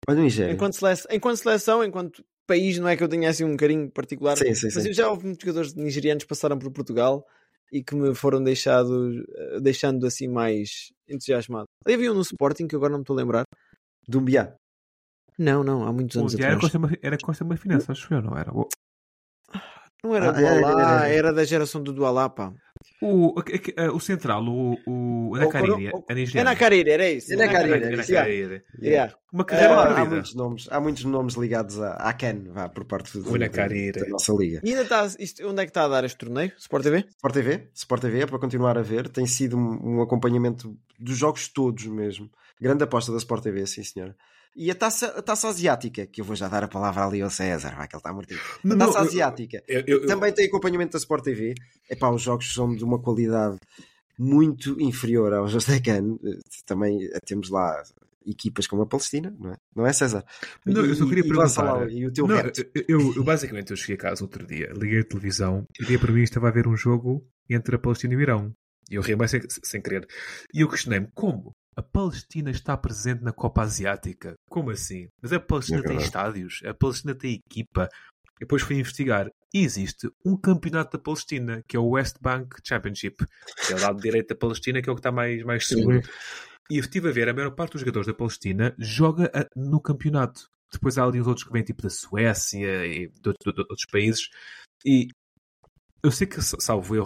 Olha 0.08 0.22
Nigéria. 0.22 0.54
Enquanto 0.54 0.76
seleção, 0.76 1.12
enquanto 1.12 1.38
seleção, 1.38 1.84
enquanto 1.84 2.24
país, 2.52 2.78
não 2.78 2.88
é 2.90 2.98
que 2.98 3.04
eu 3.04 3.08
tenha 3.08 3.30
assim 3.30 3.44
um 3.46 3.56
carinho 3.56 3.90
particular, 3.90 4.38
Sim, 4.38 4.54
sim, 4.54 4.68
mas 4.74 4.84
sim. 4.84 4.90
eu 4.90 4.94
já 4.94 5.10
houve 5.10 5.26
muitos 5.26 5.42
jogadores 5.46 5.74
nigerianos 5.74 6.24
que 6.24 6.30
passaram 6.30 6.60
por 6.60 6.70
Portugal 6.72 7.26
e 7.72 7.82
que 7.82 7.96
me 7.96 8.14
foram 8.14 8.44
deixados, 8.44 9.24
eh, 9.36 9.60
deixando 9.62 10.06
assim 10.06 10.28
mais 10.28 10.92
entusiasmado. 11.08 11.66
Havia 11.88 12.12
um 12.12 12.16
no 12.16 12.22
Sporting 12.22 12.68
que 12.68 12.76
agora 12.76 12.92
não 12.92 13.00
me 13.00 13.04
estou 13.04 13.16
a 13.16 13.20
lembrar. 13.22 13.44
Dumbiá. 14.08 14.54
Não, 15.40 15.64
não, 15.64 15.86
há 15.86 15.94
muitos 15.94 16.18
anos 16.18 16.36
atrás. 16.36 16.52
era 16.52 16.60
Costa, 16.62 17.00
era 17.02 17.18
Costa 17.18 17.46
Marfinense, 17.46 17.90
acho 17.90 18.14
eu, 18.14 18.22
não 18.22 18.38
era? 18.38 18.52
O, 18.54 18.68
Não 20.04 20.16
era 20.16 20.30
Ah, 20.30 20.32
do 20.34 20.40
era, 20.46 20.50
era, 20.50 20.60
Alá, 20.60 21.08
era. 21.08 21.16
era 21.16 21.34
da 21.34 21.44
geração 21.46 21.82
do 21.82 21.94
Dualá, 21.94 22.30
pá. 22.30 22.54
O, 23.02 23.40
o, 23.40 23.96
o 23.96 24.00
central, 24.00 24.44
o, 24.46 24.78
o, 24.86 25.36
a 25.36 25.46
O 25.46 25.50
Cariri, 25.50 25.90
Coro- 25.92 26.06
a 26.08 26.12
É 26.12 26.16
Nigéria. 26.16 26.44
na 26.44 26.56
Cariri, 26.56 26.90
era 26.92 27.10
isso. 27.10 27.34
É 27.34 27.36
na 27.36 27.48
Cariri, 27.48 27.70
Cariri, 27.80 27.94
era 27.94 28.02
isso. 28.02 28.12
yeah, 28.12 28.30
yeah. 28.82 29.14
Uma 29.32 29.44
Há, 29.44 29.46
carreira 29.46 29.74
Ah, 29.74 29.82
há 29.84 29.88
perdida. 29.88 30.10
muitos 30.10 30.36
nomes, 30.36 30.68
há 30.70 30.80
muitos 30.82 31.04
nomes 31.06 31.34
ligados 31.36 31.80
à, 31.82 31.94
à 31.94 32.14
CAN, 32.14 32.44
vá, 32.52 32.68
por 32.70 32.84
parte 32.86 33.18
do, 33.18 33.24
da, 33.38 33.48
da 33.48 34.10
nossa 34.10 34.34
liga. 34.34 34.62
E 34.64 34.70
ainda 34.70 34.82
está, 34.84 35.08
isto, 35.20 35.48
onde 35.48 35.62
é 35.62 35.66
que 35.66 35.70
está 35.72 35.86
a 35.86 35.88
dar 35.88 36.04
este 36.04 36.18
torneio? 36.18 36.52
Sport 36.58 36.84
TV? 36.84 37.06
Sport 37.16 37.34
TV, 37.34 37.70
Sport 37.74 38.02
TV 38.02 38.20
é 38.22 38.26
para 38.26 38.40
continuar 38.40 38.78
a 38.78 38.82
ver, 38.82 39.08
tem 39.10 39.26
sido 39.26 39.58
um, 39.58 39.98
um 39.98 40.02
acompanhamento 40.02 40.78
dos 41.00 41.18
jogos 41.18 41.48
todos 41.48 41.86
mesmo. 41.86 42.30
Grande 42.60 42.84
aposta 42.84 43.12
da 43.12 43.18
Sport 43.18 43.42
TV, 43.44 43.66
sim 43.66 43.84
senhora. 43.84 44.16
E 44.56 44.70
a 44.70 44.76
taça, 44.76 45.08
a 45.08 45.22
taça 45.22 45.48
asiática, 45.48 46.06
que 46.06 46.20
eu 46.22 46.26
vou 46.26 46.36
já 46.36 46.48
dar 46.50 46.64
a 46.64 46.68
palavra 46.68 47.06
ali 47.06 47.22
ao 47.22 47.30
César, 47.30 47.74
vai 47.76 47.88
que 47.88 47.96
ele 47.96 48.00
está 48.00 48.12
mortinho. 48.14 48.40
A 48.40 48.76
taça 48.78 49.00
não, 49.00 49.08
asiática. 49.08 49.64
Eu, 49.68 49.82
eu, 49.88 50.02
eu- 50.02 50.08
Também 50.08 50.34
tem 50.34 50.46
acompanhamento 50.48 50.92
da 50.94 50.98
Sport 51.00 51.24
TV. 51.24 51.54
Epá, 51.90 52.10
os 52.10 52.22
jogos 52.22 52.54
são 52.54 52.76
de 52.76 52.84
uma 52.84 53.00
qualidade 53.02 53.58
muito 54.20 54.80
inferior 54.80 55.34
aos 55.34 55.54
da 55.66 55.80
CAN. 55.80 56.18
Eh, 56.24 56.40
Também 56.66 57.04
eh, 57.06 57.20
temos 57.26 57.50
lá 57.50 57.82
equipas 58.26 58.68
como 58.68 58.84
a 58.84 58.86
Palestina, 58.86 59.34
não 59.40 59.52
é? 59.54 59.56
Não 59.76 59.88
é, 59.88 59.94
César? 59.94 60.24
Não, 60.66 60.86
eu 60.86 60.94
só 60.96 61.08
queria 61.08 61.24
e, 61.24 61.28
perguntar. 61.28 61.90
e 61.92 62.06
o 62.06 62.12
teu 62.14 62.28
Não, 62.28 62.38
eu, 62.88 63.14
eu- 63.16 63.24
basicamente 63.24 63.72
eu 63.72 63.78
cheguei 63.78 63.96
a 63.96 64.00
casa 64.00 64.24
outro 64.24 64.46
dia, 64.46 64.72
liguei 64.76 65.00
a 65.00 65.04
televisão 65.04 65.66
e 65.80 65.86
dei 65.86 65.98
para 65.98 66.12
mim 66.12 66.22
estava 66.22 66.50
a 66.50 66.52
ver 66.52 66.68
um 66.68 66.76
jogo 66.78 67.26
entre 67.50 67.76
a 67.76 67.80
Palestina 67.80 68.14
e 68.14 68.18
o 68.18 68.22
Irão. 68.22 68.54
E 68.92 68.96
eu 68.96 69.02
ri 69.02 69.16
mais 69.16 69.32
sem, 69.32 69.42
sem 69.64 69.82
querer. 69.82 70.06
E 70.54 70.62
eu 70.62 70.70
questionei-me 70.70 71.08
como 71.16 71.56
a 71.76 71.82
Palestina 71.82 72.52
está 72.52 72.76
presente 72.78 73.24
na 73.24 73.32
Copa 73.32 73.62
Asiática. 73.64 74.36
Como 74.50 74.72
assim? 74.72 75.08
Mas 75.22 75.32
a 75.34 75.40
Palestina 75.40 75.80
É 75.80 75.84
tem 75.84 75.98
estádios, 75.98 76.62
a 76.66 76.74
Palestina 76.74 77.16
tem 77.16 77.42
equipa. 77.48 77.88
Depois 78.40 78.62
fui 78.62 78.78
investigar. 78.78 79.30
E 79.54 79.60
existe 79.64 80.10
um 80.26 80.36
campeonato 80.36 80.98
da 80.98 81.04
Palestina, 81.04 81.62
que 81.68 81.76
é 81.78 81.80
o 81.80 81.90
West 81.90 82.16
Bank 82.22 82.56
Championship, 82.64 83.26
que 83.68 83.74
é 83.74 83.76
o 83.76 83.82
lado 83.82 84.00
direito 84.02 84.30
da 84.30 84.36
Palestina, 84.36 84.82
que 84.82 84.90
é 84.90 84.92
o 84.92 84.96
que 84.96 85.00
está 85.00 85.12
mais, 85.12 85.44
mais 85.44 85.68
seguro. 85.68 86.02
E 86.70 86.78
eu 86.78 86.82
estive 86.82 87.10
a 87.10 87.12
ver, 87.12 87.28
a 87.30 87.34
maior 87.34 87.52
parte 87.52 87.74
dos 87.74 87.82
jogadores 87.82 88.08
da 88.08 88.14
Palestina 88.14 88.74
joga 88.80 89.30
a- 89.34 89.46
no 89.56 89.82
campeonato. 89.82 90.48
Depois 90.72 90.98
há 90.98 91.04
ali 91.04 91.20
os 91.20 91.28
outros 91.28 91.46
que 91.46 91.52
vêm 91.52 91.64
tipo 91.64 91.82
da 91.82 91.90
Suécia 91.90 92.86
e 92.86 93.10
de, 93.10 93.28
outro- 93.30 93.54
de 93.54 93.60
outros 93.62 93.86
países. 93.92 94.30
E 94.86 95.08
eu 96.02 96.12
sei 96.12 96.26
que, 96.26 96.42
salvo 96.42 96.96
eu, 96.96 97.06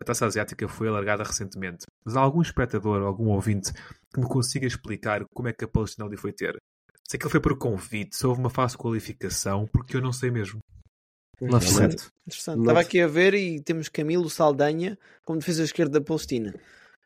a 0.00 0.04
taça 0.04 0.26
asiática 0.26 0.68
foi 0.68 0.88
alargada 0.88 1.22
recentemente. 1.22 1.86
Mas 2.04 2.16
há 2.16 2.20
algum 2.20 2.42
espectador, 2.42 3.02
algum 3.02 3.28
ouvinte 3.28 3.72
que 4.12 4.20
me 4.20 4.26
consiga 4.26 4.66
explicar 4.66 5.24
como 5.34 5.48
é 5.48 5.52
que 5.52 5.64
a 5.64 5.68
Palestina 5.68 6.06
ali 6.06 6.16
foi 6.16 6.32
ter? 6.32 6.56
Sei 7.08 7.18
que 7.18 7.24
ele 7.24 7.30
foi 7.30 7.40
por 7.40 7.56
convite, 7.56 8.16
se 8.16 8.26
houve 8.26 8.40
uma 8.40 8.50
fase 8.50 8.72
de 8.72 8.78
qualificação, 8.78 9.66
porque 9.72 9.96
eu 9.96 10.02
não 10.02 10.12
sei 10.12 10.30
mesmo. 10.30 10.58
Interessante. 11.40 12.08
Interessante. 12.26 12.56
Não. 12.56 12.64
Estava 12.64 12.80
aqui 12.80 13.00
a 13.00 13.06
ver 13.06 13.34
e 13.34 13.62
temos 13.62 13.88
Camilo 13.88 14.28
Saldanha 14.28 14.98
como 15.24 15.38
defesa 15.38 15.62
esquerda 15.62 16.00
da 16.00 16.04
Palestina. 16.04 16.54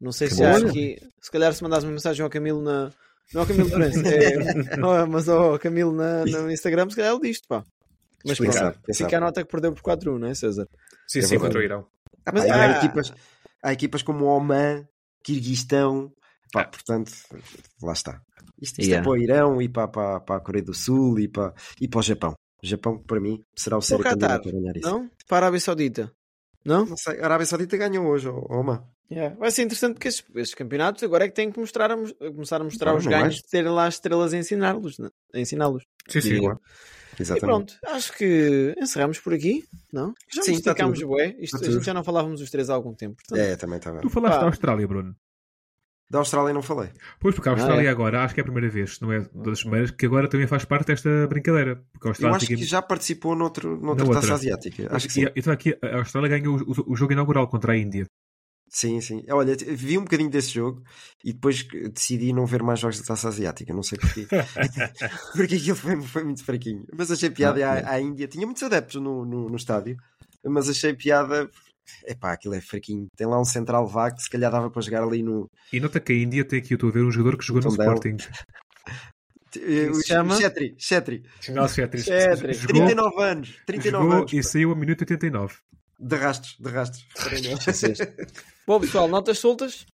Não 0.00 0.10
sei 0.10 0.28
se 0.28 0.38
Camilo. 0.38 0.66
acho 0.66 0.74
que 0.74 0.98
se 1.20 1.30
calhar 1.30 1.52
se 1.52 1.62
mandares 1.62 1.84
uma 1.84 1.92
mensagem 1.92 2.24
ao 2.24 2.30
Camilo 2.30 2.62
na. 2.62 2.90
Não 3.32 3.42
ao 3.42 3.46
Camilo 3.46 3.68
Lourenço, 3.70 4.02
é, 4.06 4.76
não, 4.76 5.06
mas 5.06 5.28
ao 5.28 5.58
Camilo 5.58 5.92
na, 5.92 6.24
no 6.24 6.50
Instagram, 6.50 6.90
se 6.90 6.96
calhar 6.96 7.12
ele 7.12 7.20
diz 7.20 7.40
pá. 7.46 7.64
Mas 8.24 8.38
pronto, 8.38 8.80
quem 8.84 8.94
fica 8.94 9.16
a 9.16 9.20
nota 9.20 9.42
que 9.42 9.50
perdeu 9.50 9.72
por 9.72 9.82
4-1, 9.82 10.18
não 10.18 10.28
é, 10.28 10.34
César? 10.34 10.66
Sim, 11.06 11.20
É 11.20 11.22
sim, 11.22 11.38
contra 11.38 11.58
o 11.58 11.62
Irão. 11.62 11.86
Ah, 12.26 12.30
Mas 12.32 12.48
há- 12.50 12.54
há, 12.54 12.76
equipas, 12.78 13.12
há 13.62 13.72
equipas 13.72 14.02
como 14.02 14.24
Oman, 14.26 14.86
Kirguistão, 15.24 16.12
pá, 16.52 16.62
Ah. 16.62 16.64
portanto, 16.68 17.12
lá 17.82 17.92
está. 17.92 18.20
Isto, 18.60 18.80
isto 18.80 18.88
Yeah. 18.90 19.00
é 19.00 19.02
para 19.02 19.12
o 19.12 19.16
Irão 19.16 19.62
e 19.62 19.68
para, 19.68 19.88
para, 19.88 20.20
para 20.20 20.36
a 20.36 20.40
Coreia 20.40 20.64
do 20.64 20.74
Sul 20.74 21.18
e 21.18 21.28
para, 21.28 21.52
e 21.80 21.88
para 21.88 21.98
o 21.98 22.02
Japão. 22.02 22.34
O 22.62 22.66
Japão, 22.66 22.98
para 22.98 23.18
mim, 23.20 23.42
será 23.56 23.76
o 23.76 23.82
sério 23.82 24.04
candidato 24.04 24.48
a 24.48 24.52
ganhar 24.52 24.76
isso. 24.76 24.88
Não? 24.88 25.10
Para 25.26 25.36
a 25.36 25.48
Arábia 25.48 25.60
Saudita. 25.60 26.12
Não? 26.64 26.86
Não 26.86 26.96
sei, 26.96 27.20
a 27.20 27.24
Arábia 27.24 27.46
Saudita 27.46 27.76
ganhou 27.76 28.06
hoje, 28.06 28.28
Oman. 28.28 28.84
Yeah. 29.10 29.34
Vai 29.36 29.50
ser 29.50 29.62
interessante 29.62 29.94
porque 29.94 30.08
estes, 30.08 30.24
estes 30.36 30.54
campeonatos 30.54 31.02
agora 31.02 31.24
é 31.24 31.28
que 31.28 31.34
têm 31.34 31.50
que 31.50 31.58
mostrar 31.58 31.90
a, 31.90 31.96
começar 31.96 32.60
a 32.60 32.64
mostrar 32.64 32.92
Não, 32.92 32.98
os 32.98 33.04
não 33.04 33.10
ganhos 33.10 33.34
vais. 33.34 33.36
de 33.42 33.48
terem 33.50 33.70
lá 33.70 33.86
as 33.86 33.94
estrelas 33.94 34.32
a 34.32 34.38
ensiná-los. 34.38 34.98
né? 34.98 35.10
A 35.34 35.38
ensiná-los. 35.40 35.84
Sim, 36.08 36.20
sim. 36.20 36.40
Diria. 37.12 37.18
E 37.18 37.22
Exatamente. 37.22 37.76
pronto, 37.78 37.96
acho 37.96 38.12
que 38.16 38.74
encerramos 38.80 39.18
por 39.20 39.34
aqui, 39.34 39.64
não? 39.92 40.14
Já 40.34 40.42
Sim, 40.42 40.52
esticámos 40.54 40.98
tudo. 40.98 41.08
bué. 41.08 41.36
Isto, 41.38 41.56
Está 41.56 41.68
a 41.68 41.70
gente 41.70 41.84
já 41.84 41.94
não 41.94 42.02
falávamos 42.04 42.40
os 42.40 42.50
três 42.50 42.68
há 42.70 42.74
algum 42.74 42.94
tempo. 42.94 43.16
portanto, 43.16 43.38
É, 43.38 43.56
também 43.56 43.78
estava. 43.78 44.00
Tu 44.00 44.08
falaste 44.10 44.34
Pá. 44.36 44.40
da 44.40 44.46
Austrália, 44.46 44.86
Bruno. 44.88 45.14
Da 46.10 46.18
Austrália 46.18 46.52
não 46.52 46.60
falei. 46.60 46.90
Pois, 47.18 47.34
porque 47.34 47.48
a 47.48 47.52
Ah, 47.52 47.54
Austrália 47.54 47.88
é. 47.88 47.90
agora, 47.90 48.22
acho 48.22 48.34
que 48.34 48.40
é 48.40 48.42
a 48.42 48.44
primeira 48.44 48.68
vez, 48.68 49.00
não 49.00 49.10
é 49.10 49.20
das 49.34 49.62
primeiras, 49.62 49.90
que 49.90 50.04
agora 50.04 50.28
também 50.28 50.46
faz 50.46 50.62
parte 50.64 50.88
desta 50.88 51.26
brincadeira. 51.26 51.76
Porque 51.90 52.06
a 52.06 52.08
Eu 52.08 52.10
Austrália 52.10 52.36
acho 52.36 52.46
que 52.48 52.56
já 52.64 52.82
participou 52.82 53.34
noutro, 53.34 53.80
noutra 53.80 54.04
Na 54.06 54.12
taça 54.20 54.34
asiática. 54.34 54.88
Acho 54.94 55.06
que 55.06 55.12
sim. 55.14 55.24
E- 55.24 55.32
Então 55.36 55.50
aqui 55.52 55.74
a 55.80 55.96
Austrália 55.98 56.28
ganhou 56.28 56.58
o- 56.58 56.92
o 56.92 56.96
jogo 56.96 57.12
inaugural 57.14 57.48
contra 57.48 57.72
a 57.72 57.76
Índia. 57.78 58.04
Sim, 58.74 59.02
sim. 59.02 59.22
Olha, 59.28 59.54
t- 59.54 59.66
vi 59.74 59.98
um 59.98 60.02
bocadinho 60.04 60.30
desse 60.30 60.50
jogo 60.54 60.82
e 61.22 61.32
depois 61.34 61.62
decidi 61.92 62.32
não 62.32 62.46
ver 62.46 62.62
mais 62.62 62.80
jogos 62.80 62.98
da 63.00 63.04
taça 63.06 63.28
asiática. 63.28 63.72
Não 63.74 63.82
sei 63.82 63.98
porquê. 63.98 64.26
Porque 65.36 65.56
aquilo 65.56 65.76
foi, 65.76 66.00
foi 66.00 66.24
muito 66.24 66.42
fraquinho. 66.42 66.84
Mas 66.96 67.10
achei 67.10 67.28
piada 67.28 67.60
Ah, 67.68 67.80
à, 67.80 67.90
à 67.92 68.00
Índia. 68.00 68.26
Tinha 68.26 68.46
muitos 68.46 68.62
adeptos 68.62 69.00
no, 69.00 69.26
no, 69.26 69.50
no 69.50 69.56
estádio, 69.56 69.96
mas 70.44 70.70
achei 70.70 70.94
piada. 70.94 71.50
Epá, 72.06 72.32
aquilo 72.32 72.54
é 72.54 72.60
fraquinho. 72.62 73.06
Tem 73.14 73.26
lá 73.26 73.38
um 73.38 73.44
central 73.44 73.86
vago 73.86 74.16
que 74.16 74.22
se 74.22 74.30
calhar 74.30 74.50
dava 74.50 74.70
para 74.70 74.80
jogar 74.80 75.02
ali 75.02 75.22
no. 75.22 75.50
E 75.70 75.78
nota 75.78 76.00
que 76.00 76.12
a 76.12 76.16
Índia 76.16 76.42
tem 76.44 76.60
aqui, 76.60 76.72
eu 76.72 76.76
estou 76.76 76.88
a 76.88 76.92
ver 76.92 77.02
um 77.04 77.10
jogador 77.10 77.36
que 77.36 77.44
jogou 77.44 77.60
no. 77.62 77.68
Sporting. 77.68 78.16
Eh, 79.54 79.60
se 79.60 79.90
o 79.90 80.02
chama? 80.06 80.36
Chetri. 80.36 80.74
Chetri. 80.78 81.22
Não. 81.50 81.68
Chetri. 81.68 82.00
Jogou, 82.00 82.86
39 82.86 83.22
anos. 83.22 83.54
39 83.66 84.04
jogou 84.04 84.18
anos. 84.20 84.32
e 84.32 84.42
saiu 84.42 84.72
a 84.72 84.74
minuto 84.74 85.02
89. 85.02 85.56
De 86.02 86.16
rastros, 86.16 86.56
de 86.58 86.68
rastros. 86.68 87.06
Bom, 88.66 88.80
pessoal, 88.80 89.06
notas 89.06 89.38
soltas. 89.38 89.86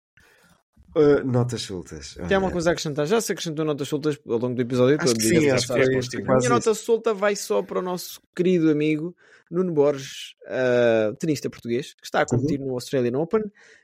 Uh, 0.95 1.23
notas 1.27 1.63
soltas. 1.63 2.15
Tem 2.29 2.37
alguma 2.37 2.53
coisa 2.53 2.71
a 2.71 2.73
acrescentar? 2.73 3.07
Já 3.07 3.21
se 3.21 3.33
acrescentou 3.33 3.65
notas 3.65 3.89
soltas 3.89 4.19
ao 4.27 4.39
longo 4.39 4.55
do 4.55 4.63
episódio 4.63 4.97
Acho 4.99 5.13
todo. 5.13 5.19
que 5.19 5.29
sim, 5.29 5.51
acho 5.51 5.67
que 5.67 5.73
foi- 5.73 6.03
foi 6.03 6.35
A 6.35 6.39
minha 6.39 6.49
nota 6.49 6.73
solta 6.75 7.13
vai 7.13 7.35
só 7.35 7.61
para 7.63 7.81
o 7.81 7.83
nosso 7.83 8.21
querido 8.35 8.71
amigo 8.71 9.15
Nuno 9.51 9.73
Borges, 9.73 10.35
uh, 10.47 11.15
tenista 11.17 11.51
português, 11.51 11.93
que 11.95 12.07
está 12.07 12.23
a 12.23 12.27
competir 12.27 12.61
no 12.61 12.71
Australian 12.71 13.19
Open. 13.19 13.43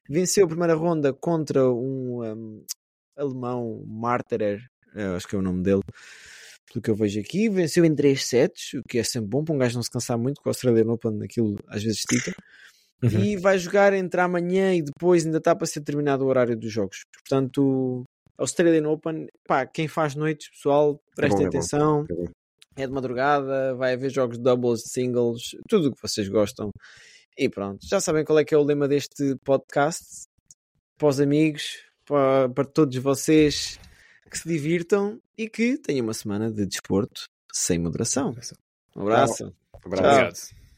Venceu 0.09 0.47
a 0.47 0.49
primeira 0.49 0.75
ronda 0.75 1.13
contra 1.13 1.69
um, 1.69 2.23
um, 2.25 2.65
alemão, 3.17 3.85
Marterer, 3.87 4.63
acho 5.17 5.27
que 5.29 5.37
é 5.37 5.39
o 5.39 5.43
nome 5.43 5.63
dele, 5.63 5.83
pelo 6.73 6.83
que 6.83 6.91
eu 6.91 6.95
vejo 6.97 7.21
aqui. 7.21 7.49
Venceu 7.49 7.85
em 7.85 7.95
3 7.95 8.25
sets, 8.25 8.75
o 8.75 8.83
que 8.83 8.99
é 8.99 9.05
sempre 9.05 9.29
bom 9.29 9.45
para 9.45 9.55
um 9.55 9.59
gajo 9.59 9.77
não 9.77 9.83
se 9.83 9.91
cansar 9.91 10.19
muito, 10.19 10.41
com 10.41 10.49
o 10.49 10.51
Australian 10.51 10.91
Open 10.91 11.23
aquilo 11.23 11.57
às 11.69 11.83
vezes 11.83 11.99
estica. 11.99 12.33
Uhum. 13.03 13.19
E 13.19 13.37
vai 13.37 13.59
jogar 13.59 13.93
entre 13.95 14.21
amanhã 14.21 14.73
e 14.77 14.81
depois, 14.81 15.27
ainda 15.27 15.39
está 15.39 15.57
para 15.57 15.67
ser 15.67 15.81
terminado 15.81 16.25
o 16.25 16.29
horário 16.29 16.57
dos 16.57 16.71
jogos. 16.71 16.99
Portanto, 17.13 18.05
Australian 18.39 18.89
Open, 18.89 19.27
pá, 19.45 19.67
quem 19.67 19.89
faz 19.89 20.15
noites, 20.15 20.49
pessoal, 20.51 21.01
prestem 21.17 21.41
é 21.41 21.43
bom. 21.43 21.49
atenção. 21.49 22.07
É 22.09 22.15
bom. 22.15 22.25
É 22.77 22.87
de 22.87 22.93
madrugada, 22.93 23.75
vai 23.75 23.95
haver 23.95 24.09
jogos 24.09 24.39
de 24.39 24.45
doubles, 24.45 24.85
de 24.85 24.91
singles, 24.91 25.57
tudo 25.69 25.89
o 25.89 25.93
que 25.93 26.01
vocês 26.01 26.29
gostam. 26.29 26.71
E 27.37 27.49
pronto, 27.49 27.85
já 27.85 28.01
sabem 28.01 28.25
qual 28.25 28.39
é 28.39 28.45
que 28.45 28.55
é 28.55 28.57
o 28.57 28.63
lema 28.63 28.87
deste 28.87 29.35
podcast. 29.45 30.29
Para 30.97 31.09
os 31.09 31.19
amigos, 31.19 31.79
para, 32.07 32.49
para 32.51 32.65
todos 32.65 32.97
vocês 32.99 33.81
que 34.33 34.39
se 34.39 34.49
divirtam 34.49 35.21
e 35.37 35.49
que 35.49 35.77
tenham 35.77 36.05
uma 36.05 36.15
semana 36.15 36.51
de 36.51 36.65
desporto 36.67 37.27
sem 37.53 37.79
moderação. 37.79 38.35
Um 38.97 39.03
abraço. 39.03 39.45
Abraço. 39.45 39.45
Tchau. 39.45 39.55
Obrigado. 39.85 40.62